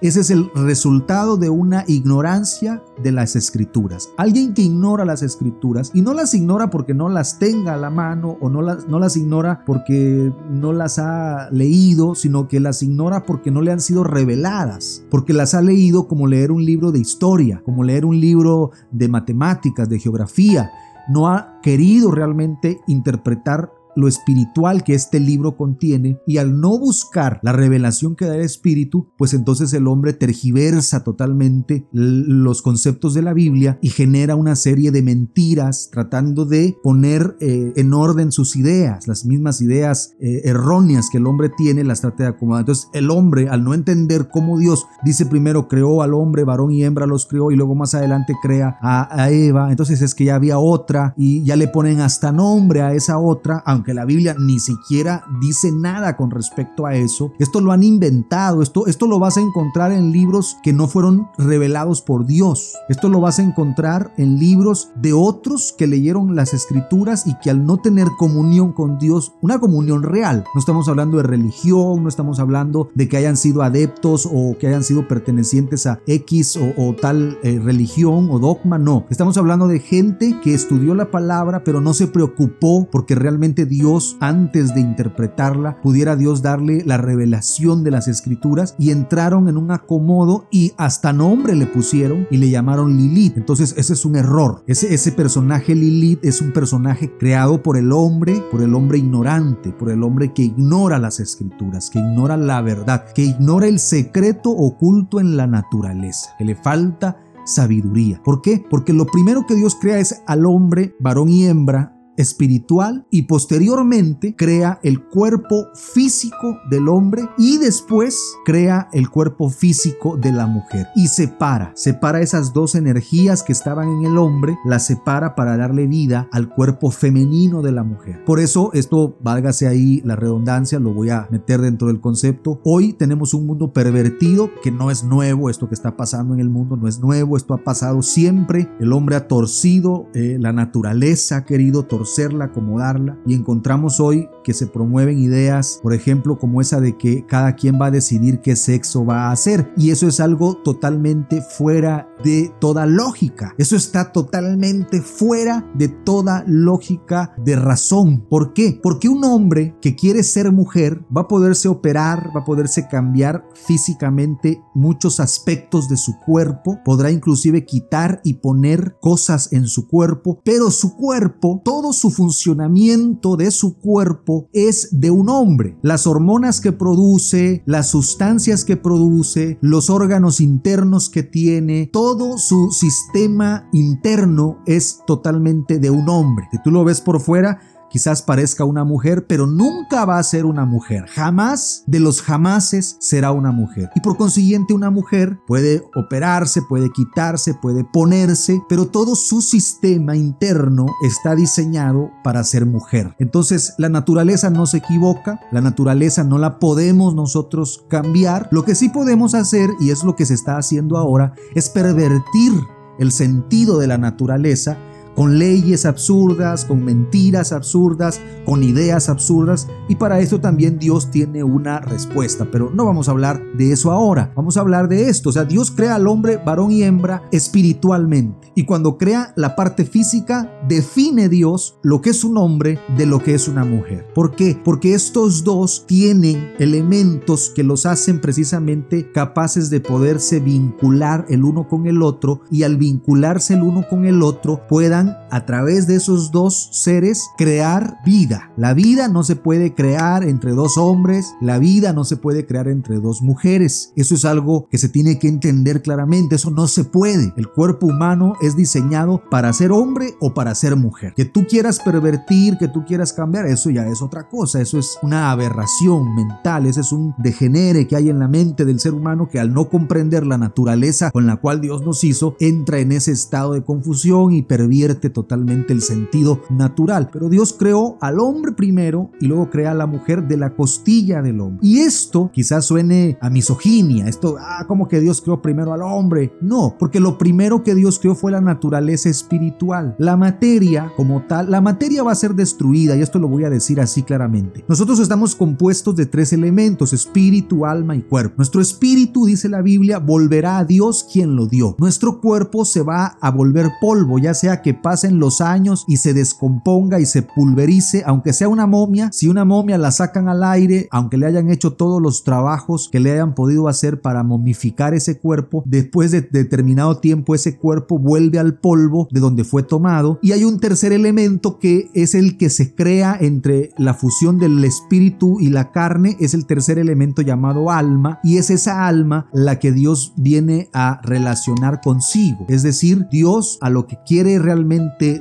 ese 0.00 0.20
es 0.20 0.30
el 0.30 0.50
resultado 0.54 1.36
de 1.36 1.50
una 1.50 1.84
ignorancia 1.86 2.82
de 3.02 3.12
las 3.12 3.36
escrituras. 3.36 4.10
Alguien 4.16 4.54
que 4.54 4.62
ignora 4.62 5.04
las 5.04 5.22
escrituras 5.22 5.90
y 5.94 6.02
no 6.02 6.14
las 6.14 6.34
ignora 6.34 6.70
porque 6.70 6.94
no 6.94 7.08
las 7.08 7.38
tenga 7.38 7.74
a 7.74 7.76
la 7.76 7.90
mano 7.90 8.36
o 8.40 8.48
no 8.48 8.62
las, 8.62 8.88
no 8.88 8.98
las 8.98 9.16
ignora 9.16 9.62
porque 9.66 10.32
no 10.50 10.72
las 10.72 10.98
ha 10.98 11.48
leído, 11.50 12.14
sino 12.14 12.48
que 12.48 12.60
las 12.60 12.82
ignora 12.82 13.24
porque 13.24 13.50
no 13.50 13.60
le 13.60 13.72
han 13.72 13.80
sido 13.80 14.04
reveladas, 14.04 15.04
porque 15.10 15.32
las 15.32 15.54
ha 15.54 15.62
leído 15.62 16.06
como 16.06 16.26
leer 16.26 16.52
un 16.52 16.64
libro 16.64 16.92
de 16.92 17.00
historia, 17.00 17.62
como 17.64 17.84
leer 17.84 18.04
un 18.04 18.20
libro 18.20 18.70
de 18.90 19.08
matemáticas, 19.08 19.88
de 19.88 19.98
geografía. 19.98 20.70
No 21.08 21.28
ha 21.28 21.60
querido 21.62 22.10
realmente 22.10 22.80
interpretar 22.86 23.72
lo 24.00 24.08
espiritual 24.08 24.82
que 24.84 24.94
este 24.94 25.20
libro 25.20 25.56
contiene 25.56 26.18
y 26.26 26.38
al 26.38 26.60
no 26.60 26.78
buscar 26.78 27.38
la 27.42 27.52
revelación 27.52 28.16
que 28.16 28.26
da 28.26 28.34
el 28.34 28.42
Espíritu, 28.42 29.08
pues 29.16 29.34
entonces 29.34 29.72
el 29.72 29.86
hombre 29.86 30.12
tergiversa 30.12 31.04
totalmente 31.04 31.86
los 31.92 32.62
conceptos 32.62 33.14
de 33.14 33.22
la 33.22 33.32
Biblia 33.32 33.78
y 33.82 33.90
genera 33.90 34.36
una 34.36 34.56
serie 34.56 34.90
de 34.90 35.02
mentiras 35.02 35.88
tratando 35.92 36.44
de 36.44 36.76
poner 36.82 37.36
eh, 37.40 37.72
en 37.76 37.92
orden 37.92 38.32
sus 38.32 38.56
ideas, 38.56 39.06
las 39.06 39.24
mismas 39.24 39.60
ideas 39.60 40.14
eh, 40.20 40.42
erróneas 40.44 41.08
que 41.10 41.18
el 41.18 41.26
hombre 41.26 41.50
tiene, 41.56 41.84
las 41.84 42.00
trata 42.00 42.24
de 42.24 42.28
acomodar. 42.30 42.60
Entonces 42.60 42.88
el 42.92 43.10
hombre, 43.10 43.48
al 43.48 43.64
no 43.64 43.74
entender 43.74 44.28
cómo 44.30 44.58
Dios 44.58 44.86
dice 45.04 45.26
primero 45.26 45.68
creó 45.68 46.02
al 46.02 46.14
hombre, 46.14 46.44
varón 46.44 46.72
y 46.72 46.84
hembra 46.84 47.06
los 47.06 47.26
creó 47.26 47.50
y 47.50 47.56
luego 47.56 47.74
más 47.74 47.94
adelante 47.94 48.34
crea 48.42 48.78
a, 48.80 49.22
a 49.22 49.30
Eva, 49.30 49.70
entonces 49.70 50.02
es 50.02 50.14
que 50.14 50.24
ya 50.24 50.36
había 50.36 50.58
otra 50.58 51.14
y 51.16 51.44
ya 51.44 51.56
le 51.56 51.68
ponen 51.68 52.00
hasta 52.00 52.32
nombre 52.32 52.82
a 52.82 52.94
esa 52.94 53.18
otra, 53.18 53.62
aunque 53.66 53.89
la 53.94 54.04
Biblia 54.04 54.34
ni 54.38 54.58
siquiera 54.58 55.24
dice 55.40 55.72
nada 55.72 56.16
con 56.16 56.30
respecto 56.30 56.86
a 56.86 56.94
eso. 56.94 57.32
Esto 57.38 57.60
lo 57.60 57.72
han 57.72 57.82
inventado, 57.82 58.62
esto, 58.62 58.86
esto 58.86 59.06
lo 59.06 59.18
vas 59.18 59.36
a 59.36 59.40
encontrar 59.40 59.92
en 59.92 60.12
libros 60.12 60.56
que 60.62 60.72
no 60.72 60.88
fueron 60.88 61.28
revelados 61.38 62.02
por 62.02 62.26
Dios. 62.26 62.74
Esto 62.88 63.08
lo 63.08 63.20
vas 63.20 63.38
a 63.38 63.42
encontrar 63.42 64.12
en 64.16 64.38
libros 64.38 64.90
de 64.96 65.12
otros 65.12 65.74
que 65.76 65.86
leyeron 65.86 66.36
las 66.36 66.54
escrituras 66.54 67.26
y 67.26 67.34
que 67.42 67.50
al 67.50 67.64
no 67.64 67.78
tener 67.78 68.08
comunión 68.18 68.72
con 68.72 68.98
Dios, 68.98 69.32
una 69.40 69.58
comunión 69.58 70.02
real, 70.02 70.44
no 70.54 70.58
estamos 70.58 70.88
hablando 70.88 71.16
de 71.16 71.22
religión, 71.24 72.02
no 72.02 72.08
estamos 72.08 72.40
hablando 72.40 72.90
de 72.94 73.08
que 73.08 73.16
hayan 73.16 73.36
sido 73.36 73.62
adeptos 73.62 74.28
o 74.30 74.56
que 74.58 74.68
hayan 74.68 74.84
sido 74.84 75.08
pertenecientes 75.08 75.86
a 75.86 76.00
X 76.06 76.58
o, 76.76 76.94
tal 76.94 77.38
eh, 77.42 77.60
religión 77.62 78.28
o 78.30 78.38
dogma, 78.38 78.78
no. 78.78 79.06
Estamos 79.10 79.36
hablando 79.36 79.68
de 79.68 79.80
gente 79.80 80.38
que 80.42 80.54
estudió 80.54 80.94
la 80.94 81.10
palabra 81.10 81.62
pero 81.64 81.80
no 81.80 81.94
se 81.94 82.06
preocupó 82.06 82.88
porque 82.90 83.14
realmente 83.14 83.66
Dios, 83.70 84.16
antes 84.18 84.74
de 84.74 84.80
interpretarla, 84.80 85.80
pudiera 85.80 86.16
Dios 86.16 86.42
darle 86.42 86.82
la 86.84 86.96
revelación 86.96 87.84
de 87.84 87.92
las 87.92 88.08
escrituras 88.08 88.74
y 88.78 88.90
entraron 88.90 89.48
en 89.48 89.56
un 89.56 89.70
acomodo 89.70 90.48
y 90.50 90.72
hasta 90.76 91.12
nombre 91.12 91.54
le 91.54 91.66
pusieron 91.66 92.26
y 92.32 92.38
le 92.38 92.50
llamaron 92.50 92.96
Lilith. 92.96 93.36
Entonces 93.36 93.72
ese 93.76 93.92
es 93.92 94.04
un 94.04 94.16
error. 94.16 94.64
Ese, 94.66 94.92
ese 94.92 95.12
personaje 95.12 95.76
Lilith 95.76 96.24
es 96.24 96.40
un 96.40 96.52
personaje 96.52 97.16
creado 97.16 97.62
por 97.62 97.76
el 97.76 97.92
hombre, 97.92 98.42
por 98.50 98.60
el 98.60 98.74
hombre 98.74 98.98
ignorante, 98.98 99.70
por 99.70 99.90
el 99.90 100.02
hombre 100.02 100.32
que 100.34 100.42
ignora 100.42 100.98
las 100.98 101.20
escrituras, 101.20 101.90
que 101.90 102.00
ignora 102.00 102.36
la 102.36 102.60
verdad, 102.62 103.04
que 103.14 103.22
ignora 103.22 103.68
el 103.68 103.78
secreto 103.78 104.50
oculto 104.50 105.20
en 105.20 105.36
la 105.36 105.46
naturaleza, 105.46 106.30
que 106.38 106.44
le 106.44 106.56
falta 106.56 107.18
sabiduría. 107.44 108.20
¿Por 108.24 108.42
qué? 108.42 108.64
Porque 108.68 108.92
lo 108.92 109.06
primero 109.06 109.46
que 109.46 109.54
Dios 109.54 109.76
crea 109.80 110.00
es 110.00 110.22
al 110.26 110.44
hombre, 110.44 110.96
varón 110.98 111.28
y 111.28 111.46
hembra, 111.46 111.99
espiritual 112.20 113.06
y 113.10 113.22
posteriormente 113.22 114.36
crea 114.36 114.78
el 114.82 115.02
cuerpo 115.02 115.68
físico 115.74 116.58
del 116.68 116.88
hombre 116.88 117.28
y 117.38 117.58
después 117.58 118.36
crea 118.44 118.88
el 118.92 119.08
cuerpo 119.08 119.48
físico 119.48 120.16
de 120.16 120.32
la 120.32 120.46
mujer 120.46 120.88
y 120.94 121.08
separa, 121.08 121.72
separa 121.74 122.20
esas 122.20 122.52
dos 122.52 122.74
energías 122.74 123.42
que 123.42 123.52
estaban 123.52 123.88
en 123.88 124.04
el 124.04 124.18
hombre, 124.18 124.58
las 124.64 124.86
separa 124.86 125.34
para 125.34 125.56
darle 125.56 125.86
vida 125.86 126.28
al 126.30 126.50
cuerpo 126.50 126.90
femenino 126.90 127.62
de 127.62 127.72
la 127.72 127.84
mujer. 127.84 128.22
Por 128.24 128.38
eso 128.38 128.70
esto, 128.74 129.16
válgase 129.22 129.66
ahí 129.66 130.02
la 130.04 130.16
redundancia, 130.16 130.78
lo 130.78 130.92
voy 130.92 131.10
a 131.10 131.26
meter 131.30 131.60
dentro 131.60 131.88
del 131.88 132.00
concepto. 132.00 132.60
Hoy 132.64 132.92
tenemos 132.92 133.32
un 133.32 133.46
mundo 133.46 133.72
pervertido 133.72 134.50
que 134.62 134.70
no 134.70 134.90
es 134.90 135.04
nuevo, 135.04 135.48
esto 135.48 135.68
que 135.68 135.74
está 135.74 135.96
pasando 135.96 136.34
en 136.34 136.40
el 136.40 136.50
mundo 136.50 136.76
no 136.76 136.86
es 136.86 137.00
nuevo, 137.00 137.36
esto 137.36 137.54
ha 137.54 137.64
pasado 137.64 138.02
siempre, 138.02 138.68
el 138.78 138.92
hombre 138.92 139.16
ha 139.16 139.26
torcido 139.26 140.06
eh, 140.14 140.36
la 140.38 140.52
naturaleza, 140.52 141.38
ha 141.38 141.44
querido 141.44 141.84
torcer 141.84 142.09
torcerla, 142.10 142.46
acomodarla 142.46 143.18
y 143.26 143.34
encontramos 143.34 144.00
hoy 144.00 144.28
que 144.42 144.52
se 144.52 144.66
promueven 144.66 145.18
ideas, 145.18 145.78
por 145.82 145.94
ejemplo, 145.94 146.38
como 146.38 146.60
esa 146.60 146.80
de 146.80 146.96
que 146.96 147.24
cada 147.26 147.54
quien 147.54 147.80
va 147.80 147.86
a 147.86 147.90
decidir 147.90 148.40
qué 148.40 148.56
sexo 148.56 149.04
va 149.04 149.28
a 149.28 149.32
hacer 149.32 149.72
y 149.76 149.90
eso 149.90 150.08
es 150.08 150.18
algo 150.18 150.56
totalmente 150.56 151.40
fuera 151.40 152.08
de 152.24 152.52
toda 152.60 152.86
lógica. 152.86 153.54
Eso 153.58 153.76
está 153.76 154.12
totalmente 154.12 155.00
fuera 155.00 155.70
de 155.74 155.88
toda 155.88 156.44
lógica 156.46 157.32
de 157.38 157.56
razón. 157.56 158.26
¿Por 158.28 158.52
qué? 158.52 158.78
Porque 158.82 159.08
un 159.08 159.24
hombre 159.24 159.76
que 159.80 159.94
quiere 159.94 160.22
ser 160.22 160.50
mujer 160.52 161.04
va 161.16 161.22
a 161.22 161.28
poderse 161.28 161.68
operar, 161.68 162.30
va 162.36 162.40
a 162.40 162.44
poderse 162.44 162.88
cambiar 162.88 163.44
físicamente 163.54 164.62
muchos 164.74 165.20
aspectos 165.20 165.88
de 165.88 165.96
su 165.96 166.18
cuerpo, 166.18 166.80
podrá 166.84 167.10
inclusive 167.10 167.64
quitar 167.64 168.20
y 168.24 168.34
poner 168.34 168.96
cosas 169.00 169.52
en 169.52 169.66
su 169.66 169.86
cuerpo, 169.86 170.40
pero 170.44 170.70
su 170.70 170.96
cuerpo, 170.96 171.60
todo 171.64 171.92
su 172.00 172.10
funcionamiento 172.10 173.36
de 173.36 173.50
su 173.50 173.76
cuerpo 173.76 174.48
es 174.52 174.88
de 174.92 175.10
un 175.10 175.28
hombre. 175.28 175.76
Las 175.82 176.06
hormonas 176.06 176.60
que 176.60 176.72
produce, 176.72 177.62
las 177.66 177.90
sustancias 177.90 178.64
que 178.64 178.76
produce, 178.76 179.58
los 179.60 179.90
órganos 179.90 180.40
internos 180.40 181.10
que 181.10 181.22
tiene, 181.22 181.90
todo 181.92 182.38
su 182.38 182.70
sistema 182.70 183.68
interno 183.72 184.58
es 184.66 185.00
totalmente 185.06 185.78
de 185.78 185.90
un 185.90 186.08
hombre. 186.08 186.46
Si 186.50 186.62
tú 186.62 186.70
lo 186.70 186.84
ves 186.84 187.00
por 187.00 187.20
fuera, 187.20 187.60
Quizás 187.90 188.22
parezca 188.22 188.64
una 188.64 188.84
mujer, 188.84 189.26
pero 189.26 189.46
nunca 189.46 190.04
va 190.04 190.18
a 190.18 190.22
ser 190.22 190.46
una 190.46 190.64
mujer. 190.64 191.06
Jamás 191.08 191.82
de 191.86 191.98
los 191.98 192.22
jamases 192.22 192.96
será 193.00 193.32
una 193.32 193.50
mujer. 193.50 193.90
Y 193.96 194.00
por 194.00 194.16
consiguiente 194.16 194.74
una 194.74 194.90
mujer 194.90 195.40
puede 195.46 195.82
operarse, 195.96 196.62
puede 196.62 196.90
quitarse, 196.90 197.54
puede 197.54 197.84
ponerse, 197.84 198.62
pero 198.68 198.86
todo 198.86 199.16
su 199.16 199.42
sistema 199.42 200.16
interno 200.16 200.86
está 201.02 201.34
diseñado 201.34 202.10
para 202.22 202.44
ser 202.44 202.64
mujer. 202.64 203.16
Entonces 203.18 203.74
la 203.76 203.88
naturaleza 203.88 204.50
no 204.50 204.66
se 204.66 204.78
equivoca, 204.78 205.40
la 205.50 205.60
naturaleza 205.60 206.22
no 206.22 206.38
la 206.38 206.60
podemos 206.60 207.14
nosotros 207.14 207.84
cambiar. 207.88 208.48
Lo 208.52 208.64
que 208.64 208.76
sí 208.76 208.88
podemos 208.88 209.34
hacer, 209.34 209.68
y 209.80 209.90
es 209.90 210.04
lo 210.04 210.14
que 210.14 210.26
se 210.26 210.34
está 210.34 210.56
haciendo 210.58 210.96
ahora, 210.96 211.34
es 211.54 211.68
pervertir 211.70 212.52
el 213.00 213.10
sentido 213.10 213.78
de 213.78 213.86
la 213.86 213.98
naturaleza 213.98 214.78
con 215.20 215.38
leyes 215.38 215.84
absurdas, 215.84 216.64
con 216.64 216.82
mentiras 216.82 217.52
absurdas, 217.52 218.22
con 218.46 218.62
ideas 218.62 219.10
absurdas 219.10 219.68
y 219.86 219.96
para 219.96 220.18
eso 220.20 220.40
también 220.40 220.78
Dios 220.78 221.10
tiene 221.10 221.44
una 221.44 221.78
respuesta, 221.80 222.48
pero 222.50 222.70
no 222.74 222.86
vamos 222.86 223.06
a 223.06 223.10
hablar 223.10 223.42
de 223.52 223.70
eso 223.70 223.92
ahora, 223.92 224.32
vamos 224.34 224.56
a 224.56 224.60
hablar 224.60 224.88
de 224.88 225.10
esto, 225.10 225.28
o 225.28 225.32
sea, 225.32 225.44
Dios 225.44 225.72
crea 225.72 225.96
al 225.96 226.08
hombre 226.08 226.38
varón 226.38 226.72
y 226.72 226.84
hembra 226.84 227.22
espiritualmente 227.32 228.50
y 228.54 228.64
cuando 228.64 228.96
crea 228.96 229.34
la 229.36 229.56
parte 229.56 229.84
física 229.84 230.50
define 230.66 231.28
Dios 231.28 231.78
lo 231.82 232.00
que 232.00 232.08
es 232.08 232.24
un 232.24 232.38
hombre 232.38 232.78
de 232.96 233.04
lo 233.04 233.22
que 233.22 233.34
es 233.34 233.46
una 233.46 233.66
mujer. 233.66 234.06
¿Por 234.14 234.34
qué? 234.34 234.58
Porque 234.64 234.94
estos 234.94 235.44
dos 235.44 235.84
tienen 235.86 236.54
elementos 236.58 237.52
que 237.54 237.62
los 237.62 237.84
hacen 237.84 238.22
precisamente 238.22 239.12
capaces 239.12 239.68
de 239.68 239.80
poderse 239.80 240.40
vincular 240.40 241.26
el 241.28 241.44
uno 241.44 241.68
con 241.68 241.86
el 241.86 242.02
otro 242.02 242.40
y 242.50 242.62
al 242.62 242.78
vincularse 242.78 243.52
el 243.52 243.62
uno 243.64 243.84
con 243.86 244.06
el 244.06 244.22
otro 244.22 244.66
puedan 244.66 245.09
a 245.30 245.46
través 245.46 245.86
de 245.86 245.96
esos 245.96 246.30
dos 246.30 246.68
seres 246.72 247.22
crear 247.36 247.98
vida. 248.04 248.50
La 248.56 248.74
vida 248.74 249.08
no 249.08 249.22
se 249.22 249.36
puede 249.36 249.74
crear 249.74 250.24
entre 250.24 250.52
dos 250.52 250.76
hombres, 250.78 251.34
la 251.40 251.58
vida 251.58 251.92
no 251.92 252.04
se 252.04 252.16
puede 252.16 252.46
crear 252.46 252.68
entre 252.68 253.00
dos 253.00 253.22
mujeres. 253.22 253.92
Eso 253.96 254.14
es 254.14 254.24
algo 254.24 254.68
que 254.70 254.78
se 254.78 254.88
tiene 254.88 255.18
que 255.18 255.28
entender 255.28 255.82
claramente, 255.82 256.36
eso 256.36 256.50
no 256.50 256.66
se 256.66 256.84
puede. 256.84 257.32
El 257.36 257.48
cuerpo 257.48 257.86
humano 257.86 258.34
es 258.40 258.56
diseñado 258.56 259.22
para 259.30 259.52
ser 259.52 259.72
hombre 259.72 260.14
o 260.20 260.34
para 260.34 260.54
ser 260.54 260.76
mujer. 260.76 261.14
Que 261.14 261.24
tú 261.24 261.46
quieras 261.48 261.80
pervertir, 261.80 262.58
que 262.58 262.68
tú 262.68 262.84
quieras 262.84 263.12
cambiar, 263.12 263.46
eso 263.46 263.70
ya 263.70 263.86
es 263.86 264.02
otra 264.02 264.28
cosa, 264.28 264.60
eso 264.60 264.78
es 264.78 264.98
una 265.02 265.30
aberración 265.30 266.14
mental, 266.14 266.66
ese 266.66 266.80
es 266.80 266.92
un 266.92 267.14
degenere 267.18 267.86
que 267.86 267.96
hay 267.96 268.10
en 268.10 268.18
la 268.18 268.28
mente 268.28 268.64
del 268.64 268.80
ser 268.80 268.94
humano 268.94 269.28
que 269.28 269.40
al 269.40 269.52
no 269.52 269.68
comprender 269.68 270.26
la 270.26 270.38
naturaleza 270.38 271.10
con 271.10 271.26
la 271.26 271.36
cual 271.36 271.60
Dios 271.60 271.82
nos 271.84 272.04
hizo, 272.04 272.36
entra 272.40 272.78
en 272.78 272.92
ese 272.92 273.12
estado 273.12 273.52
de 273.52 273.64
confusión 273.64 274.32
y 274.32 274.42
pervierte 274.42 274.89
totalmente 274.94 275.72
el 275.72 275.82
sentido 275.82 276.40
natural. 276.50 277.10
Pero 277.12 277.28
Dios 277.28 277.54
creó 277.58 277.96
al 278.00 278.18
hombre 278.18 278.52
primero 278.52 279.10
y 279.20 279.26
luego 279.26 279.50
crea 279.50 279.70
a 279.72 279.74
la 279.74 279.86
mujer 279.86 280.26
de 280.26 280.36
la 280.36 280.54
costilla 280.54 281.22
del 281.22 281.40
hombre. 281.40 281.60
Y 281.62 281.80
esto 281.80 282.30
quizás 282.32 282.64
suene 282.64 283.18
a 283.20 283.30
misoginia, 283.30 284.06
esto, 284.06 284.36
ah, 284.40 284.64
como 284.66 284.88
que 284.88 285.00
Dios 285.00 285.20
creó 285.20 285.40
primero 285.40 285.72
al 285.72 285.82
hombre. 285.82 286.32
No, 286.40 286.76
porque 286.78 287.00
lo 287.00 287.18
primero 287.18 287.62
que 287.62 287.74
Dios 287.74 287.98
creó 287.98 288.14
fue 288.14 288.32
la 288.32 288.40
naturaleza 288.40 289.08
espiritual. 289.08 289.94
La 289.98 290.16
materia 290.16 290.92
como 290.96 291.22
tal, 291.22 291.50
la 291.50 291.60
materia 291.60 292.02
va 292.02 292.12
a 292.12 292.16
ser 292.16 292.34
destruida 292.34 292.96
y 292.96 293.02
esto 293.02 293.18
lo 293.18 293.28
voy 293.28 293.44
a 293.44 293.50
decir 293.50 293.80
así 293.80 294.02
claramente. 294.02 294.64
Nosotros 294.68 294.98
estamos 295.00 295.34
compuestos 295.34 295.96
de 295.96 296.06
tres 296.06 296.32
elementos, 296.32 296.92
espíritu, 296.92 297.66
alma 297.66 297.96
y 297.96 298.02
cuerpo. 298.02 298.34
Nuestro 298.38 298.60
espíritu, 298.60 299.26
dice 299.26 299.48
la 299.48 299.62
Biblia, 299.62 299.98
volverá 299.98 300.58
a 300.58 300.64
Dios 300.64 301.06
quien 301.10 301.36
lo 301.36 301.46
dio. 301.46 301.76
Nuestro 301.78 302.20
cuerpo 302.20 302.64
se 302.64 302.82
va 302.82 303.18
a 303.20 303.30
volver 303.30 303.70
polvo, 303.80 304.18
ya 304.18 304.34
sea 304.34 304.62
que 304.62 304.74
pasen 304.82 305.18
los 305.18 305.40
años 305.40 305.84
y 305.86 305.98
se 305.98 306.14
descomponga 306.14 307.00
y 307.00 307.06
se 307.06 307.22
pulverice, 307.22 308.02
aunque 308.06 308.32
sea 308.32 308.48
una 308.48 308.66
momia, 308.66 309.10
si 309.12 309.28
una 309.28 309.44
momia 309.44 309.78
la 309.78 309.90
sacan 309.90 310.28
al 310.28 310.42
aire, 310.42 310.88
aunque 310.90 311.16
le 311.16 311.26
hayan 311.26 311.50
hecho 311.50 311.74
todos 311.74 312.00
los 312.00 312.24
trabajos 312.24 312.88
que 312.90 313.00
le 313.00 313.12
hayan 313.12 313.34
podido 313.34 313.68
hacer 313.68 314.00
para 314.00 314.22
momificar 314.22 314.94
ese 314.94 315.18
cuerpo, 315.18 315.62
después 315.66 316.10
de 316.10 316.22
determinado 316.22 316.98
tiempo 316.98 317.34
ese 317.34 317.56
cuerpo 317.56 317.98
vuelve 317.98 318.38
al 318.38 318.58
polvo 318.58 319.08
de 319.10 319.20
donde 319.20 319.44
fue 319.44 319.62
tomado. 319.62 320.18
Y 320.22 320.32
hay 320.32 320.44
un 320.44 320.60
tercer 320.60 320.92
elemento 320.92 321.58
que 321.58 321.90
es 321.94 322.14
el 322.14 322.36
que 322.36 322.50
se 322.50 322.74
crea 322.74 323.16
entre 323.20 323.70
la 323.76 323.94
fusión 323.94 324.38
del 324.38 324.64
espíritu 324.64 325.38
y 325.40 325.50
la 325.50 325.72
carne, 325.72 326.16
es 326.20 326.34
el 326.34 326.46
tercer 326.46 326.78
elemento 326.78 327.22
llamado 327.22 327.70
alma, 327.70 328.20
y 328.22 328.38
es 328.38 328.50
esa 328.50 328.86
alma 328.86 329.28
la 329.32 329.58
que 329.58 329.72
Dios 329.72 330.14
viene 330.16 330.68
a 330.72 331.00
relacionar 331.02 331.80
consigo. 331.80 332.46
Es 332.48 332.62
decir, 332.62 333.06
Dios 333.10 333.58
a 333.60 333.70
lo 333.70 333.86
que 333.86 333.98
quiere 334.06 334.38
realmente 334.38 334.69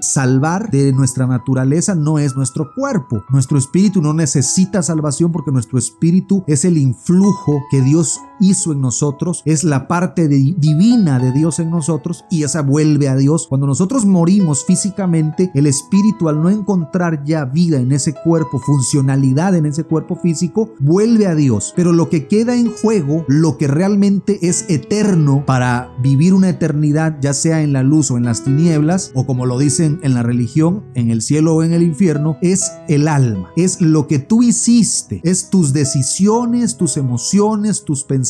salvar 0.02 0.70
de 0.70 0.92
nuestra 0.94 1.28
naturaleza 1.28 1.96
no 1.96 2.20
es 2.20 2.36
nuestro 2.36 2.74
cuerpo. 2.74 3.24
Nuestro 3.30 3.58
espíritu 3.58 4.02
no 4.02 4.14
necesita 4.14 4.84
salvación 4.84 5.32
porque 5.32 5.52
nuestro 5.52 5.78
espíritu 5.78 6.44
es 6.48 6.66
el 6.66 6.78
influjo 6.78 7.62
que 7.72 7.82
Dios 7.82 8.20
hizo 8.40 8.72
en 8.72 8.82
nosotros, 8.82 9.42
es 9.46 9.64
la 9.64 9.88
parte 9.88 10.28
divina 10.28 11.20
de 11.20 11.32
Dios 11.32 11.60
en 11.60 11.70
nosotros 11.70 12.26
y 12.30 12.44
esa 12.44 12.62
vuelve 12.62 13.10
a 13.10 13.16
Dios. 13.16 13.48
Cuando 13.48 13.68
nosotros 13.68 14.06
morimos 14.06 14.66
físicamente, 14.66 15.52
el 15.54 15.66
espíritu 15.66 16.30
al 16.30 16.42
no 16.42 16.50
encontrar 16.50 17.24
ya 17.24 17.46
vida 17.46 17.80
en 17.80 17.92
ese 17.92 18.14
cuerpo, 18.14 18.60
funcionalidad 18.60 19.56
en 19.56 19.66
ese 19.66 19.84
cuerpo 19.84 20.16
físico, 20.16 20.74
vuelve 20.80 21.28
a 21.28 21.36
Dios. 21.36 21.74
Pero 21.76 21.94
lo 21.94 22.10
que 22.10 22.28
queda 22.28 22.56
en 22.56 22.72
juego, 22.72 23.26
lo 23.28 23.58
que 23.58 23.68
realmente 23.68 24.40
es 24.42 24.66
eterno 24.70 25.44
para 25.46 25.92
vivir 26.02 26.34
una 26.34 26.50
eternidad, 26.50 27.18
ya 27.22 27.34
sea 27.34 27.62
en 27.62 27.74
la 27.74 27.84
luz 27.84 28.12
o 28.12 28.18
en 28.18 28.26
las 28.26 28.44
tinieblas, 28.44 29.12
o 29.16 29.26
como 29.26 29.46
lo 29.46 29.58
dicen 29.58 30.00
en 30.04 30.14
la 30.14 30.24
religión, 30.24 30.84
en 30.96 31.12
el 31.12 31.22
cielo 31.22 31.56
o 31.56 31.64
en 31.64 31.74
el 31.74 31.84
infierno, 31.84 32.38
es 32.42 32.72
el 32.88 33.08
alma, 33.08 33.50
es 33.56 33.82
lo 33.82 34.08
que 34.08 34.20
tú 34.20 34.44
hiciste, 34.44 35.22
es 35.24 35.50
tus 35.50 35.74
decisiones, 35.74 36.78
tus 36.78 36.98
emociones, 36.98 37.84
tus 37.84 38.04
pensamientos, 38.04 38.29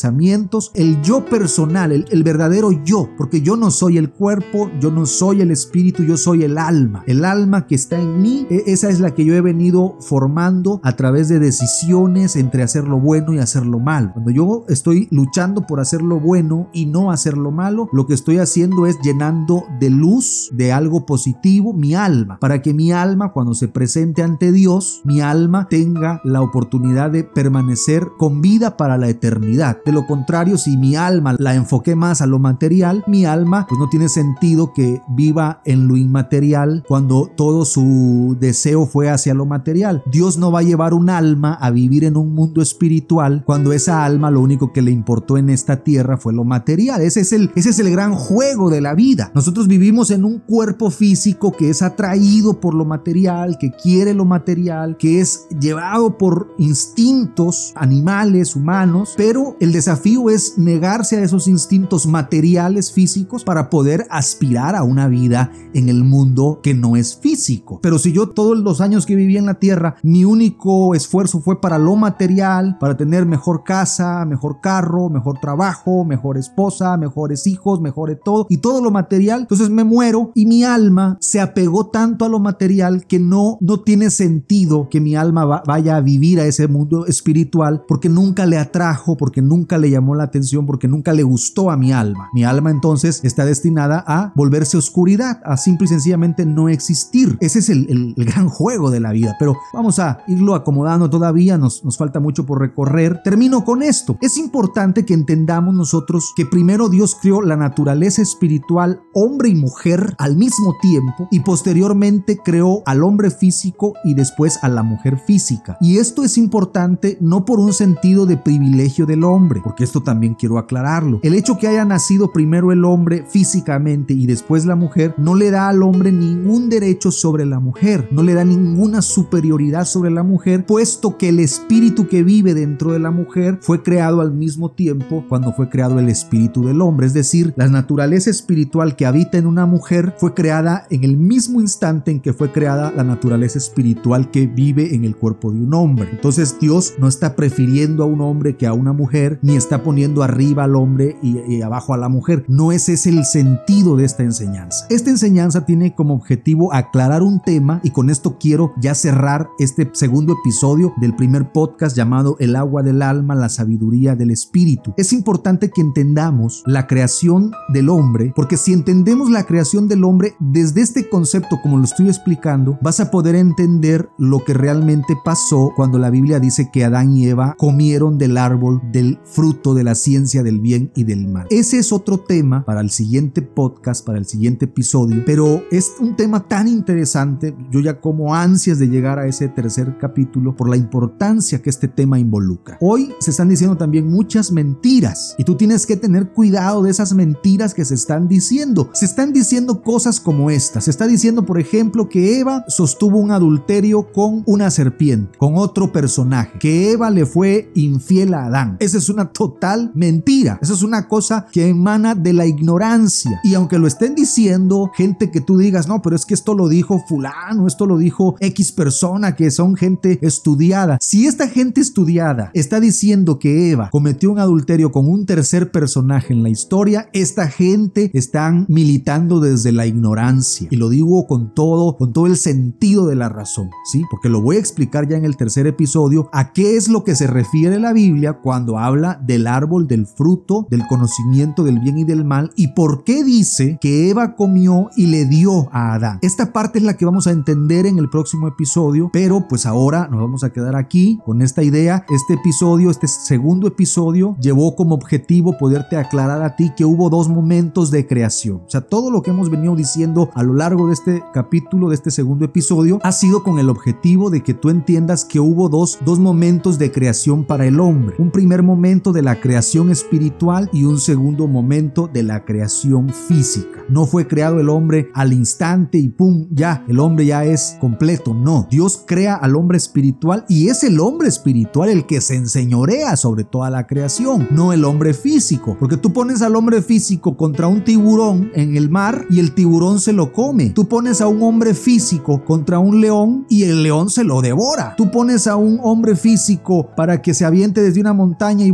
el 0.74 1.02
yo 1.02 1.24
personal, 1.24 1.92
el, 1.92 2.22
verdadero 2.22 2.70
yo, 2.84 3.08
porque 3.16 3.42
yo 3.42 3.56
no 3.56 3.70
soy 3.70 3.98
el 3.98 4.10
cuerpo, 4.10 4.70
yo 4.80 4.90
no 4.90 5.06
soy 5.06 5.40
el 5.40 5.50
espíritu, 5.50 6.04
yo 6.04 6.16
soy 6.16 6.44
el 6.44 6.58
alma, 6.58 7.02
el 7.06 7.24
alma 7.24 7.66
que 7.66 7.74
está 7.74 8.00
en 8.00 8.22
mí, 8.22 8.46
e, 8.50 8.64
esa 8.66 8.88
es 8.88 9.00
la 9.00 9.14
que 9.14 9.24
yo 9.24 9.34
he 9.34 9.40
venido 9.40 9.96
formando 10.00 10.80
a 10.82 10.96
través 10.96 11.28
de 11.28 11.38
decisiones 11.38 12.36
entre 12.36 12.62
hacer 12.62 12.88
lo 12.88 12.98
bueno 12.98 13.34
y 13.34 13.38
hacer 13.38 13.66
lo 13.66 13.78
malo. 13.78 14.10
Cuando 14.12 14.30
yo 14.30 14.64
estoy 14.68 15.08
luchando 15.10 15.66
por 15.66 15.80
hacer 15.80 16.02
lo 16.02 16.20
bueno 16.20 16.68
y 16.72 16.86
no 16.86 17.10
hacer 17.10 17.36
lo 17.36 17.50
malo, 17.50 17.88
lo 17.92 18.06
que 18.06 18.14
estoy 18.14 18.38
haciendo 18.38 18.86
es 18.86 18.98
llenando 19.02 19.64
de 19.80 19.90
luz, 19.90 20.50
de 20.52 20.72
algo 20.72 21.06
positivo 21.06 21.72
mi 21.72 21.94
alma, 21.94 22.38
para 22.40 22.62
que 22.62 22.74
mi 22.74 22.92
alma 22.92 23.32
cuando 23.32 23.54
se 23.54 23.68
presente 23.68 24.22
ante 24.22 24.52
Dios, 24.52 25.02
mi 25.04 25.20
alma 25.20 25.68
tenga 25.68 26.20
la 26.24 26.42
oportunidad 26.42 27.10
de 27.10 27.24
permanecer 27.24 28.08
con 28.18 28.40
vida 28.40 28.76
para 28.76 28.98
la 28.98 29.08
eternidad. 29.08 29.78
De 29.90 29.94
lo 29.94 30.06
contrario, 30.06 30.56
si 30.56 30.76
mi 30.76 30.94
alma 30.94 31.34
la 31.36 31.56
enfoqué 31.56 31.96
más 31.96 32.22
a 32.22 32.26
lo 32.26 32.38
material, 32.38 33.02
mi 33.08 33.24
alma 33.24 33.66
pues 33.68 33.78
no 33.80 33.88
tiene 33.88 34.08
sentido 34.08 34.72
que 34.72 35.02
viva 35.08 35.60
en 35.64 35.88
lo 35.88 35.96
inmaterial 35.96 36.84
cuando 36.86 37.28
todo 37.36 37.64
su 37.64 38.36
deseo 38.38 38.86
fue 38.86 39.10
hacia 39.10 39.34
lo 39.34 39.46
material. 39.46 40.04
Dios 40.06 40.38
no 40.38 40.52
va 40.52 40.60
a 40.60 40.62
llevar 40.62 40.94
un 40.94 41.10
alma 41.10 41.54
a 41.54 41.72
vivir 41.72 42.04
en 42.04 42.16
un 42.16 42.34
mundo 42.34 42.62
espiritual 42.62 43.42
cuando 43.44 43.72
esa 43.72 44.04
alma 44.04 44.30
lo 44.30 44.40
único 44.40 44.72
que 44.72 44.80
le 44.80 44.92
importó 44.92 45.36
en 45.36 45.50
esta 45.50 45.82
tierra 45.82 46.16
fue 46.16 46.32
lo 46.32 46.44
material. 46.44 47.02
Ese 47.02 47.22
es 47.22 47.32
el, 47.32 47.50
ese 47.56 47.70
es 47.70 47.78
el 47.80 47.90
gran 47.90 48.14
juego 48.14 48.70
de 48.70 48.80
la 48.80 48.94
vida. 48.94 49.32
Nosotros 49.34 49.66
vivimos 49.66 50.12
en 50.12 50.24
un 50.24 50.38
cuerpo 50.38 50.92
físico 50.92 51.50
que 51.50 51.70
es 51.70 51.82
atraído 51.82 52.60
por 52.60 52.74
lo 52.74 52.84
material, 52.84 53.58
que 53.58 53.72
quiere 53.72 54.14
lo 54.14 54.24
material, 54.24 54.96
que 54.96 55.20
es 55.20 55.48
llevado 55.60 56.16
por 56.16 56.54
instintos 56.58 57.72
animales, 57.74 58.54
humanos, 58.54 59.14
pero 59.16 59.56
el 59.58 59.72
desafío 59.80 60.28
es 60.28 60.58
negarse 60.58 61.16
a 61.16 61.22
esos 61.22 61.48
instintos 61.48 62.06
materiales 62.06 62.92
físicos 62.92 63.44
para 63.44 63.70
poder 63.70 64.06
aspirar 64.10 64.76
a 64.76 64.82
una 64.82 65.08
vida 65.08 65.52
en 65.72 65.88
el 65.88 66.04
mundo 66.04 66.60
que 66.62 66.74
no 66.74 66.96
es 66.96 67.16
físico. 67.16 67.80
Pero 67.82 67.98
si 67.98 68.12
yo 68.12 68.28
todos 68.28 68.58
los 68.58 68.82
años 68.82 69.06
que 69.06 69.14
viví 69.14 69.38
en 69.38 69.46
la 69.46 69.54
tierra, 69.54 69.96
mi 70.02 70.26
único 70.26 70.94
esfuerzo 70.94 71.40
fue 71.40 71.62
para 71.62 71.78
lo 71.78 71.96
material, 71.96 72.76
para 72.78 72.94
tener 72.98 73.24
mejor 73.24 73.64
casa, 73.64 74.26
mejor 74.26 74.60
carro, 74.60 75.08
mejor 75.08 75.38
trabajo, 75.40 76.04
mejor 76.04 76.36
esposa, 76.36 76.98
mejores 76.98 77.46
hijos, 77.46 77.80
mejor 77.80 78.20
todo, 78.22 78.46
y 78.50 78.58
todo 78.58 78.82
lo 78.82 78.90
material, 78.90 79.40
entonces 79.40 79.70
me 79.70 79.84
muero 79.84 80.32
y 80.34 80.44
mi 80.44 80.62
alma 80.64 81.16
se 81.20 81.40
apegó 81.40 81.86
tanto 81.86 82.26
a 82.26 82.28
lo 82.28 82.38
material 82.38 83.06
que 83.06 83.18
no, 83.18 83.56
no 83.60 83.80
tiene 83.80 84.10
sentido 84.10 84.88
que 84.90 85.00
mi 85.00 85.16
alma 85.16 85.62
vaya 85.66 85.96
a 85.96 86.00
vivir 86.02 86.38
a 86.40 86.44
ese 86.44 86.68
mundo 86.68 87.06
espiritual 87.06 87.84
porque 87.88 88.10
nunca 88.10 88.44
le 88.44 88.58
atrajo, 88.58 89.16
porque 89.16 89.40
nunca 89.40 89.69
le 89.78 89.90
llamó 89.90 90.14
la 90.14 90.24
atención, 90.24 90.66
porque 90.66 90.88
nunca 90.88 91.12
le 91.12 91.22
gustó 91.22 91.70
a 91.70 91.76
mi 91.76 91.92
alma. 91.92 92.28
Mi 92.32 92.44
alma 92.44 92.70
entonces 92.70 93.20
está 93.24 93.44
destinada 93.44 94.04
a 94.06 94.32
volverse 94.34 94.76
oscuridad, 94.76 95.40
a 95.44 95.56
simple 95.56 95.86
y 95.86 95.88
sencillamente 95.88 96.46
no 96.46 96.68
existir. 96.68 97.36
Ese 97.40 97.60
es 97.60 97.68
el, 97.68 98.14
gran 98.16 98.48
juego 98.48 98.90
de 98.90 99.00
la 99.00 99.12
vida, 99.12 99.36
pero 99.38 99.56
vamos 99.72 99.98
a 99.98 100.18
irlo 100.28 100.54
acomodando 100.54 101.08
todavía, 101.08 101.58
nos, 101.58 101.84
nos 101.84 101.96
falta 101.96 102.20
mucho 102.20 102.46
por 102.46 102.60
recorrer. 102.60 103.20
Termino 103.22 103.64
con 103.64 103.82
esto. 103.82 104.16
Es 104.20 104.36
importante 104.36 105.04
que 105.04 105.14
entendamos 105.14 105.74
nosotros 105.74 106.32
que 106.36 106.46
primero 106.46 106.88
Dios 106.88 107.16
creó 107.20 107.42
la 107.42 107.56
naturaleza 107.56 108.22
espiritual, 108.22 109.02
hombre 109.14 109.48
y 109.48 109.54
mujer, 109.54 110.14
al 110.18 110.36
mismo 110.36 110.76
tiempo 110.80 111.28
y 111.30 111.40
posteriormente 111.40 112.38
creó 112.42 112.82
al 112.86 113.02
hombre 113.02 113.30
físico 113.30 113.94
y 114.04 114.14
después 114.14 114.58
a 114.62 114.68
la 114.68 114.82
mujer 114.82 115.18
física. 115.18 115.76
Y 115.80 115.98
esto 115.98 116.24
es 116.24 116.38
importante 116.38 117.18
no 117.20 117.44
por 117.44 117.60
un 117.60 117.72
sentido 117.72 118.26
de 118.26 118.36
privilegio 118.36 119.06
del 119.06 119.24
hombre, 119.24 119.59
porque 119.60 119.84
esto 119.84 120.02
también 120.02 120.34
quiero 120.34 120.58
aclararlo. 120.58 121.20
El 121.22 121.34
hecho 121.34 121.58
que 121.58 121.68
haya 121.68 121.84
nacido 121.84 122.32
primero 122.32 122.72
el 122.72 122.84
hombre 122.84 123.24
físicamente 123.28 124.14
y 124.14 124.26
después 124.26 124.66
la 124.66 124.76
mujer 124.76 125.14
no 125.18 125.34
le 125.34 125.50
da 125.50 125.68
al 125.68 125.82
hombre 125.82 126.12
ningún 126.12 126.68
derecho 126.68 127.10
sobre 127.10 127.44
la 127.46 127.60
mujer, 127.60 128.08
no 128.10 128.22
le 128.22 128.34
da 128.34 128.44
ninguna 128.44 129.02
superioridad 129.02 129.84
sobre 129.84 130.10
la 130.10 130.22
mujer, 130.22 130.66
puesto 130.66 131.16
que 131.16 131.28
el 131.28 131.40
espíritu 131.40 132.08
que 132.08 132.22
vive 132.22 132.54
dentro 132.54 132.92
de 132.92 132.98
la 132.98 133.10
mujer 133.10 133.58
fue 133.60 133.82
creado 133.82 134.20
al 134.20 134.32
mismo 134.32 134.70
tiempo 134.70 135.24
cuando 135.28 135.52
fue 135.52 135.68
creado 135.68 135.98
el 135.98 136.08
espíritu 136.08 136.64
del 136.64 136.80
hombre. 136.80 137.06
Es 137.06 137.14
decir, 137.14 137.52
la 137.56 137.68
naturaleza 137.68 138.30
espiritual 138.30 138.96
que 138.96 139.06
habita 139.06 139.38
en 139.38 139.46
una 139.46 139.66
mujer 139.66 140.14
fue 140.18 140.34
creada 140.34 140.86
en 140.90 141.04
el 141.04 141.16
mismo 141.16 141.60
instante 141.60 142.10
en 142.10 142.20
que 142.20 142.32
fue 142.32 142.52
creada 142.52 142.92
la 142.92 143.04
naturaleza 143.04 143.58
espiritual 143.58 144.30
que 144.30 144.46
vive 144.46 144.94
en 144.94 145.04
el 145.04 145.16
cuerpo 145.16 145.52
de 145.52 145.60
un 145.60 145.74
hombre. 145.74 146.08
Entonces 146.10 146.56
Dios 146.60 146.94
no 146.98 147.08
está 147.08 147.36
prefiriendo 147.36 148.02
a 148.02 148.06
un 148.06 148.20
hombre 148.20 148.56
que 148.56 148.66
a 148.66 148.72
una 148.72 148.92
mujer, 148.92 149.38
ni 149.42 149.56
está 149.56 149.82
poniendo 149.82 150.22
arriba 150.22 150.64
al 150.64 150.76
hombre 150.76 151.18
y, 151.22 151.62
abajo 151.62 151.94
a 151.94 151.98
la 151.98 152.08
mujer. 152.08 152.44
No 152.48 152.72
ese 152.72 152.94
es 152.94 153.06
el 153.06 153.24
sentido 153.24 153.96
de 153.96 154.04
esta 154.04 154.22
enseñanza. 154.22 154.86
Esta 154.88 155.10
enseñanza 155.10 155.64
tiene 155.66 155.94
como 155.94 156.14
objetivo 156.14 156.72
aclarar 156.72 157.22
un 157.22 157.40
tema 157.40 157.80
y 157.82 157.90
con 157.90 158.10
esto 158.10 158.38
quiero 158.38 158.72
ya 158.80 158.94
cerrar 158.94 159.48
este 159.58 159.90
segundo 159.92 160.34
episodio 160.40 160.92
del 161.00 161.14
primer 161.14 161.52
podcast 161.52 161.96
llamado 161.96 162.36
El 162.38 162.56
agua 162.56 162.82
del 162.82 163.02
alma, 163.02 163.34
la 163.34 163.48
sabiduría 163.48 164.16
del 164.16 164.30
espíritu. 164.30 164.94
Es 164.96 165.12
importante 165.12 165.70
que 165.70 165.80
entendamos 165.80 166.62
la 166.66 166.86
creación 166.86 167.52
del 167.72 167.88
hombre, 167.88 168.32
porque 168.34 168.56
si 168.56 168.72
entendemos 168.72 169.30
la 169.30 169.44
creación 169.44 169.88
del 169.88 170.04
hombre, 170.04 170.34
desde 170.38 170.80
este 170.80 171.08
concepto, 171.08 171.60
como 171.62 171.78
lo 171.78 171.84
estoy 171.84 172.08
explicando, 172.08 172.78
vas 172.82 173.00
a 173.00 173.10
poder 173.10 173.34
entender 173.34 174.08
lo 174.18 174.44
que 174.44 174.54
realmente 174.54 175.16
pasó 175.24 175.72
cuando 175.76 175.98
la 175.98 176.10
Biblia 176.10 176.40
dice 176.40 176.70
que 176.72 176.84
Adán 176.84 177.16
y 177.16 177.26
Eva 177.26 177.54
comieron 177.58 178.18
del 178.18 178.36
árbol 178.36 178.80
del 178.92 179.18
fruto 179.32 179.74
de 179.74 179.84
la 179.84 179.94
ciencia 179.94 180.42
del 180.42 180.60
bien 180.60 180.90
y 180.94 181.04
del 181.04 181.28
mal. 181.28 181.46
Ese 181.50 181.78
es 181.78 181.92
otro 181.92 182.20
tema 182.20 182.64
para 182.64 182.80
el 182.80 182.90
siguiente 182.90 183.42
podcast, 183.42 184.04
para 184.04 184.18
el 184.18 184.26
siguiente 184.26 184.66
episodio, 184.66 185.22
pero 185.24 185.64
es 185.70 185.92
un 186.00 186.16
tema 186.16 186.46
tan 186.48 186.68
interesante, 186.68 187.54
yo 187.70 187.80
ya 187.80 188.00
como 188.00 188.34
ansias 188.34 188.78
de 188.78 188.88
llegar 188.88 189.18
a 189.18 189.26
ese 189.26 189.48
tercer 189.48 189.96
capítulo 189.98 190.56
por 190.56 190.68
la 190.68 190.76
importancia 190.76 191.62
que 191.62 191.70
este 191.70 191.88
tema 191.88 192.18
involucra. 192.18 192.78
Hoy 192.80 193.12
se 193.20 193.30
están 193.30 193.48
diciendo 193.48 193.76
también 193.76 194.08
muchas 194.08 194.52
mentiras 194.52 195.34
y 195.38 195.44
tú 195.44 195.56
tienes 195.56 195.86
que 195.86 195.96
tener 195.96 196.30
cuidado 196.30 196.82
de 196.82 196.90
esas 196.90 197.14
mentiras 197.14 197.74
que 197.74 197.84
se 197.84 197.94
están 197.94 198.28
diciendo. 198.28 198.90
Se 198.92 199.04
están 199.04 199.32
diciendo 199.32 199.82
cosas 199.82 200.20
como 200.20 200.50
esta. 200.50 200.80
Se 200.80 200.90
está 200.90 201.06
diciendo, 201.06 201.46
por 201.46 201.60
ejemplo, 201.60 202.08
que 202.08 202.40
Eva 202.40 202.64
sostuvo 202.68 203.18
un 203.18 203.30
adulterio 203.30 204.12
con 204.12 204.42
una 204.46 204.70
serpiente, 204.70 205.38
con 205.38 205.56
otro 205.56 205.92
personaje, 205.92 206.58
que 206.58 206.92
Eva 206.92 207.10
le 207.10 207.26
fue 207.26 207.70
infiel 207.74 208.34
a 208.34 208.46
Adán. 208.46 208.76
Esa 208.80 208.98
es 208.98 209.08
una 209.08 209.19
total 209.28 209.92
mentira. 209.94 210.58
Esa 210.62 210.72
es 210.72 210.82
una 210.82 211.08
cosa 211.08 211.46
que 211.52 211.68
emana 211.68 212.14
de 212.14 212.32
la 212.32 212.46
ignorancia. 212.46 213.40
Y 213.44 213.54
aunque 213.54 213.78
lo 213.78 213.86
estén 213.86 214.14
diciendo 214.14 214.90
gente 214.94 215.30
que 215.30 215.40
tú 215.40 215.58
digas, 215.58 215.88
no, 215.88 216.02
pero 216.02 216.16
es 216.16 216.26
que 216.26 216.34
esto 216.34 216.54
lo 216.54 216.68
dijo 216.68 217.02
fulano, 217.06 217.66
esto 217.66 217.86
lo 217.86 217.98
dijo 217.98 218.36
X 218.40 218.72
persona, 218.72 219.34
que 219.36 219.50
son 219.50 219.76
gente 219.76 220.18
estudiada. 220.22 220.98
Si 221.00 221.26
esta 221.26 221.48
gente 221.48 221.80
estudiada 221.80 222.50
está 222.54 222.80
diciendo 222.80 223.38
que 223.38 223.70
Eva 223.70 223.90
cometió 223.90 224.30
un 224.30 224.38
adulterio 224.38 224.92
con 224.92 225.08
un 225.08 225.26
tercer 225.26 225.70
personaje 225.70 226.32
en 226.32 226.42
la 226.42 226.48
historia, 226.48 227.08
esta 227.12 227.48
gente 227.48 228.10
están 228.14 228.66
militando 228.68 229.40
desde 229.40 229.72
la 229.72 229.86
ignorancia. 229.86 230.68
Y 230.70 230.76
lo 230.76 230.88
digo 230.88 231.26
con 231.26 231.54
todo, 231.54 231.96
con 231.96 232.12
todo 232.12 232.26
el 232.26 232.36
sentido 232.36 233.06
de 233.06 233.16
la 233.16 233.28
razón, 233.28 233.70
¿sí? 233.90 234.02
Porque 234.10 234.28
lo 234.28 234.40
voy 234.40 234.56
a 234.56 234.60
explicar 234.60 235.08
ya 235.08 235.16
en 235.16 235.24
el 235.24 235.36
tercer 235.36 235.66
episodio 235.66 236.28
a 236.32 236.52
qué 236.52 236.76
es 236.76 236.88
lo 236.88 237.04
que 237.04 237.14
se 237.14 237.26
refiere 237.26 237.78
la 237.78 237.92
Biblia 237.92 238.34
cuando 238.34 238.78
habla 238.78 239.09
del 239.14 239.46
árbol 239.46 239.86
del 239.86 240.06
fruto, 240.06 240.66
del 240.70 240.86
conocimiento 240.86 241.64
del 241.64 241.80
bien 241.80 241.98
y 241.98 242.04
del 242.04 242.24
mal 242.24 242.50
y 242.56 242.68
por 242.68 243.04
qué 243.04 243.24
dice 243.24 243.78
que 243.80 244.10
Eva 244.10 244.36
comió 244.36 244.90
y 244.96 245.06
le 245.06 245.24
dio 245.24 245.68
a 245.72 245.94
Adán. 245.94 246.18
Esta 246.22 246.52
parte 246.52 246.78
es 246.78 246.84
la 246.84 246.96
que 246.96 247.04
vamos 247.04 247.26
a 247.26 247.30
entender 247.30 247.86
en 247.86 247.98
el 247.98 248.08
próximo 248.10 248.48
episodio, 248.48 249.10
pero 249.12 249.46
pues 249.48 249.66
ahora 249.66 250.08
nos 250.10 250.20
vamos 250.20 250.44
a 250.44 250.52
quedar 250.52 250.76
aquí 250.76 251.18
con 251.24 251.42
esta 251.42 251.62
idea. 251.62 252.04
Este 252.10 252.34
episodio, 252.34 252.90
este 252.90 253.08
segundo 253.08 253.66
episodio, 253.66 254.36
llevó 254.40 254.76
como 254.76 254.94
objetivo 254.94 255.56
poderte 255.56 255.96
aclarar 255.96 256.42
a 256.42 256.56
ti 256.56 256.72
que 256.76 256.84
hubo 256.84 257.10
dos 257.10 257.28
momentos 257.28 257.90
de 257.90 258.06
creación. 258.06 258.62
O 258.66 258.70
sea, 258.70 258.82
todo 258.82 259.10
lo 259.10 259.22
que 259.22 259.30
hemos 259.30 259.50
venido 259.50 259.74
diciendo 259.74 260.30
a 260.34 260.42
lo 260.42 260.54
largo 260.54 260.88
de 260.88 260.92
este 260.92 261.22
capítulo, 261.32 261.88
de 261.88 261.94
este 261.94 262.10
segundo 262.10 262.44
episodio, 262.44 262.98
ha 263.02 263.12
sido 263.12 263.42
con 263.42 263.58
el 263.58 263.70
objetivo 263.70 264.30
de 264.30 264.42
que 264.42 264.54
tú 264.54 264.68
entiendas 264.68 265.24
que 265.24 265.40
hubo 265.40 265.68
dos, 265.68 265.98
dos 266.04 266.18
momentos 266.18 266.78
de 266.78 266.92
creación 266.92 267.44
para 267.44 267.66
el 267.66 267.80
hombre. 267.80 268.16
Un 268.18 268.30
primer 268.30 268.62
momento 268.62 268.99
de 269.00 269.22
la 269.22 269.40
creación 269.40 269.90
espiritual 269.90 270.68
y 270.74 270.84
un 270.84 271.00
segundo 271.00 271.48
momento 271.48 272.08
de 272.12 272.22
la 272.22 272.44
creación 272.44 273.08
física. 273.08 273.82
No 273.88 274.04
fue 274.04 274.28
creado 274.28 274.60
el 274.60 274.68
hombre 274.68 275.10
al 275.14 275.32
instante 275.32 275.96
y 275.96 276.10
pum, 276.10 276.46
ya, 276.50 276.84
el 276.86 277.00
hombre 277.00 277.24
ya 277.24 277.44
es 277.44 277.78
completo. 277.80 278.34
No, 278.34 278.68
Dios 278.70 279.02
crea 279.06 279.34
al 279.34 279.56
hombre 279.56 279.78
espiritual 279.78 280.44
y 280.48 280.68
es 280.68 280.84
el 280.84 281.00
hombre 281.00 281.28
espiritual 281.28 281.88
el 281.88 282.06
que 282.06 282.20
se 282.20 282.36
enseñorea 282.36 283.16
sobre 283.16 283.44
toda 283.44 283.70
la 283.70 283.86
creación, 283.86 284.46
no 284.50 284.74
el 284.74 284.84
hombre 284.84 285.14
físico. 285.14 285.76
Porque 285.80 285.96
tú 285.96 286.12
pones 286.12 286.42
al 286.42 286.54
hombre 286.54 286.82
físico 286.82 287.36
contra 287.38 287.66
un 287.66 287.82
tiburón 287.82 288.50
en 288.54 288.76
el 288.76 288.90
mar 288.90 289.24
y 289.30 289.40
el 289.40 289.54
tiburón 289.54 289.98
se 289.98 290.12
lo 290.12 290.32
come. 290.32 290.70
Tú 290.70 290.86
pones 290.86 291.22
a 291.22 291.26
un 291.26 291.42
hombre 291.42 291.72
físico 291.72 292.44
contra 292.44 292.78
un 292.78 293.00
león 293.00 293.46
y 293.48 293.62
el 293.62 293.82
león 293.82 294.10
se 294.10 294.24
lo 294.24 294.42
devora. 294.42 294.94
Tú 294.96 295.10
pones 295.10 295.46
a 295.46 295.56
un 295.56 295.80
hombre 295.82 296.16
físico 296.16 296.90
para 296.96 297.22
que 297.22 297.34
se 297.34 297.44
aviente 297.44 297.80
desde 297.80 298.00
una 298.00 298.12
montaña 298.12 298.64
y 298.64 298.70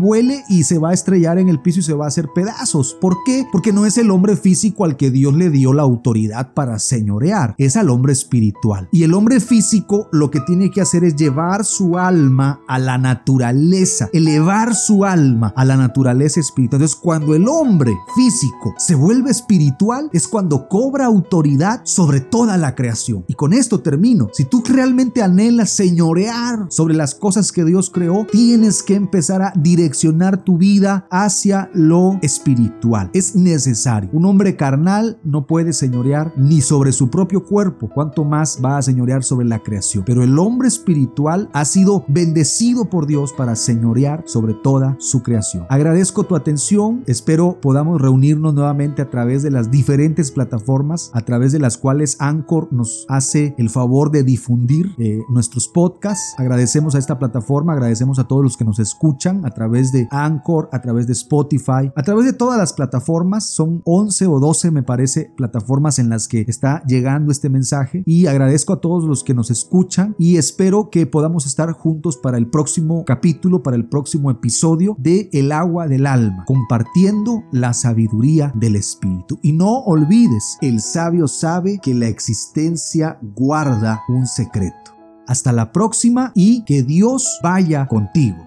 y 0.49 0.63
se 0.65 0.79
va 0.79 0.91
a 0.91 0.95
estrellar 0.95 1.39
en 1.39 1.49
el 1.49 1.61
piso 1.61 1.81
y 1.81 1.83
se 1.83 1.93
va 1.93 2.07
a 2.07 2.09
hacer 2.09 2.29
pedazos. 2.35 2.97
¿Por 3.01 3.19
qué? 3.25 3.47
Porque 3.53 3.73
no 3.73 3.85
es 3.85 3.99
el 3.99 4.11
hombre 4.11 4.37
físico 4.37 4.85
al 4.85 4.97
que 4.97 5.11
Dios 5.11 5.35
le 5.35 5.51
dio 5.51 5.75
la 5.75 5.83
autoridad 5.83 6.55
para 6.55 6.79
señorear, 6.79 7.55
es 7.59 7.77
al 7.77 7.91
hombre 7.91 8.13
espiritual. 8.13 8.89
Y 8.93 9.03
el 9.03 9.13
hombre 9.13 9.41
físico 9.41 10.09
lo 10.13 10.31
que 10.31 10.41
tiene 10.41 10.71
que 10.71 10.81
hacer 10.81 11.05
es 11.05 11.17
llevar 11.17 11.65
su 11.65 11.99
alma 11.99 12.61
a 12.67 12.79
la 12.79 12.97
naturaleza, 12.97 14.09
elevar 14.13 14.75
su 14.75 15.05
alma 15.05 15.53
a 15.55 15.65
la 15.65 15.77
naturaleza 15.77 16.41
espiritual. 16.41 16.81
Entonces, 16.81 16.97
cuando 16.97 17.35
el 17.35 17.47
hombre 17.49 17.95
físico 18.15 18.75
se 18.79 18.95
vuelve 18.95 19.31
espiritual, 19.31 20.09
es 20.13 20.27
cuando 20.27 20.69
cobra 20.69 21.05
autoridad 21.05 21.83
sobre 21.85 22.21
toda 22.21 22.57
la 22.57 22.75
creación. 22.75 23.25
Y 23.29 23.35
con 23.35 23.53
esto 23.53 23.81
termino. 23.81 24.31
Si 24.33 24.45
tú 24.45 24.63
realmente 24.67 25.23
anhelas 25.23 25.71
señorear 25.71 26.67
sobre 26.71 26.95
las 26.95 27.15
cosas 27.15 27.53
que 27.53 27.65
Dios 27.65 27.91
creó, 27.91 28.27
tienes 28.31 28.83
que 28.83 28.95
empezar 28.95 29.43
a 29.43 29.53
direccionar 29.57 30.06
direccionar 30.07 30.45
tu 30.45 30.59
vida 30.59 31.07
hacia 31.11 31.71
lo 31.75 32.19
espiritual. 32.23 33.11
Es 33.13 33.35
necesario. 33.35 34.11
Un 34.13 34.25
hombre 34.27 34.57
carnal 34.57 35.19
no 35.25 35.47
puede 35.47 35.73
señorear 35.73 36.33
ni 36.37 36.61
sobre 36.61 36.93
su 36.93 37.11
propio 37.11 37.45
cuerpo, 37.45 37.89
cuanto 37.93 38.25
más 38.25 38.61
va 38.65 38.79
a 38.79 38.83
señorear 38.83 39.25
sobre 39.25 39.47
la 39.47 39.59
creación. 39.59 40.05
Pero 40.07 40.23
el 40.23 40.39
hombre 40.39 40.69
espiritual 40.69 41.49
ha 41.53 41.65
sido 41.65 42.05
bendecido 42.09 42.89
por 42.89 43.07
Dios 43.07 43.33
para 43.33 43.57
señorear 43.57 44.23
sobre 44.27 44.55
toda 44.55 44.97
su 44.99 45.23
creación. 45.23 45.67
Agradezco 45.69 46.25
tu 46.25 46.37
atención. 46.37 47.03
Espero 47.07 47.59
podamos 47.61 48.01
reunirnos 48.01 48.55
nuevamente 48.55 49.03
a 49.03 49.11
través 49.11 49.43
de 49.43 49.51
las 49.51 49.71
diferentes 49.71 50.31
plataformas 50.31 51.11
a 51.13 51.23
través 51.23 51.53
de 51.53 51.59
las 51.59 51.79
cuales 51.79 52.17
Anchor 52.21 52.69
nos 52.71 53.07
hace 53.09 53.55
el 53.59 53.71
favor 53.71 54.11
de 54.11 54.23
difundir 54.23 54.95
eh, 54.99 55.21
nuestros 55.29 55.69
podcasts. 55.69 56.35
Agradecemos 56.39 56.95
a 56.95 56.99
esta 56.99 57.19
plataforma, 57.19 57.73
agradecemos 57.73 58.19
a 58.19 58.25
todos 58.25 58.43
los 58.43 58.57
que 58.57 58.65
nos 58.65 58.79
escuchan 58.79 59.45
a 59.45 59.51
través 59.51 59.93
de 59.97 60.09
Anchor, 60.11 60.69
a 60.73 60.81
través 60.81 61.07
de 61.07 61.13
Spotify, 61.15 61.91
a 61.95 62.03
través 62.03 62.27
de 62.27 62.33
todas 62.33 62.59
las 62.59 62.73
plataformas. 62.73 63.51
Son 63.51 63.83
11 63.85 64.27
o 64.27 64.41
12, 64.41 64.71
me 64.71 64.83
parece, 64.83 65.33
plataformas 65.37 65.99
en 65.99 66.11
las 66.11 66.29
que 66.29 66.45
está 66.47 66.83
llegando 66.87 67.33
este 67.33 67.49
mensaje. 67.49 68.03
Y 68.07 68.27
agradezco 68.27 68.75
a 68.75 68.81
todos 68.81 69.05
los 69.05 69.25
que 69.25 69.35
nos 69.35 69.51
escuchan 69.51 70.15
y 70.19 70.37
espero 70.37 70.91
que 70.91 71.07
podamos 71.07 71.47
estar 71.47 71.73
juntos 71.73 72.17
para 72.17 72.39
el 72.39 72.49
próximo 72.49 73.05
capítulo, 73.05 73.63
para 73.63 73.77
el 73.77 73.89
próximo 73.89 74.31
episodio 74.31 74.97
de 74.99 75.31
El 75.33 75.53
agua 75.53 75.89
del 75.89 76.07
alma, 76.07 76.45
compartiendo 76.47 77.45
la 77.53 77.73
sabiduría 77.73 78.53
del 78.55 78.77
Espíritu. 78.77 79.39
Y 79.43 79.53
no 79.53 79.79
olvides, 79.79 80.59
el 80.61 80.81
sabio 80.81 81.29
sabe 81.29 81.79
que 81.83 81.95
la 81.95 82.09
existencia 82.09 83.19
guarda 83.35 84.03
un 84.09 84.27
secreto. 84.27 84.93
Hasta 85.27 85.53
la 85.53 85.73
próxima 85.73 86.33
y 86.35 86.65
que 86.65 86.83
Dios 86.83 87.41
vaya 87.43 87.87
contigo. 87.87 88.46